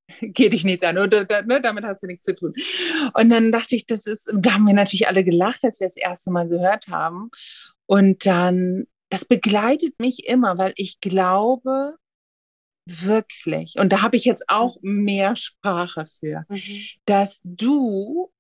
geh 0.21 0.49
dich 0.49 0.65
nichts 0.65 0.85
an 0.85 0.99
oder 0.99 1.27
ne, 1.45 1.61
damit 1.61 1.85
hast 1.85 2.03
du 2.03 2.07
nichts 2.07 2.25
zu 2.25 2.35
tun. 2.35 2.55
Und 3.15 3.31
dann 3.31 3.53
dachte 3.53 3.77
ich, 3.77 3.87
das 3.87 4.07
ist, 4.07 4.31
da 4.35 4.55
haben 4.55 4.67
wir 4.67 4.75
natürlich 4.75 5.09
alle 5.09 5.25
gelacht, 5.25 5.65
als 5.65 5.81
wir 5.81 5.87
das 5.87 5.97
erste 5.97 6.31
Mal 6.31 6.49
gehört 6.49 6.89
haben. 6.89 7.31
Und 7.87 8.27
dann, 8.27 8.87
das 9.11 9.25
begleitet 9.25 9.99
mich 9.99 10.27
immer, 10.29 10.59
weil 10.59 10.73
ich 10.77 11.01
glaube, 11.01 11.97
wirklich, 12.91 13.75
und 13.79 13.93
da 13.93 14.03
habe 14.03 14.17
ich 14.17 14.25
jetzt 14.25 14.45
auch 14.49 14.77
mhm. 14.83 15.05
mehr 15.05 15.37
Sprache 15.37 16.07
für, 16.19 16.45
mhm. 16.49 16.83
dass 17.05 17.41
du, 17.45 18.33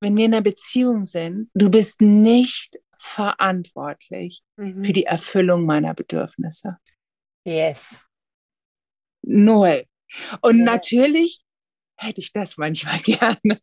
wenn 0.00 0.16
wir 0.16 0.26
in 0.26 0.34
einer 0.34 0.42
Beziehung 0.42 1.04
sind, 1.04 1.50
du 1.54 1.70
bist 1.70 2.00
nicht 2.00 2.78
verantwortlich 2.98 4.42
mhm. 4.56 4.82
für 4.82 4.92
die 4.92 5.06
Erfüllung 5.06 5.66
meiner 5.66 5.94
Bedürfnisse. 5.94 6.78
Yes. 7.44 8.04
Null. 9.22 9.84
Und 10.40 10.58
ja. 10.58 10.64
natürlich 10.64 11.40
hätte 11.96 12.20
ich 12.20 12.32
das 12.32 12.56
manchmal 12.56 12.98
gerne. 13.04 13.60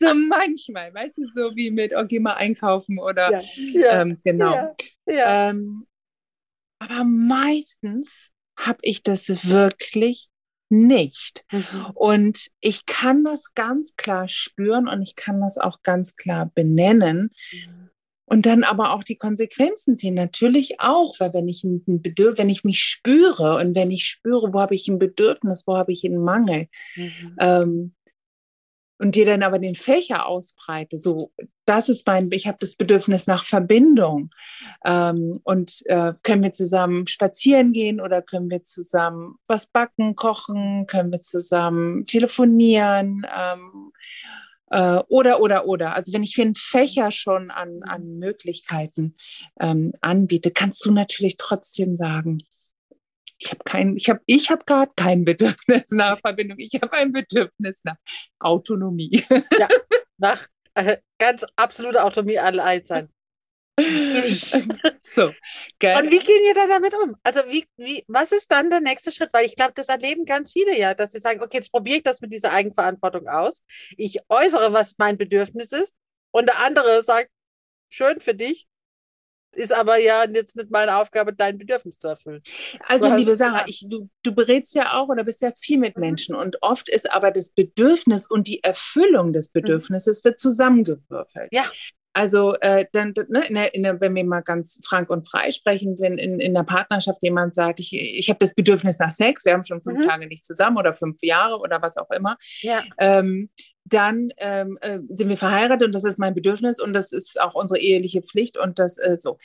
so 0.00 0.14
manchmal, 0.14 0.92
weißt 0.94 1.18
du, 1.18 1.26
so 1.26 1.56
wie 1.56 1.70
mit, 1.70 1.92
oh, 1.96 2.04
geh 2.06 2.20
mal 2.20 2.34
einkaufen 2.34 2.98
oder 2.98 3.32
ja. 3.32 3.40
Ja. 3.56 4.02
Ähm, 4.02 4.20
genau. 4.24 4.76
Ähm, 5.06 5.86
aber 6.80 7.04
meistens 7.04 8.30
habe 8.56 8.78
ich 8.82 9.02
das 9.02 9.28
wirklich 9.48 10.28
nicht. 10.68 11.44
Mhm. 11.52 11.86
Und 11.94 12.48
ich 12.60 12.86
kann 12.86 13.24
das 13.24 13.54
ganz 13.54 13.96
klar 13.96 14.28
spüren 14.28 14.88
und 14.88 15.02
ich 15.02 15.14
kann 15.14 15.40
das 15.40 15.58
auch 15.58 15.82
ganz 15.82 16.16
klar 16.16 16.50
benennen. 16.54 17.30
Mhm. 17.52 17.90
Und 18.24 18.46
dann 18.46 18.62
aber 18.62 18.94
auch 18.94 19.02
die 19.02 19.16
Konsequenzen 19.16 19.96
ziehen. 19.96 20.14
Natürlich 20.14 20.78
auch, 20.78 21.18
weil 21.18 21.34
wenn 21.34 21.48
ich 21.48 21.64
ein 21.64 22.00
Bedürf 22.00 22.38
wenn 22.38 22.48
ich 22.48 22.62
mich 22.62 22.80
spüre 22.80 23.56
und 23.56 23.74
wenn 23.74 23.90
ich 23.90 24.06
spüre, 24.06 24.52
wo 24.52 24.60
habe 24.60 24.76
ich 24.76 24.86
ein 24.86 25.00
Bedürfnis, 25.00 25.64
wo 25.66 25.76
habe 25.76 25.90
ich 25.90 26.04
einen 26.04 26.22
Mangel, 26.22 26.68
mhm. 26.94 27.36
ähm, 27.40 27.94
und 29.00 29.14
dir 29.14 29.24
dann 29.24 29.42
aber 29.42 29.58
den 29.58 29.74
Fächer 29.74 30.26
ausbreite, 30.26 30.98
so, 30.98 31.32
das 31.64 31.88
ist 31.88 32.06
mein, 32.06 32.30
ich 32.32 32.46
habe 32.46 32.58
das 32.60 32.74
Bedürfnis 32.74 33.26
nach 33.26 33.44
Verbindung. 33.44 34.30
Ähm, 34.84 35.40
und 35.42 35.82
äh, 35.86 36.12
können 36.22 36.42
wir 36.42 36.52
zusammen 36.52 37.06
spazieren 37.06 37.72
gehen 37.72 38.00
oder 38.00 38.20
können 38.20 38.50
wir 38.50 38.62
zusammen 38.62 39.36
was 39.46 39.66
backen, 39.66 40.16
kochen, 40.16 40.86
können 40.86 41.10
wir 41.10 41.22
zusammen 41.22 42.04
telefonieren 42.04 43.26
ähm, 43.34 43.92
äh, 44.70 45.02
oder, 45.08 45.40
oder, 45.40 45.66
oder. 45.66 45.94
Also 45.94 46.12
wenn 46.12 46.22
ich 46.22 46.34
für 46.34 46.42
einen 46.42 46.54
Fächer 46.54 47.10
schon 47.10 47.50
an, 47.50 47.80
an 47.82 48.18
Möglichkeiten 48.18 49.16
ähm, 49.58 49.92
anbiete, 50.02 50.50
kannst 50.50 50.84
du 50.84 50.92
natürlich 50.92 51.36
trotzdem 51.38 51.96
sagen, 51.96 52.42
ich 53.40 53.50
habe 53.50 53.64
kein, 53.64 53.96
ich 53.96 54.08
habe, 54.10 54.20
ich 54.26 54.50
habe 54.50 54.64
gerade 54.64 54.92
kein 54.94 55.24
Bedürfnis 55.24 55.90
nach 55.90 56.20
Verbindung. 56.24 56.58
Ich 56.58 56.74
habe 56.74 56.92
ein 56.92 57.12
Bedürfnis 57.12 57.80
nach 57.84 57.96
Autonomie. 58.38 59.24
Ja, 59.58 59.68
nach 60.18 60.46
äh, 60.74 60.98
ganz 61.18 61.46
absolute 61.56 62.04
Autonomie 62.04 62.38
allein 62.38 62.84
sein. 62.84 63.08
so, 65.00 65.32
geil. 65.78 66.02
Und 66.02 66.10
wie 66.10 66.18
gehen 66.18 66.44
ihr 66.46 66.54
da 66.54 66.66
damit 66.66 66.92
um? 67.02 67.16
Also 67.22 67.40
wie, 67.48 67.64
wie, 67.78 68.04
was 68.08 68.30
ist 68.32 68.52
dann 68.52 68.68
der 68.68 68.80
nächste 68.80 69.10
Schritt? 69.10 69.30
Weil 69.32 69.46
ich 69.46 69.56
glaube, 69.56 69.72
das 69.74 69.88
erleben 69.88 70.26
ganz 70.26 70.52
viele 70.52 70.78
ja, 70.78 70.92
dass 70.92 71.12
sie 71.12 71.18
sagen, 71.18 71.40
okay, 71.40 71.58
jetzt 71.58 71.72
probiere 71.72 71.96
ich 71.98 72.02
das 72.02 72.20
mit 72.20 72.30
dieser 72.30 72.52
Eigenverantwortung 72.52 73.26
aus. 73.26 73.64
Ich 73.96 74.18
äußere, 74.28 74.74
was 74.74 74.96
mein 74.98 75.16
Bedürfnis 75.16 75.72
ist 75.72 75.96
und 76.30 76.46
der 76.46 76.62
andere 76.62 77.02
sagt, 77.02 77.30
schön 77.88 78.20
für 78.20 78.34
dich, 78.34 78.68
ist 79.52 79.72
aber 79.72 79.98
ja 79.98 80.24
jetzt 80.32 80.56
nicht 80.56 80.70
meine 80.70 80.96
Aufgabe, 80.96 81.32
dein 81.32 81.58
Bedürfnis 81.58 81.98
zu 81.98 82.08
erfüllen. 82.08 82.42
Also, 82.86 83.14
liebe 83.14 83.36
Sarah, 83.36 83.64
ich, 83.66 83.84
du, 83.88 84.08
du 84.22 84.34
berätst 84.34 84.74
ja 84.74 84.94
auch 84.94 85.08
oder 85.08 85.24
bist 85.24 85.42
ja 85.42 85.50
viel 85.52 85.78
mit 85.78 85.96
mhm. 85.96 86.00
Menschen 86.00 86.34
und 86.34 86.58
oft 86.62 86.88
ist 86.88 87.12
aber 87.12 87.30
das 87.30 87.50
Bedürfnis 87.50 88.26
und 88.26 88.46
die 88.46 88.62
Erfüllung 88.62 89.32
des 89.32 89.48
mhm. 89.48 89.60
Bedürfnisses 89.60 90.22
mhm. 90.22 90.28
wird 90.28 90.38
zusammengewürfelt. 90.38 91.48
Ja. 91.52 91.64
Also 92.12 92.54
äh, 92.60 92.86
dann, 92.92 93.14
ne, 93.28 93.46
in 93.46 93.54
der, 93.54 93.74
in 93.74 93.82
der, 93.84 94.00
wenn 94.00 94.14
wir 94.16 94.24
mal 94.24 94.42
ganz 94.42 94.80
frank 94.84 95.10
und 95.10 95.28
frei 95.28 95.52
sprechen, 95.52 95.96
wenn 96.00 96.18
in, 96.18 96.40
in 96.40 96.54
der 96.54 96.64
Partnerschaft 96.64 97.22
jemand 97.22 97.54
sagt, 97.54 97.78
ich, 97.78 97.92
ich 97.92 98.28
habe 98.28 98.40
das 98.40 98.54
Bedürfnis 98.54 98.98
nach 98.98 99.12
Sex, 99.12 99.44
wir 99.44 99.52
haben 99.52 99.62
schon 99.62 99.80
fünf 99.80 100.00
mhm. 100.00 100.08
Tage 100.08 100.26
nicht 100.26 100.44
zusammen 100.44 100.76
oder 100.76 100.92
fünf 100.92 101.18
Jahre 101.22 101.60
oder 101.60 101.80
was 101.82 101.96
auch 101.96 102.10
immer, 102.10 102.36
ja. 102.62 102.82
ähm, 102.98 103.48
dann 103.84 104.30
ähm, 104.38 104.78
äh, 104.80 104.98
sind 105.08 105.28
wir 105.28 105.36
verheiratet 105.36 105.86
und 105.86 105.94
das 105.94 106.04
ist 106.04 106.18
mein 106.18 106.34
Bedürfnis 106.34 106.80
und 106.80 106.92
das 106.92 107.12
ist 107.12 107.40
auch 107.40 107.54
unsere 107.54 107.80
eheliche 107.80 108.22
Pflicht 108.22 108.56
und 108.56 108.78
das 108.78 108.98
äh, 108.98 109.16
so. 109.16 109.38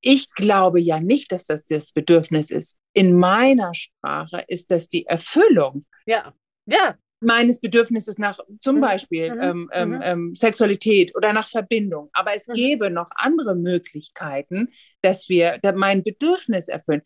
Ich 0.00 0.30
glaube 0.32 0.80
ja 0.80 1.00
nicht, 1.00 1.30
dass 1.30 1.44
das 1.44 1.64
das 1.64 1.92
Bedürfnis 1.92 2.50
ist. 2.50 2.76
In 2.92 3.16
meiner 3.16 3.72
Sprache 3.74 4.44
ist 4.48 4.70
das 4.70 4.88
die 4.88 5.06
Erfüllung. 5.06 5.86
Ja, 6.06 6.34
ja. 6.66 6.96
Meines 7.24 7.60
Bedürfnisses 7.60 8.18
nach 8.18 8.40
zum 8.60 8.76
mhm. 8.76 8.80
Beispiel 8.80 9.32
mhm. 9.32 9.40
Ähm, 9.40 9.70
ähm, 9.72 9.88
mhm. 9.90 10.00
ähm, 10.02 10.34
Sexualität 10.34 11.14
oder 11.14 11.32
nach 11.32 11.46
Verbindung. 11.46 12.10
Aber 12.12 12.34
es 12.34 12.48
mhm. 12.48 12.54
gäbe 12.54 12.90
noch 12.90 13.10
andere 13.14 13.54
Möglichkeiten, 13.54 14.72
dass 15.02 15.28
wir 15.28 15.60
mein 15.76 16.02
Bedürfnis 16.02 16.66
erfüllen. 16.66 17.02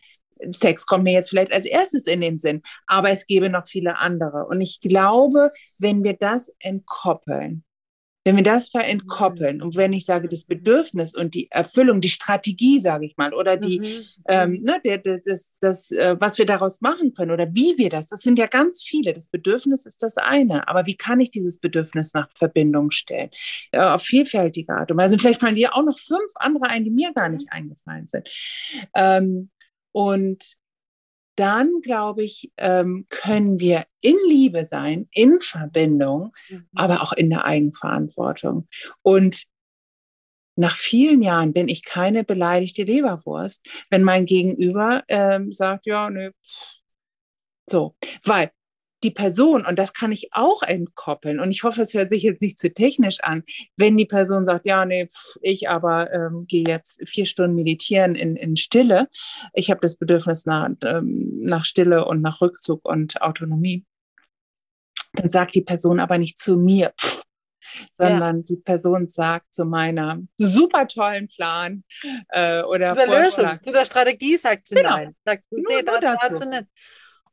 Sex 0.51 0.87
kommt 0.87 1.05
mir 1.05 1.12
jetzt 1.12 1.30
vielleicht 1.30 1.53
als 1.53 1.64
erstes 1.64 2.07
in 2.07 2.20
den 2.20 2.39
Sinn, 2.39 2.62
aber 2.87 3.11
es 3.11 3.26
gäbe 3.26 3.51
noch 3.51 3.66
viele 3.66 3.99
andere. 3.99 4.47
Und 4.47 4.61
ich 4.61 4.80
glaube, 4.80 5.51
wenn 5.78 6.05
wir 6.05 6.14
das 6.14 6.53
entkoppeln, 6.59 7.64
wenn 8.26 8.34
wir 8.34 8.43
das 8.43 8.70
verentkoppeln 8.70 9.62
und 9.62 9.76
wenn 9.76 9.93
ich 9.93 10.05
sage, 10.05 10.26
das 10.26 10.47
Bedürfnis 10.47 11.14
und 11.14 11.34
die 11.34 11.49
Erfüllung, 11.53 12.01
die 12.01 12.09
Strategie, 12.09 12.80
sage 12.80 13.07
ich 13.07 13.16
mal, 13.16 13.32
oder 13.32 13.57
die, 13.57 13.78
mhm. 13.78 14.03
ähm, 14.26 14.62
ne, 14.64 14.80
der, 14.84 14.99
das, 14.99 15.22
das, 15.22 15.57
das 15.61 15.91
äh, 15.93 16.16
was 16.18 16.37
wir 16.37 16.45
daraus 16.45 16.80
machen 16.80 17.12
können 17.12 17.30
oder 17.30 17.47
wie 17.55 17.78
wir 17.78 17.89
das, 17.89 18.09
das 18.09 18.22
sind 18.22 18.37
ja 18.41 18.49
ganz 18.49 18.82
viele. 18.82 19.12
Das 19.12 19.28
Bedürfnis 19.28 19.87
ist 19.87 20.03
das 20.03 20.16
eine, 20.16 20.66
aber 20.66 20.87
wie 20.87 20.97
kann 20.97 21.20
ich 21.20 21.30
dieses 21.30 21.61
Bedürfnis 21.61 22.14
nach 22.14 22.28
Verbindung 22.34 22.91
stellen? 22.91 23.30
Äh, 23.70 23.78
auf 23.78 24.03
vielfältige 24.03 24.74
Art 24.74 24.91
und 24.91 24.99
Weise. 24.99 25.20
Vielleicht 25.20 25.41
fallen 25.41 25.55
dir 25.55 25.76
auch 25.76 25.84
noch 25.84 25.97
fünf 25.97 26.32
andere 26.34 26.66
ein, 26.66 26.82
die 26.82 26.91
mir 26.91 27.12
gar 27.12 27.28
nicht 27.28 27.53
eingefallen 27.53 28.09
sind. 28.09 28.28
Ähm, 28.97 29.51
und 29.97 30.59
dann, 31.36 31.80
glaube 31.80 32.22
ich, 32.22 32.53
ähm, 32.59 33.07
können 33.09 33.59
wir 33.59 33.86
in 34.03 34.16
Liebe 34.28 34.66
sein, 34.66 35.09
in 35.11 35.40
Verbindung, 35.40 36.32
mhm. 36.51 36.68
aber 36.74 37.03
auch 37.03 37.14
in 37.14 37.30
der 37.30 37.47
Eigenverantwortung. 37.47 38.68
Und 39.01 39.47
nach 40.55 40.76
vielen 40.76 41.22
Jahren 41.22 41.55
bin 41.55 41.68
ich 41.68 41.82
keine 41.82 42.24
beleidigte 42.24 42.82
Leberwurst, 42.82 43.66
wenn 43.88 44.03
mein 44.03 44.26
Gegenüber 44.26 45.03
ähm, 45.09 45.51
sagt, 45.51 45.86
ja, 45.86 46.11
nö, 46.11 46.30
so, 47.66 47.97
weil 48.22 48.51
die 49.03 49.11
Person, 49.11 49.66
und 49.66 49.78
das 49.78 49.92
kann 49.92 50.12
ich 50.12 50.28
auch 50.32 50.62
entkoppeln, 50.62 51.40
und 51.40 51.51
ich 51.51 51.62
hoffe, 51.62 51.82
es 51.82 51.94
hört 51.94 52.11
sich 52.11 52.22
jetzt 52.22 52.42
nicht 52.42 52.59
zu 52.59 52.72
technisch 52.72 53.20
an, 53.20 53.42
wenn 53.76 53.97
die 53.97 54.07
Person 54.07 54.47
sagt, 54.47 54.66
ja, 54.66 54.84
nee, 54.84 55.07
pf, 55.07 55.36
ich 55.42 55.68
aber 55.68 56.12
ähm, 56.12 56.47
gehe 56.47 56.64
jetzt 56.66 57.07
vier 57.09 57.26
Stunden 57.26 57.55
meditieren 57.55 58.14
in, 58.14 58.36
in 58.36 58.57
Stille, 58.57 59.09
ich 59.53 59.70
habe 59.70 59.80
das 59.80 59.97
Bedürfnis 59.97 60.47
nach, 60.47 60.70
ähm, 60.84 61.40
nach 61.42 61.64
Stille 61.64 62.05
und 62.07 62.22
nach 62.22 62.40
Rückzug 62.40 62.84
und 62.84 63.20
Autonomie, 63.20 63.84
dann 65.12 65.28
sagt 65.28 65.55
die 65.55 65.62
Person 65.62 66.01
aber 66.01 66.18
nicht 66.18 66.38
zu 66.38 66.57
mir, 66.57 66.92
pf, 66.99 67.22
sondern 67.90 68.38
ja. 68.38 68.42
die 68.42 68.57
Person 68.57 69.09
sagt 69.09 69.53
zu 69.53 69.64
meiner 69.64 70.20
super 70.36 70.86
tollen 70.86 71.28
Plan 71.28 71.84
äh, 72.28 72.62
oder 72.62 72.90
zu 72.90 73.07
der 73.07 73.22
Lösung, 73.22 73.61
zu 73.61 73.72
der 73.72 73.84
Strategie 73.84 74.36
sagt 74.36 74.68
sie 74.68 74.76
genau. 74.76 74.90
nein. 74.90 75.16
Sagt, 75.24 75.44
nee, 75.51 75.62
nur, 75.62 75.82
nur 75.82 76.01
da, 76.01 76.16
dazu. 76.16 76.49
nicht. 76.49 76.64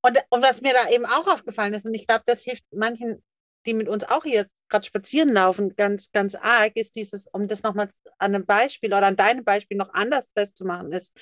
Und, 0.06 0.18
und 0.30 0.42
was 0.42 0.62
mir 0.62 0.74
da 0.74 0.90
eben 0.90 1.06
auch 1.06 1.28
aufgefallen 1.28 1.74
ist, 1.74 1.86
und 1.86 1.94
ich 1.94 2.06
glaube, 2.06 2.24
das 2.26 2.44
hilft 2.44 2.66
manchen, 2.72 3.24
die 3.66 3.74
mit 3.74 3.88
uns 3.88 4.04
auch 4.04 4.24
hier 4.24 4.48
gerade 4.68 4.86
spazieren 4.86 5.30
laufen, 5.30 5.74
ganz, 5.76 6.12
ganz 6.12 6.36
arg, 6.36 6.76
ist 6.76 6.96
dieses, 6.96 7.28
um 7.28 7.48
das 7.48 7.64
nochmal 7.64 7.88
an 8.18 8.36
einem 8.36 8.46
Beispiel 8.46 8.94
oder 8.94 9.08
an 9.08 9.16
deinem 9.16 9.46
Beispiel 9.46 9.78
noch 9.78 9.94
anders 9.94 10.30
festzumachen, 10.36 10.92
ist, 10.92 11.14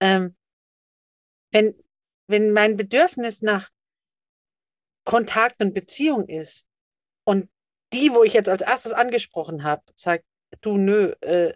ähm, 0.00 0.36
wenn, 1.52 1.74
wenn 2.26 2.52
mein 2.52 2.76
Bedürfnis 2.76 3.42
nach 3.42 3.70
Kontakt 5.04 5.62
und 5.62 5.72
Beziehung 5.72 6.28
ist 6.28 6.66
und 7.24 7.48
die, 7.92 8.12
wo 8.12 8.24
ich 8.24 8.32
jetzt 8.32 8.48
als 8.48 8.62
erstes 8.62 8.92
angesprochen 8.92 9.62
habe, 9.62 9.82
sagt, 9.94 10.24
du 10.62 10.76
nö, 10.76 11.12
äh, 11.20 11.54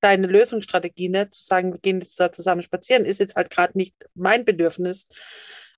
deine 0.00 0.26
Lösungsstrategie, 0.26 1.08
ne, 1.08 1.30
zu 1.30 1.40
sagen, 1.40 1.72
wir 1.72 1.80
gehen 1.80 2.00
jetzt 2.00 2.20
da 2.20 2.30
zusammen 2.30 2.62
spazieren, 2.62 3.06
ist 3.06 3.20
jetzt 3.20 3.36
halt 3.36 3.48
gerade 3.48 3.78
nicht 3.78 3.94
mein 4.14 4.44
Bedürfnis, 4.44 5.06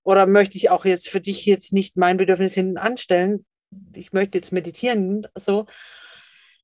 oder 0.05 0.27
möchte 0.27 0.55
ich 0.55 0.69
auch 0.69 0.85
jetzt 0.85 1.09
für 1.09 1.19
dich 1.19 1.45
jetzt 1.45 1.73
nicht 1.73 1.97
mein 1.97 2.17
Bedürfnis 2.17 2.53
hinten 2.53 2.77
anstellen? 2.77 3.45
Ich 3.95 4.13
möchte 4.13 4.37
jetzt 4.37 4.53
meditieren, 4.53 5.27
so. 5.33 5.65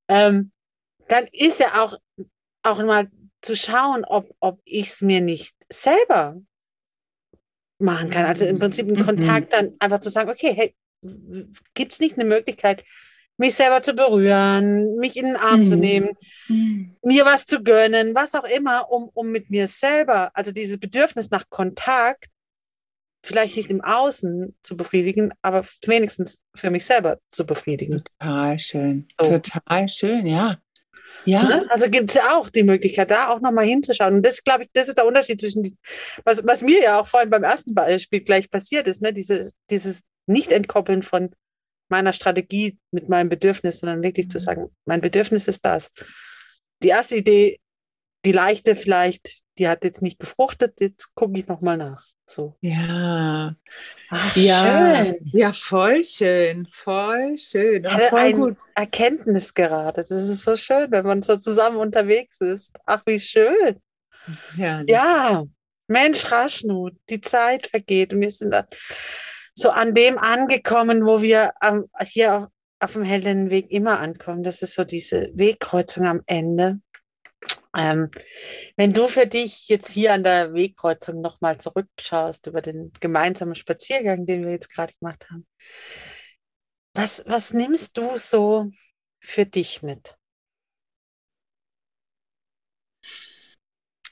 Ähm, 0.08 0.52
dann 1.08 1.28
ist 1.32 1.60
ja 1.60 1.84
auch, 1.84 1.98
auch 2.62 2.78
mal 2.84 3.10
zu 3.42 3.56
schauen, 3.56 4.06
ob, 4.06 4.30
ob 4.39 4.62
ich 4.64 4.89
es 4.89 5.02
mir 5.02 5.22
nicht 5.22 5.56
selber 5.70 6.39
machen 7.80 8.12
kann. 8.12 8.26
Also 8.26 8.46
im 8.46 8.60
Prinzip 8.60 8.88
einen 8.88 9.00
mhm. 9.00 9.06
Kontakt 9.06 9.54
dann 9.54 9.74
einfach 9.80 10.00
zu 10.00 10.12
sagen, 10.12 10.30
okay, 10.30 10.54
hey, 10.56 10.76
gibt 11.74 11.94
es 11.94 12.00
nicht 12.00 12.20
eine 12.20 12.30
Möglichkeit, 12.30 12.84
mich 13.38 13.56
selber 13.56 13.82
zu 13.82 13.96
berühren, 13.96 14.98
mich 14.98 15.18
in 15.18 15.26
den 15.26 15.36
Arm 15.36 15.62
mhm. 15.62 15.66
zu 15.66 15.76
nehmen, 15.76 16.10
mhm. 16.48 16.96
mir 17.02 17.26
was 17.26 17.48
zu 17.48 17.64
gönnen, 17.64 18.14
was 18.14 18.36
auch 18.36 18.44
immer, 18.44 18.92
um, 18.92 19.10
um 19.16 19.32
mit 19.32 19.50
mir 19.50 19.68
selber, 19.68 20.30
also 20.36 20.52
dieses 20.52 20.80
Bedürfnis 20.80 21.32
nach 21.32 21.50
Kontakt 21.50 22.30
vielleicht 23.24 23.55
nicht 23.55 23.69
im 23.69 23.82
Außen 23.82 24.55
zu 24.61 24.76
befriedigen, 24.76 25.32
aber 25.41 25.65
wenigstens 25.86 26.39
für 26.55 26.69
mich 26.69 26.86
selber 26.86 27.19
zu 27.30 27.45
befriedigen. 27.45 28.03
Total 28.03 28.59
schön, 28.59 29.07
so. 29.19 29.38
total 29.38 29.88
schön, 29.88 30.26
ja. 30.26 30.57
Ja. 31.26 31.43
Ne? 31.43 31.65
Also 31.69 31.89
gibt 31.89 32.09
es 32.09 32.15
ja 32.15 32.36
auch 32.36 32.49
die 32.49 32.63
Möglichkeit, 32.63 33.11
da 33.11 33.30
auch 33.30 33.41
nochmal 33.41 33.65
hinzuschauen. 33.65 34.15
Und 34.15 34.26
das, 34.26 34.43
glaube 34.43 34.63
ich, 34.63 34.69
das 34.74 34.88
ist 34.88 34.97
der 34.97 35.05
Unterschied 35.05 35.39
zwischen, 35.39 35.63
die, 35.63 35.76
was, 36.24 36.45
was 36.45 36.63
mir 36.63 36.82
ja 36.82 36.99
auch 36.99 37.07
vorhin 37.07 37.30
beim 37.30 37.43
ersten 37.43 37.76
Beispiel 37.76 38.22
gleich 38.22 38.49
passiert 38.49 38.88
ist, 38.88 39.01
ne? 39.01 39.13
Diese, 39.13 39.51
dieses 39.69 40.01
Nicht-Entkoppeln 40.26 41.03
von 41.03 41.30
meiner 41.89 42.13
Strategie 42.13 42.80
mit 42.91 43.09
meinem 43.09 43.30
Bedürfnis, 43.30 43.80
sondern 43.80 44.01
wirklich 44.01 44.30
zu 44.30 44.39
mhm. 44.39 44.43
sagen, 44.43 44.69
mein 44.86 45.01
Bedürfnis 45.01 45.47
ist 45.47 45.63
das. 45.63 45.91
Die 46.82 46.88
erste 46.88 47.17
Idee, 47.17 47.59
die 48.26 48.32
leichte 48.32 48.76
vielleicht, 48.76 49.41
die 49.57 49.67
hat 49.67 49.84
jetzt 49.84 50.01
nicht 50.01 50.19
gefruchtet, 50.19 50.80
jetzt 50.80 51.13
gucke 51.13 51.38
ich 51.38 51.47
nochmal 51.47 51.78
nach. 51.78 52.05
So. 52.32 52.55
Ja. 52.61 53.55
Ach, 54.09 54.36
ja, 54.36 55.05
schön. 55.05 55.15
ja, 55.34 55.51
voll 55.51 56.03
schön, 56.03 56.65
voll 56.65 57.38
schön. 57.38 57.84
Ich 57.84 58.03
voll 58.09 58.19
ein 58.19 58.39
gut. 58.39 58.57
Erkenntnis 58.73 59.53
gerade. 59.53 60.05
Das 60.07 60.11
ist 60.11 60.43
so 60.43 60.55
schön, 60.55 60.91
wenn 60.91 61.05
man 61.05 61.21
so 61.21 61.36
zusammen 61.36 61.77
unterwegs 61.77 62.39
ist. 62.39 62.71
Ach, 62.86 63.01
wie 63.05 63.19
schön. 63.19 63.82
Ja, 64.55 64.82
ja. 64.88 65.43
Mensch, 65.88 66.32
Raschnut, 66.32 66.93
die 67.09 67.19
Zeit 67.19 67.67
vergeht 67.67 68.13
und 68.13 68.21
wir 68.21 68.32
sind 68.32 68.55
so 69.53 69.69
an 69.69 69.93
dem 69.93 70.17
angekommen, 70.17 71.05
wo 71.05 71.21
wir 71.21 71.51
hier 72.05 72.36
auf, 72.38 72.47
auf 72.79 72.93
dem 72.93 73.03
Heldenweg 73.03 73.69
immer 73.71 73.99
ankommen. 73.99 74.43
Das 74.43 74.61
ist 74.61 74.75
so 74.75 74.86
diese 74.86 75.32
Wegkreuzung 75.34 76.05
am 76.05 76.21
Ende. 76.27 76.79
Ähm, 77.78 78.12
wenn 78.76 78.94
du 78.94 79.08
für 79.08 79.28
dich 79.28 79.68
jetzt 79.70 79.92
hier 79.92 80.14
an 80.14 80.24
der 80.24 80.54
Wegkreuzung 80.54 81.22
nochmal 81.22 81.60
zurückschaust 81.60 82.48
über 82.48 82.62
den 82.62 82.92
gemeinsamen 83.00 83.56
Spaziergang, 83.56 84.26
den 84.26 84.44
wir 84.44 84.52
jetzt 84.52 84.74
gerade 84.74 84.94
gemacht 85.00 85.26
haben, 85.30 85.48
was, 86.94 87.24
was 87.26 87.54
nimmst 87.54 87.98
du 87.98 88.18
so 88.18 88.70
für 89.22 89.46
dich 89.46 89.82
mit? 89.82 90.18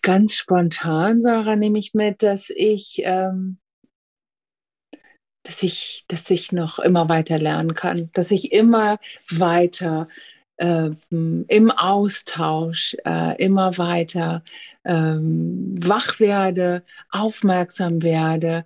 Ganz 0.02 0.36
spontan, 0.36 1.22
Sarah, 1.22 1.58
nehme 1.58 1.78
ich 1.78 1.94
mit, 1.94 2.24
dass 2.24 2.50
ich, 2.50 3.02
ähm, 3.04 3.60
dass 5.44 5.62
ich, 5.62 6.06
dass 6.08 6.30
ich 6.30 6.54
noch 6.54 6.80
immer 6.80 7.10
weiter 7.10 7.38
lernen 7.38 7.74
kann, 7.74 8.10
dass 8.14 8.32
ich 8.32 8.54
immer 8.54 8.98
weiter 9.30 10.08
im 10.60 11.72
Austausch 11.72 12.98
äh, 13.06 13.42
immer 13.44 13.78
weiter 13.78 14.44
ähm, 14.84 15.76
wach 15.80 16.20
werde, 16.20 16.84
aufmerksam 17.12 18.02
werde, 18.04 18.66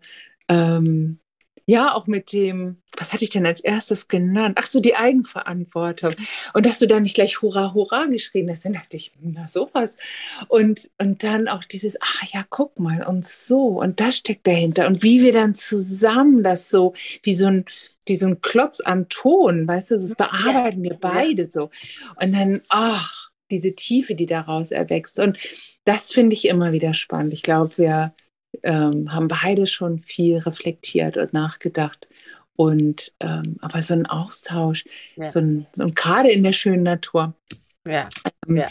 ähm, 0.49 1.19
ja, 1.65 1.93
auch 1.95 2.07
mit 2.07 2.33
dem, 2.33 2.77
was 2.97 3.13
hatte 3.13 3.23
ich 3.23 3.29
denn 3.29 3.45
als 3.45 3.61
erstes 3.61 4.09
genannt? 4.09 4.57
Ach 4.59 4.65
so, 4.65 4.81
die 4.81 4.95
Eigenverantwortung. 4.95 6.13
Und 6.53 6.65
dass 6.65 6.77
du 6.77 6.87
da 6.87 6.99
nicht 6.99 7.15
gleich 7.15 7.41
Hurra, 7.41 7.73
Hurra 7.73 8.05
geschrien 8.07 8.49
hast, 8.49 8.65
dann 8.65 8.73
dachte 8.73 8.97
ich, 8.97 9.13
na 9.21 9.47
sowas. 9.47 9.95
Und, 10.49 10.89
und 11.01 11.23
dann 11.23 11.47
auch 11.47 11.63
dieses, 11.63 11.97
ach 12.01 12.23
ja, 12.33 12.45
guck 12.49 12.79
mal, 12.79 13.05
und 13.07 13.25
so, 13.25 13.79
und 13.81 14.01
das 14.01 14.17
steckt 14.17 14.45
dahinter. 14.45 14.87
Und 14.87 15.03
wie 15.03 15.21
wir 15.21 15.31
dann 15.31 15.55
zusammen 15.55 16.43
das 16.43 16.69
so, 16.69 16.93
wie 17.21 17.33
so 17.33 17.47
ein, 17.47 17.65
wie 18.07 18.15
so 18.15 18.27
ein 18.27 18.41
Klotz 18.41 18.81
am 18.81 19.09
Ton, 19.09 19.67
weißt 19.67 19.91
du, 19.91 19.95
das 19.95 20.15
bearbeiten 20.15 20.83
wir 20.83 20.95
beide 20.99 21.45
so. 21.45 21.69
Und 22.21 22.33
dann, 22.33 22.61
ach, 22.69 23.31
diese 23.51 23.75
Tiefe, 23.75 24.15
die 24.15 24.25
daraus 24.25 24.71
erwächst. 24.71 25.19
Und 25.19 25.37
das 25.85 26.11
finde 26.11 26.33
ich 26.33 26.47
immer 26.47 26.71
wieder 26.71 26.93
spannend. 26.93 27.33
Ich 27.33 27.43
glaube, 27.43 27.77
wir 27.77 28.13
ähm, 28.63 29.11
haben 29.11 29.27
beide 29.27 29.65
schon 29.67 29.99
viel 29.99 30.37
reflektiert 30.39 31.17
und 31.17 31.33
nachgedacht. 31.33 32.07
Und 32.55 33.13
ähm, 33.19 33.57
aber 33.61 33.81
so 33.81 33.93
ein 33.95 34.05
Austausch, 34.05 34.85
ja. 35.15 35.29
so 35.29 35.39
ein, 35.39 35.65
so 35.73 35.87
gerade 35.87 36.31
in 36.31 36.43
der 36.43 36.53
schönen 36.53 36.83
Natur. 36.83 37.35
Ja. 37.85 38.09
Ähm, 38.47 38.57
ja. 38.57 38.67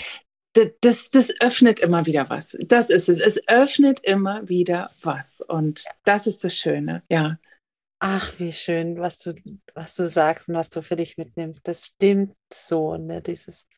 Das, 0.82 1.10
das 1.10 1.32
öffnet 1.40 1.80
immer 1.80 2.04
wieder 2.04 2.28
was. 2.28 2.58
Das 2.66 2.90
ist 2.90 3.08
es. 3.08 3.20
Es 3.20 3.40
öffnet 3.48 4.00
immer 4.02 4.48
wieder 4.48 4.90
was. 5.02 5.40
Und 5.40 5.84
das 6.04 6.26
ist 6.26 6.44
das 6.44 6.54
Schöne, 6.54 7.02
ja. 7.08 7.38
Ach, 8.04 8.32
wie 8.40 8.52
schön, 8.52 8.98
was 8.98 9.18
du, 9.18 9.32
was 9.74 9.94
du 9.94 10.06
sagst 10.08 10.48
und 10.48 10.56
was 10.56 10.70
du 10.70 10.82
für 10.82 10.96
dich 10.96 11.18
mitnimmst. 11.18 11.60
Das 11.62 11.86
stimmt 11.86 12.34
so, 12.52 12.96
ne? 12.96 13.22
Dieses 13.22 13.68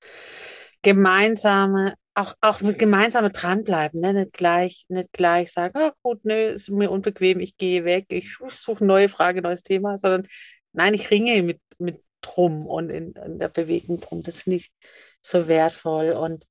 gemeinsame 0.80 1.94
auch, 2.14 2.34
auch 2.40 2.60
mit 2.62 2.78
gemeinsame 2.78 3.30
dranbleiben, 3.30 4.00
ne? 4.00 4.14
nicht, 4.14 4.32
gleich, 4.32 4.86
nicht 4.88 5.12
gleich 5.12 5.52
sagen, 5.52 5.76
ah, 5.76 5.92
gut, 6.02 6.24
ne, 6.24 6.44
ist 6.46 6.70
mir 6.70 6.90
unbequem, 6.90 7.40
ich 7.40 7.56
gehe 7.56 7.84
weg, 7.84 8.06
ich 8.08 8.36
suche 8.48 8.84
neue 8.84 9.08
Frage, 9.08 9.42
neues 9.42 9.62
Thema, 9.62 9.98
sondern 9.98 10.26
nein, 10.72 10.94
ich 10.94 11.10
ringe 11.10 11.42
mit, 11.42 11.60
mit 11.78 12.00
drum 12.20 12.66
und 12.66 12.90
in, 12.90 13.12
in 13.12 13.38
der 13.38 13.48
Bewegung 13.48 14.00
drum. 14.00 14.22
Das 14.22 14.40
finde 14.42 14.56
ich 14.56 14.72
so 15.20 15.48
wertvoll. 15.48 16.12
Und 16.12 16.46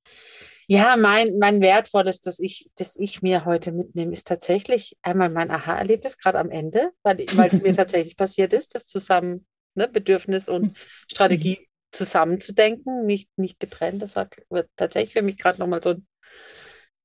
ja, 0.68 0.96
mein, 0.98 1.38
mein 1.40 1.62
wertvolles, 1.62 2.22
das 2.22 2.40
ich, 2.40 2.72
das 2.76 2.96
ich 2.96 3.22
mir 3.22 3.46
heute 3.46 3.72
mitnehme, 3.72 4.14
ist 4.14 4.28
tatsächlich 4.28 4.98
einmal 5.02 5.30
mein 5.30 5.52
Aha-Erlebnis, 5.52 6.18
gerade 6.18 6.40
am 6.40 6.50
Ende, 6.50 6.92
weil 7.04 7.20
es 7.52 7.62
mir 7.62 7.76
tatsächlich 7.76 8.18
passiert 8.18 8.54
ist, 8.54 8.76
das 8.76 8.86
zusammen 8.86 9.46
ne, 9.76 9.88
Bedürfnis 9.88 10.50
und 10.50 10.78
Strategie 11.12 11.68
zusammenzudenken, 11.92 13.06
nicht, 13.06 13.30
nicht 13.38 13.60
getrennt. 13.60 14.02
Das 14.02 14.16
war 14.16 14.30
tatsächlich 14.76 15.14
für 15.14 15.22
mich 15.22 15.38
gerade 15.38 15.60
nochmal 15.60 15.82
so 15.84 15.92
ein, 15.92 16.08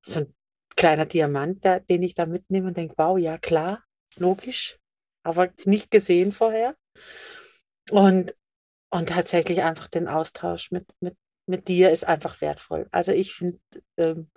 so 0.01 0.19
ein 0.19 0.33
kleiner 0.75 1.05
Diamant, 1.05 1.63
der, 1.63 1.81
den 1.81 2.03
ich 2.03 2.15
da 2.15 2.25
mitnehme 2.25 2.67
und 2.69 2.77
denke, 2.77 2.95
wow, 2.97 3.17
ja 3.17 3.37
klar, 3.37 3.83
logisch, 4.17 4.79
aber 5.23 5.49
nicht 5.65 5.91
gesehen 5.91 6.31
vorher. 6.31 6.75
Und, 7.91 8.35
und 8.89 9.09
tatsächlich 9.09 9.61
einfach 9.61 9.87
den 9.87 10.07
Austausch 10.07 10.71
mit, 10.71 10.85
mit, 10.99 11.15
mit 11.49 11.67
dir 11.67 11.89
ist 11.89 12.05
einfach 12.05 12.41
wertvoll. 12.41 12.87
Also 12.91 13.11
ich 13.11 13.33
finde, 13.33 13.57
ähm, 13.97 14.29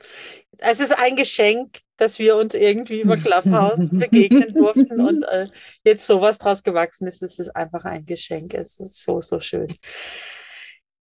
es 0.59 0.81
ist 0.81 0.99
ein 0.99 1.15
Geschenk, 1.15 1.81
dass 1.99 2.19
wir 2.19 2.37
uns 2.37 2.55
irgendwie 2.55 3.03
über 3.03 3.19
Clubhouse 3.19 3.89
begegnen 3.93 4.55
durften 4.55 5.01
und 5.01 5.23
äh, 5.25 5.49
jetzt 5.85 6.07
sowas 6.07 6.39
draus 6.39 6.63
gewachsen 6.63 7.07
ist. 7.07 7.23
Es 7.23 7.39
ist 7.39 7.55
einfach 7.55 7.85
ein 7.85 8.07
Geschenk. 8.07 8.55
Es 8.55 8.81
ist 8.81 9.03
so, 9.05 9.21
so 9.21 9.41
schön. 9.41 9.69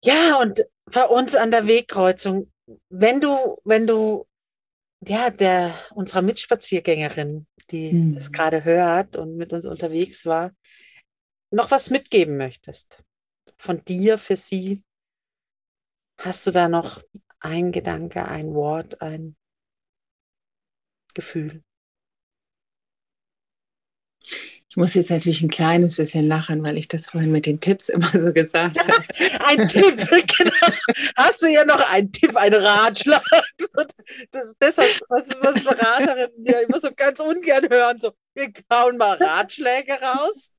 Ja, 0.05 0.41
und 0.41 0.65
bei 0.85 1.05
uns 1.05 1.35
an 1.35 1.51
der 1.51 1.67
Wegkreuzung, 1.67 2.53
wenn 2.89 3.21
du, 3.21 3.59
wenn 3.65 3.89
du, 3.89 4.27
ja, 5.07 5.31
der 5.31 5.75
unserer 5.93 6.23
Mitspaziergängerin, 6.23 7.49
die 7.73 7.93
mhm. 7.93 8.15
das 8.15 8.31
gerade 8.31 8.65
hört 8.65 9.17
und 9.17 9.37
mit 9.37 9.53
uns 9.53 9.67
unterwegs 9.67 10.25
war, 10.25 10.53
noch 11.51 11.73
was 11.73 11.91
mitgeben 11.91 12.37
möchtest 12.37 13.03
von 13.57 13.79
dir 13.79 14.19
für 14.19 14.37
sie, 14.37 14.85
hast 16.19 16.47
du 16.47 16.51
da 16.51 16.69
noch 16.69 17.03
ein 17.41 17.73
Gedanke, 17.73 18.27
ein 18.27 18.55
Wort, 18.55 19.01
ein 19.01 19.37
Gefühl? 21.15 21.63
Ich 24.77 24.79
muss 24.79 24.93
jetzt 24.93 25.09
natürlich 25.09 25.41
ein 25.41 25.49
kleines 25.49 25.97
bisschen 25.97 26.29
lachen, 26.29 26.63
weil 26.63 26.77
ich 26.77 26.87
das 26.87 27.09
vorhin 27.09 27.33
mit 27.33 27.47
den 27.47 27.61
Tipps 27.61 27.89
immer 27.89 28.11
so 28.11 28.31
gesagt 28.31 28.79
habe. 28.79 29.05
ein 29.47 29.69
Tipp, 29.69 29.97
genau. 30.37 30.77
Hast 31.17 31.41
du 31.41 31.47
ja 31.47 31.65
noch 31.65 31.81
einen 31.91 32.13
Tipp, 32.13 32.37
einen 32.37 32.63
Ratschlag? 32.63 33.25
Das 34.31 34.47
ist 34.47 34.59
besser, 34.59 34.83
was, 35.09 35.29
was 35.41 35.65
Beraterinnen 35.65 36.45
ja 36.45 36.61
immer 36.61 36.79
so 36.79 36.91
ganz 36.95 37.21
ungern 37.21 37.69
hören. 37.71 37.99
So, 37.99 38.13
wir 38.35 38.53
kauen 38.69 38.99
mal 38.99 39.17
Ratschläge 39.17 39.95
raus. 39.95 40.53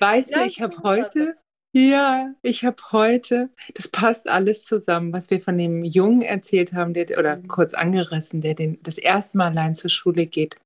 Weißt 0.00 0.30
ja, 0.30 0.38
du, 0.38 0.46
ich 0.46 0.60
habe 0.60 0.76
heute, 0.82 1.36
ja, 1.72 2.34
ich 2.42 2.64
habe 2.64 2.82
heute, 2.90 3.50
das 3.74 3.86
passt 3.86 4.28
alles 4.28 4.64
zusammen, 4.64 5.12
was 5.12 5.30
wir 5.30 5.40
von 5.40 5.56
dem 5.56 5.84
Jungen 5.84 6.22
erzählt 6.22 6.72
haben, 6.72 6.92
der, 6.94 7.16
oder 7.18 7.36
mhm. 7.36 7.48
kurz 7.48 7.74
angerissen, 7.74 8.40
der 8.40 8.54
den, 8.54 8.78
das 8.82 8.98
erste 8.98 9.38
Mal 9.38 9.48
allein 9.48 9.74
zur 9.74 9.90
Schule 9.90 10.26
geht. 10.26 10.56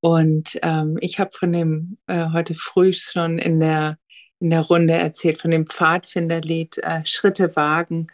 Und 0.00 0.58
ähm, 0.62 0.96
ich 1.00 1.18
habe 1.18 1.30
von 1.32 1.52
dem 1.52 1.98
äh, 2.06 2.28
heute 2.32 2.54
früh 2.54 2.92
schon 2.92 3.38
in 3.38 3.60
der, 3.60 3.98
in 4.40 4.50
der 4.50 4.60
Runde 4.60 4.94
erzählt, 4.94 5.40
von 5.40 5.50
dem 5.50 5.66
Pfadfinderlied 5.66 6.78
äh, 6.78 7.04
Schritte 7.04 7.56
wagen. 7.56 8.06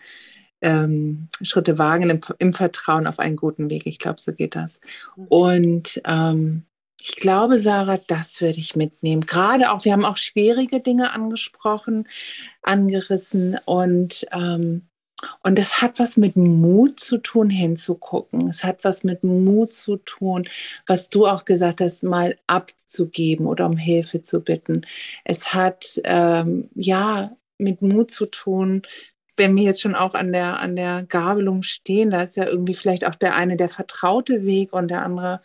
Ähm, 0.61 1.29
Schritte 1.43 1.79
wagen 1.79 2.09
im, 2.09 2.21
im, 2.39 2.53
Vertrauen 2.53 3.07
auf 3.07 3.19
einen 3.19 3.37
guten 3.37 3.69
Weg. 3.69 3.87
Ich 3.87 3.99
glaube, 3.99 4.21
so 4.21 4.33
geht 4.33 4.57
das. 4.57 4.81
Mhm. 5.17 5.27
Und 5.29 6.03
ähm, 6.05 6.65
ich 7.03 7.17
glaube, 7.17 7.59
Sarah, 7.59 7.99
das 8.07 8.41
würde 8.41 8.61
ich 8.61 8.77
mitnehmen. 8.77 9.27
Gerade 9.27 9.73
auch, 9.73 9.85
wir 9.85 9.93
haben 9.93 10.05
auch 10.05 10.17
schwierige 10.17 10.79
Dinge 10.79 11.11
angesprochen, 11.11 12.09
angerissen 12.63 13.59
und 13.65 14.25
ähm, 14.31 14.89
und 15.45 15.57
es 15.59 15.81
hat 15.81 16.01
was 16.01 16.17
mit 16.17 16.35
Mut 16.35 16.99
zu 16.99 17.19
tun, 17.19 17.49
hinzugucken. 17.49 18.49
Es 18.49 18.65
hat 18.65 18.83
was 18.83 19.05
mit 19.05 19.23
Mut 19.23 19.73
zu 19.73 19.97
tun, 19.97 20.49
was 20.87 21.11
du 21.11 21.27
auch 21.27 21.45
gesagt 21.45 21.81
hast, 21.81 22.03
mal 22.03 22.37
abzugeben 22.49 23.47
oder 23.47 23.67
um 23.67 23.77
Hilfe 23.77 24.23
zu 24.23 24.41
bitten. 24.41 24.85
Es 25.25 25.55
hat 25.55 26.01
ähm, 26.05 26.71
ja 26.75 27.37
mit 27.59 27.83
Mut 27.83 28.11
zu 28.11 28.27
tun, 28.27 28.83
wenn 29.37 29.57
wir 29.57 29.63
jetzt 29.63 29.81
schon 29.81 29.95
auch 29.95 30.15
an 30.15 30.33
der, 30.33 30.59
an 30.59 30.77
der 30.77 31.05
Gabelung 31.05 31.63
stehen, 31.63 32.11
da 32.11 32.23
ist 32.23 32.37
ja 32.37 32.47
irgendwie 32.47 32.75
vielleicht 32.75 33.07
auch 33.07 33.15
der 33.15 33.35
eine 33.35 33.57
der 33.57 33.69
vertraute 33.69 34.45
Weg 34.45 34.73
und 34.73 34.89
der 34.89 35.03
andere 35.03 35.41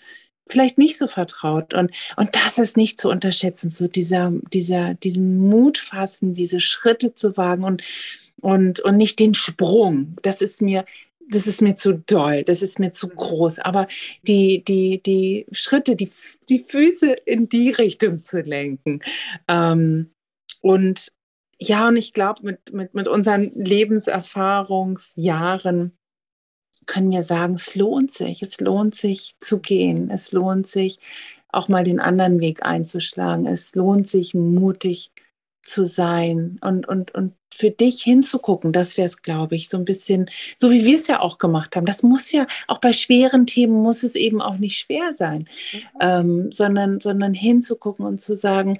vielleicht 0.49 0.77
nicht 0.77 0.97
so 0.97 1.07
vertraut. 1.07 1.73
Und, 1.73 1.91
und 2.15 2.35
das 2.35 2.57
ist 2.57 2.77
nicht 2.77 2.99
zu 2.99 3.09
unterschätzen, 3.09 3.69
so 3.69 3.87
dieser, 3.87 4.31
dieser, 4.53 4.93
diesen 4.95 5.37
Mut 5.37 5.77
fassen, 5.77 6.33
diese 6.33 6.59
Schritte 6.59 7.15
zu 7.15 7.37
wagen 7.37 7.63
und 7.63 7.83
und, 8.39 8.79
und 8.81 8.97
nicht 8.97 9.19
den 9.19 9.33
Sprung. 9.33 10.15
Das 10.21 10.41
ist 10.41 10.61
mir, 10.61 10.85
das 11.29 11.47
ist 11.47 11.61
mir 11.61 11.75
zu 11.75 11.93
doll, 11.93 12.43
das 12.43 12.61
ist 12.61 12.79
mir 12.79 12.91
zu 12.91 13.07
groß. 13.09 13.59
Aber 13.59 13.87
die, 14.23 14.63
die, 14.63 15.03
die 15.03 15.45
Schritte, 15.51 15.95
die, 15.95 16.09
die 16.49 16.59
Füße 16.59 17.13
in 17.25 17.49
die 17.49 17.71
Richtung 17.71 18.21
zu 18.23 18.41
lenken. 18.41 19.01
Ähm, 19.47 20.11
und 20.61 21.11
ja, 21.59 21.87
und 21.87 21.97
ich 21.97 22.13
glaube, 22.13 22.41
mit, 22.43 22.71
mit, 22.71 22.93
mit 22.93 23.07
unseren 23.07 23.51
Lebenserfahrungsjahren 23.55 25.97
können 26.87 27.11
wir 27.11 27.23
sagen, 27.23 27.53
es 27.53 27.75
lohnt 27.75 28.11
sich, 28.11 28.41
es 28.41 28.59
lohnt 28.59 28.95
sich 28.95 29.35
zu 29.39 29.59
gehen, 29.59 30.09
es 30.09 30.31
lohnt 30.31 30.65
sich 30.65 30.99
auch 31.49 31.67
mal 31.67 31.83
den 31.83 31.99
anderen 31.99 32.39
Weg 32.39 32.65
einzuschlagen, 32.65 33.45
es 33.45 33.75
lohnt 33.75 34.07
sich 34.07 34.33
mutig 34.33 35.11
zu 35.63 35.85
sein 35.85 36.57
und, 36.61 36.87
und, 36.87 37.13
und 37.13 37.33
für 37.53 37.71
dich 37.71 38.03
hinzugucken, 38.03 38.71
das 38.71 38.97
wäre 38.97 39.07
es, 39.07 39.21
glaube 39.23 39.55
ich, 39.55 39.67
so 39.67 39.77
ein 39.77 39.85
bisschen, 39.85 40.29
so 40.55 40.69
wie 40.69 40.85
wir 40.85 40.95
es 40.95 41.07
ja 41.07 41.21
auch 41.21 41.39
gemacht 41.39 41.75
haben. 41.75 41.87
Das 41.87 42.03
muss 42.03 42.31
ja, 42.31 42.45
auch 42.67 42.77
bei 42.79 42.93
schweren 42.93 43.47
Themen 43.47 43.81
muss 43.81 44.03
es 44.03 44.13
eben 44.15 44.41
auch 44.41 44.57
nicht 44.57 44.77
schwer 44.77 45.11
sein, 45.11 45.47
mhm. 45.73 45.79
ähm, 45.99 46.51
sondern, 46.51 46.99
sondern 46.99 47.33
hinzugucken 47.33 48.05
und 48.05 48.21
zu 48.21 48.35
sagen, 48.35 48.73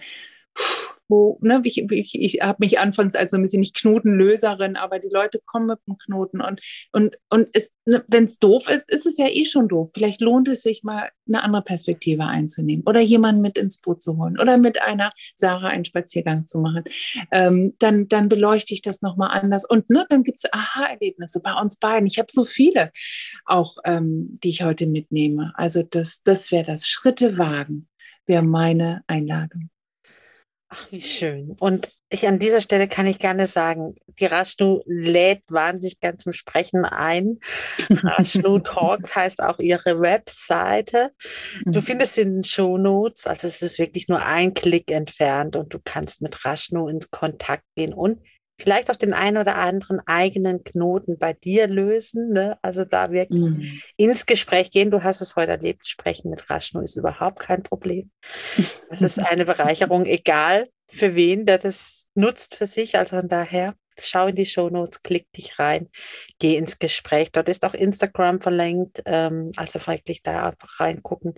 pff, 0.56 0.97
wo, 1.08 1.40
ne, 1.42 1.62
ich, 1.64 1.78
ich, 1.90 2.22
ich 2.22 2.42
habe 2.42 2.58
mich 2.62 2.80
anfangs 2.80 3.16
als 3.16 3.32
so 3.32 3.38
ein 3.38 3.44
bisschen 3.44 3.62
nicht 3.62 3.76
Knotenlöserin, 3.76 4.76
aber 4.76 5.00
die 5.00 5.10
Leute 5.10 5.40
kommen 5.46 5.68
mit 5.68 5.80
dem 5.88 5.98
Knoten 5.98 6.42
und, 6.42 6.62
und, 6.92 7.18
und 7.30 7.50
ne, 7.86 8.04
wenn 8.08 8.26
es 8.26 8.40
doof 8.40 8.70
ist, 8.70 8.92
ist 8.92 9.06
es 9.06 9.18
ja 9.18 9.28
eh 9.28 9.46
schon 9.46 9.68
doof. 9.68 9.90
Vielleicht 9.94 10.22
lohnt 10.22 10.48
es 10.48 10.62
sich 10.62 10.84
mal 10.84 11.10
eine 11.28 11.44
andere 11.44 11.64
Perspektive 11.64 12.26
einzunehmen 12.26 12.84
oder 12.86 13.00
jemanden 13.00 13.42
mit 13.42 13.58
ins 13.58 13.80
Boot 13.80 14.02
zu 14.02 14.18
holen 14.18 14.40
oder 14.40 14.58
mit 14.58 14.82
einer 14.82 15.12
Sarah 15.36 15.70
einen 15.70 15.86
Spaziergang 15.86 16.48
zu 16.48 16.60
machen. 16.60 16.84
Ähm, 17.32 17.74
dann, 17.80 18.08
dann 18.08 18.30
beleuchte 18.30 18.74
ich 18.74 18.82
das 18.82 19.02
nochmal 19.02 19.38
anders 19.40 19.66
und 19.66 19.90
ne, 19.90 20.06
dann 20.10 20.24
gibt 20.24 20.38
es 20.38 20.52
Aha-Erlebnisse 20.52 21.40
bei 21.40 21.54
uns 21.54 21.78
beiden. 21.78 22.08
Ich 22.08 22.20
habe 22.20 22.32
so 22.32 22.46
viele 22.46 22.92
auch, 23.46 23.78
ähm, 23.86 24.40
die 24.44 24.50
ich 24.50 24.64
heute 24.64 24.88
mitnehme. 24.88 25.54
Also 25.56 25.84
das, 25.84 26.22
das 26.24 26.52
wäre 26.52 26.66
das 26.66 26.88
Schritte 26.88 27.38
wagen, 27.38 27.88
wäre 28.26 28.44
meine 28.44 29.04
Einladung. 29.08 29.70
Ach, 30.70 30.92
wie 30.92 31.02
schön. 31.02 31.56
Und 31.60 31.90
ich 32.10 32.28
an 32.28 32.40
dieser 32.40 32.60
Stelle 32.60 32.88
kann 32.90 33.06
ich 33.06 33.20
gerne 33.20 33.48
sagen, 33.48 33.96
die 34.20 34.26
Rashnu 34.26 34.82
lädt 34.86 35.44
wahnsinnig 35.48 36.00
gern 36.00 36.18
zum 36.18 36.34
Sprechen 36.34 36.84
ein. 36.84 37.40
Rashnu 37.90 38.60
Talk 38.64 39.16
heißt 39.16 39.42
auch 39.42 39.60
ihre 39.60 40.02
Webseite. 40.02 41.12
Du 41.66 41.80
mhm. 41.80 41.84
findest 41.84 42.16
sie 42.16 42.22
in 42.22 42.36
den 42.36 42.44
Show 42.44 42.78
Notes, 42.78 43.28
also 43.28 43.48
es 43.48 43.62
ist 43.62 43.80
wirklich 43.80 44.10
nur 44.10 44.26
ein 44.26 44.54
Klick 44.54 44.92
entfernt 44.92 45.56
und 45.56 45.74
du 45.74 45.80
kannst 45.84 46.22
mit 46.22 46.44
Rashnu 46.44 46.88
ins 46.88 47.12
Kontakt 47.12 47.64
gehen 47.76 47.94
und 47.94 48.20
vielleicht 48.60 48.90
auch 48.90 48.96
den 48.96 49.14
einen 49.14 49.38
oder 49.38 49.56
anderen 49.56 50.02
eigenen 50.06 50.64
Knoten 50.64 51.18
bei 51.18 51.34
dir 51.34 51.68
lösen. 51.68 52.32
Ne? 52.34 52.58
Also 52.62 52.84
da 52.84 53.12
wirklich 53.12 53.46
mhm. 53.46 53.82
ins 53.98 54.26
Gespräch 54.26 54.72
gehen. 54.72 54.92
Du 54.92 55.04
hast 55.04 55.22
es 55.22 55.36
heute 55.36 55.52
erlebt, 55.52 55.88
sprechen 55.88 56.30
mit 56.30 56.50
Raschno 56.50 56.82
ist 56.82 56.96
überhaupt 56.96 57.40
kein 57.40 57.64
Problem. 57.64 58.10
Das 58.90 59.02
ist 59.02 59.20
eine 59.20 59.46
Bereicherung, 59.46 60.06
egal 60.06 60.70
für 60.88 61.16
wen, 61.16 61.46
der 61.46 61.58
das 61.58 62.08
nutzt 62.16 62.56
für 62.56 62.66
sich. 62.66 62.98
Also 62.98 63.20
von 63.20 63.28
daher 63.28 63.76
schau 64.02 64.28
in 64.28 64.36
die 64.36 64.46
Show 64.46 64.70
Notes, 64.70 65.02
klick 65.04 65.32
dich 65.34 65.60
rein, 65.60 65.90
geh 66.40 66.56
ins 66.56 66.80
Gespräch. 66.80 67.32
Dort 67.32 67.50
ist 67.50 67.66
auch 67.66 67.74
Instagram 67.74 68.42
verlinkt, 68.42 69.02
ähm, 69.06 69.52
also 69.56 69.86
wirklich 69.88 70.24
da 70.24 70.48
einfach 70.48 70.80
reingucken. 70.80 71.36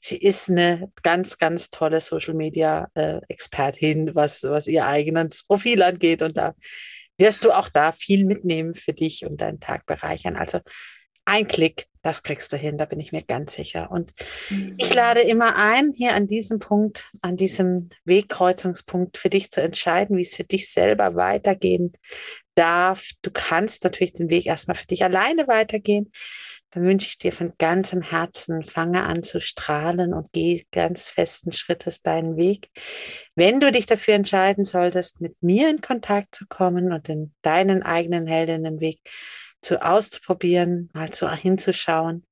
Sie 0.00 0.16
ist 0.16 0.50
eine 0.50 0.90
ganz, 1.02 1.38
ganz 1.38 1.70
tolle 1.70 2.00
Social 2.00 2.34
Media 2.34 2.88
äh, 2.94 3.20
Expertin, 3.28 4.14
was, 4.14 4.42
was 4.44 4.66
ihr 4.66 4.86
eigenes 4.86 5.44
Profil 5.44 5.82
angeht. 5.82 6.22
Und 6.22 6.36
da 6.36 6.54
wirst 7.18 7.44
du 7.44 7.52
auch 7.52 7.68
da 7.68 7.92
viel 7.92 8.24
mitnehmen 8.24 8.74
für 8.74 8.92
dich 8.92 9.24
und 9.24 9.40
deinen 9.40 9.60
Tag 9.60 9.86
bereichern. 9.86 10.36
Also 10.36 10.60
ein 11.24 11.46
Klick, 11.46 11.86
das 12.02 12.22
kriegst 12.22 12.52
du 12.52 12.56
hin, 12.56 12.78
da 12.78 12.84
bin 12.84 13.00
ich 13.00 13.12
mir 13.12 13.22
ganz 13.22 13.54
sicher. 13.54 13.90
Und 13.90 14.12
ich 14.76 14.92
lade 14.94 15.20
immer 15.20 15.56
ein, 15.56 15.92
hier 15.96 16.14
an 16.14 16.26
diesem 16.26 16.58
Punkt, 16.58 17.10
an 17.22 17.36
diesem 17.36 17.88
Wegkreuzungspunkt 18.04 19.18
für 19.18 19.30
dich 19.30 19.50
zu 19.50 19.62
entscheiden, 19.62 20.16
wie 20.16 20.22
es 20.22 20.34
für 20.34 20.44
dich 20.44 20.70
selber 20.70 21.14
weitergehen 21.14 21.92
darf. 22.54 23.10
Du 23.22 23.30
kannst 23.32 23.84
natürlich 23.84 24.14
den 24.14 24.30
Weg 24.30 24.46
erstmal 24.46 24.76
für 24.76 24.86
dich 24.86 25.04
alleine 25.04 25.46
weitergehen. 25.48 26.10
Dann 26.70 26.84
wünsche 26.84 27.08
ich 27.08 27.18
dir 27.18 27.32
von 27.32 27.52
ganzem 27.56 28.02
Herzen, 28.02 28.62
fange 28.62 29.02
an 29.02 29.22
zu 29.22 29.40
strahlen 29.40 30.12
und 30.12 30.32
geh 30.32 30.64
ganz 30.70 31.08
festen 31.08 31.52
Schrittes 31.52 32.02
deinen 32.02 32.36
Weg. 32.36 32.68
Wenn 33.34 33.58
du 33.58 33.72
dich 33.72 33.86
dafür 33.86 34.14
entscheiden 34.14 34.64
solltest, 34.64 35.20
mit 35.20 35.42
mir 35.42 35.70
in 35.70 35.80
Kontakt 35.80 36.34
zu 36.34 36.46
kommen 36.46 36.92
und 36.92 37.08
in 37.08 37.32
deinen 37.40 37.82
eigenen 37.82 38.26
Heldinnenweg 38.26 39.00
zu 39.60 39.84
auszuprobieren, 39.84 40.90
mal 40.92 41.10
zu 41.10 41.30
hinzuschauen, 41.30 42.26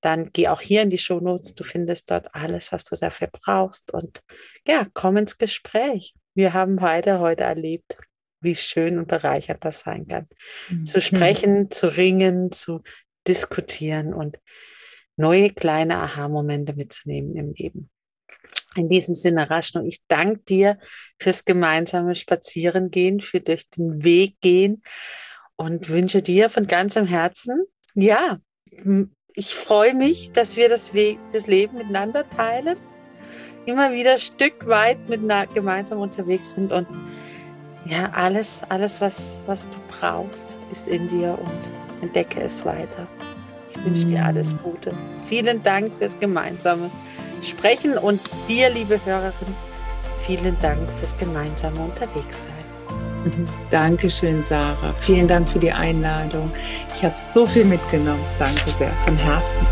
dann 0.00 0.30
geh 0.32 0.48
auch 0.48 0.60
hier 0.60 0.82
in 0.82 0.90
die 0.90 0.98
Shownotes. 0.98 1.54
Du 1.54 1.64
findest 1.64 2.10
dort 2.10 2.34
alles, 2.34 2.72
was 2.72 2.84
du 2.84 2.96
dafür 2.96 3.28
brauchst. 3.30 3.92
Und 3.92 4.20
ja, 4.66 4.86
komm 4.94 5.18
ins 5.18 5.36
Gespräch. 5.36 6.14
Wir 6.34 6.54
haben 6.54 6.76
beide 6.76 7.20
heute 7.20 7.42
erlebt, 7.42 7.98
wie 8.40 8.54
schön 8.54 8.98
und 8.98 9.08
bereichernd 9.08 9.64
das 9.64 9.80
sein 9.80 10.06
kann. 10.06 10.26
Mhm. 10.70 10.86
Zu 10.86 11.00
sprechen, 11.00 11.70
zu 11.70 11.94
ringen, 11.94 12.50
zu 12.50 12.82
diskutieren 13.28 14.14
und 14.14 14.38
neue 15.16 15.50
kleine 15.50 15.98
Aha-Momente 15.98 16.72
mitzunehmen 16.74 17.36
im 17.36 17.52
Leben. 17.52 17.90
In 18.76 18.88
diesem 18.88 19.14
Sinne, 19.14 19.50
Raschno, 19.50 19.84
ich 19.84 20.00
danke 20.06 20.40
dir 20.44 20.78
fürs 21.18 21.44
gemeinsame 21.44 22.14
Spazierengehen, 22.14 23.20
für 23.20 23.40
durch 23.40 23.68
den 23.68 24.02
Weg 24.02 24.40
gehen 24.40 24.82
und 25.60 25.90
wünsche 25.90 26.22
dir 26.22 26.48
von 26.48 26.66
ganzem 26.66 27.04
Herzen, 27.04 27.66
ja, 27.94 28.38
ich 29.34 29.54
freue 29.54 29.92
mich, 29.94 30.32
dass 30.32 30.56
wir 30.56 30.70
das, 30.70 30.94
We 30.94 31.18
das 31.34 31.46
Leben 31.46 31.76
miteinander 31.76 32.26
teilen, 32.30 32.78
immer 33.66 33.92
wieder 33.92 34.16
Stück 34.16 34.66
weit 34.66 35.10
mit 35.10 35.20
gemeinsam 35.52 35.98
unterwegs 35.98 36.54
sind 36.54 36.72
und 36.72 36.86
ja, 37.84 38.10
alles, 38.14 38.62
alles, 38.70 39.02
was, 39.02 39.42
was 39.44 39.68
du 39.68 39.76
brauchst, 40.00 40.56
ist 40.72 40.88
in 40.88 41.08
dir 41.08 41.38
und 41.38 41.70
entdecke 42.02 42.40
es 42.40 42.64
weiter. 42.64 43.06
Ich 43.70 43.84
wünsche 43.84 44.06
dir 44.06 44.24
alles 44.24 44.54
mm. 44.54 44.58
Gute. 44.62 44.92
Vielen 45.28 45.62
Dank 45.62 45.92
fürs 45.98 46.18
gemeinsame 46.18 46.90
Sprechen 47.42 47.98
und 47.98 48.20
dir, 48.48 48.70
liebe 48.70 48.98
Hörerin, 49.04 49.54
vielen 50.26 50.58
Dank 50.62 50.80
fürs 50.98 51.16
gemeinsame 51.18 51.80
Unterwegssein. 51.80 52.49
Dankeschön, 53.70 54.42
Sarah. 54.42 54.92
Vielen 55.00 55.28
Dank 55.28 55.48
für 55.48 55.58
die 55.58 55.72
Einladung. 55.72 56.50
Ich 56.94 57.04
habe 57.04 57.14
so 57.16 57.46
viel 57.46 57.64
mitgenommen. 57.64 58.24
Danke 58.38 58.70
sehr 58.78 58.92
von 59.04 59.16
Herzen. 59.16 59.66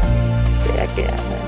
Sehr 0.65 0.87
gerne. 0.89 1.48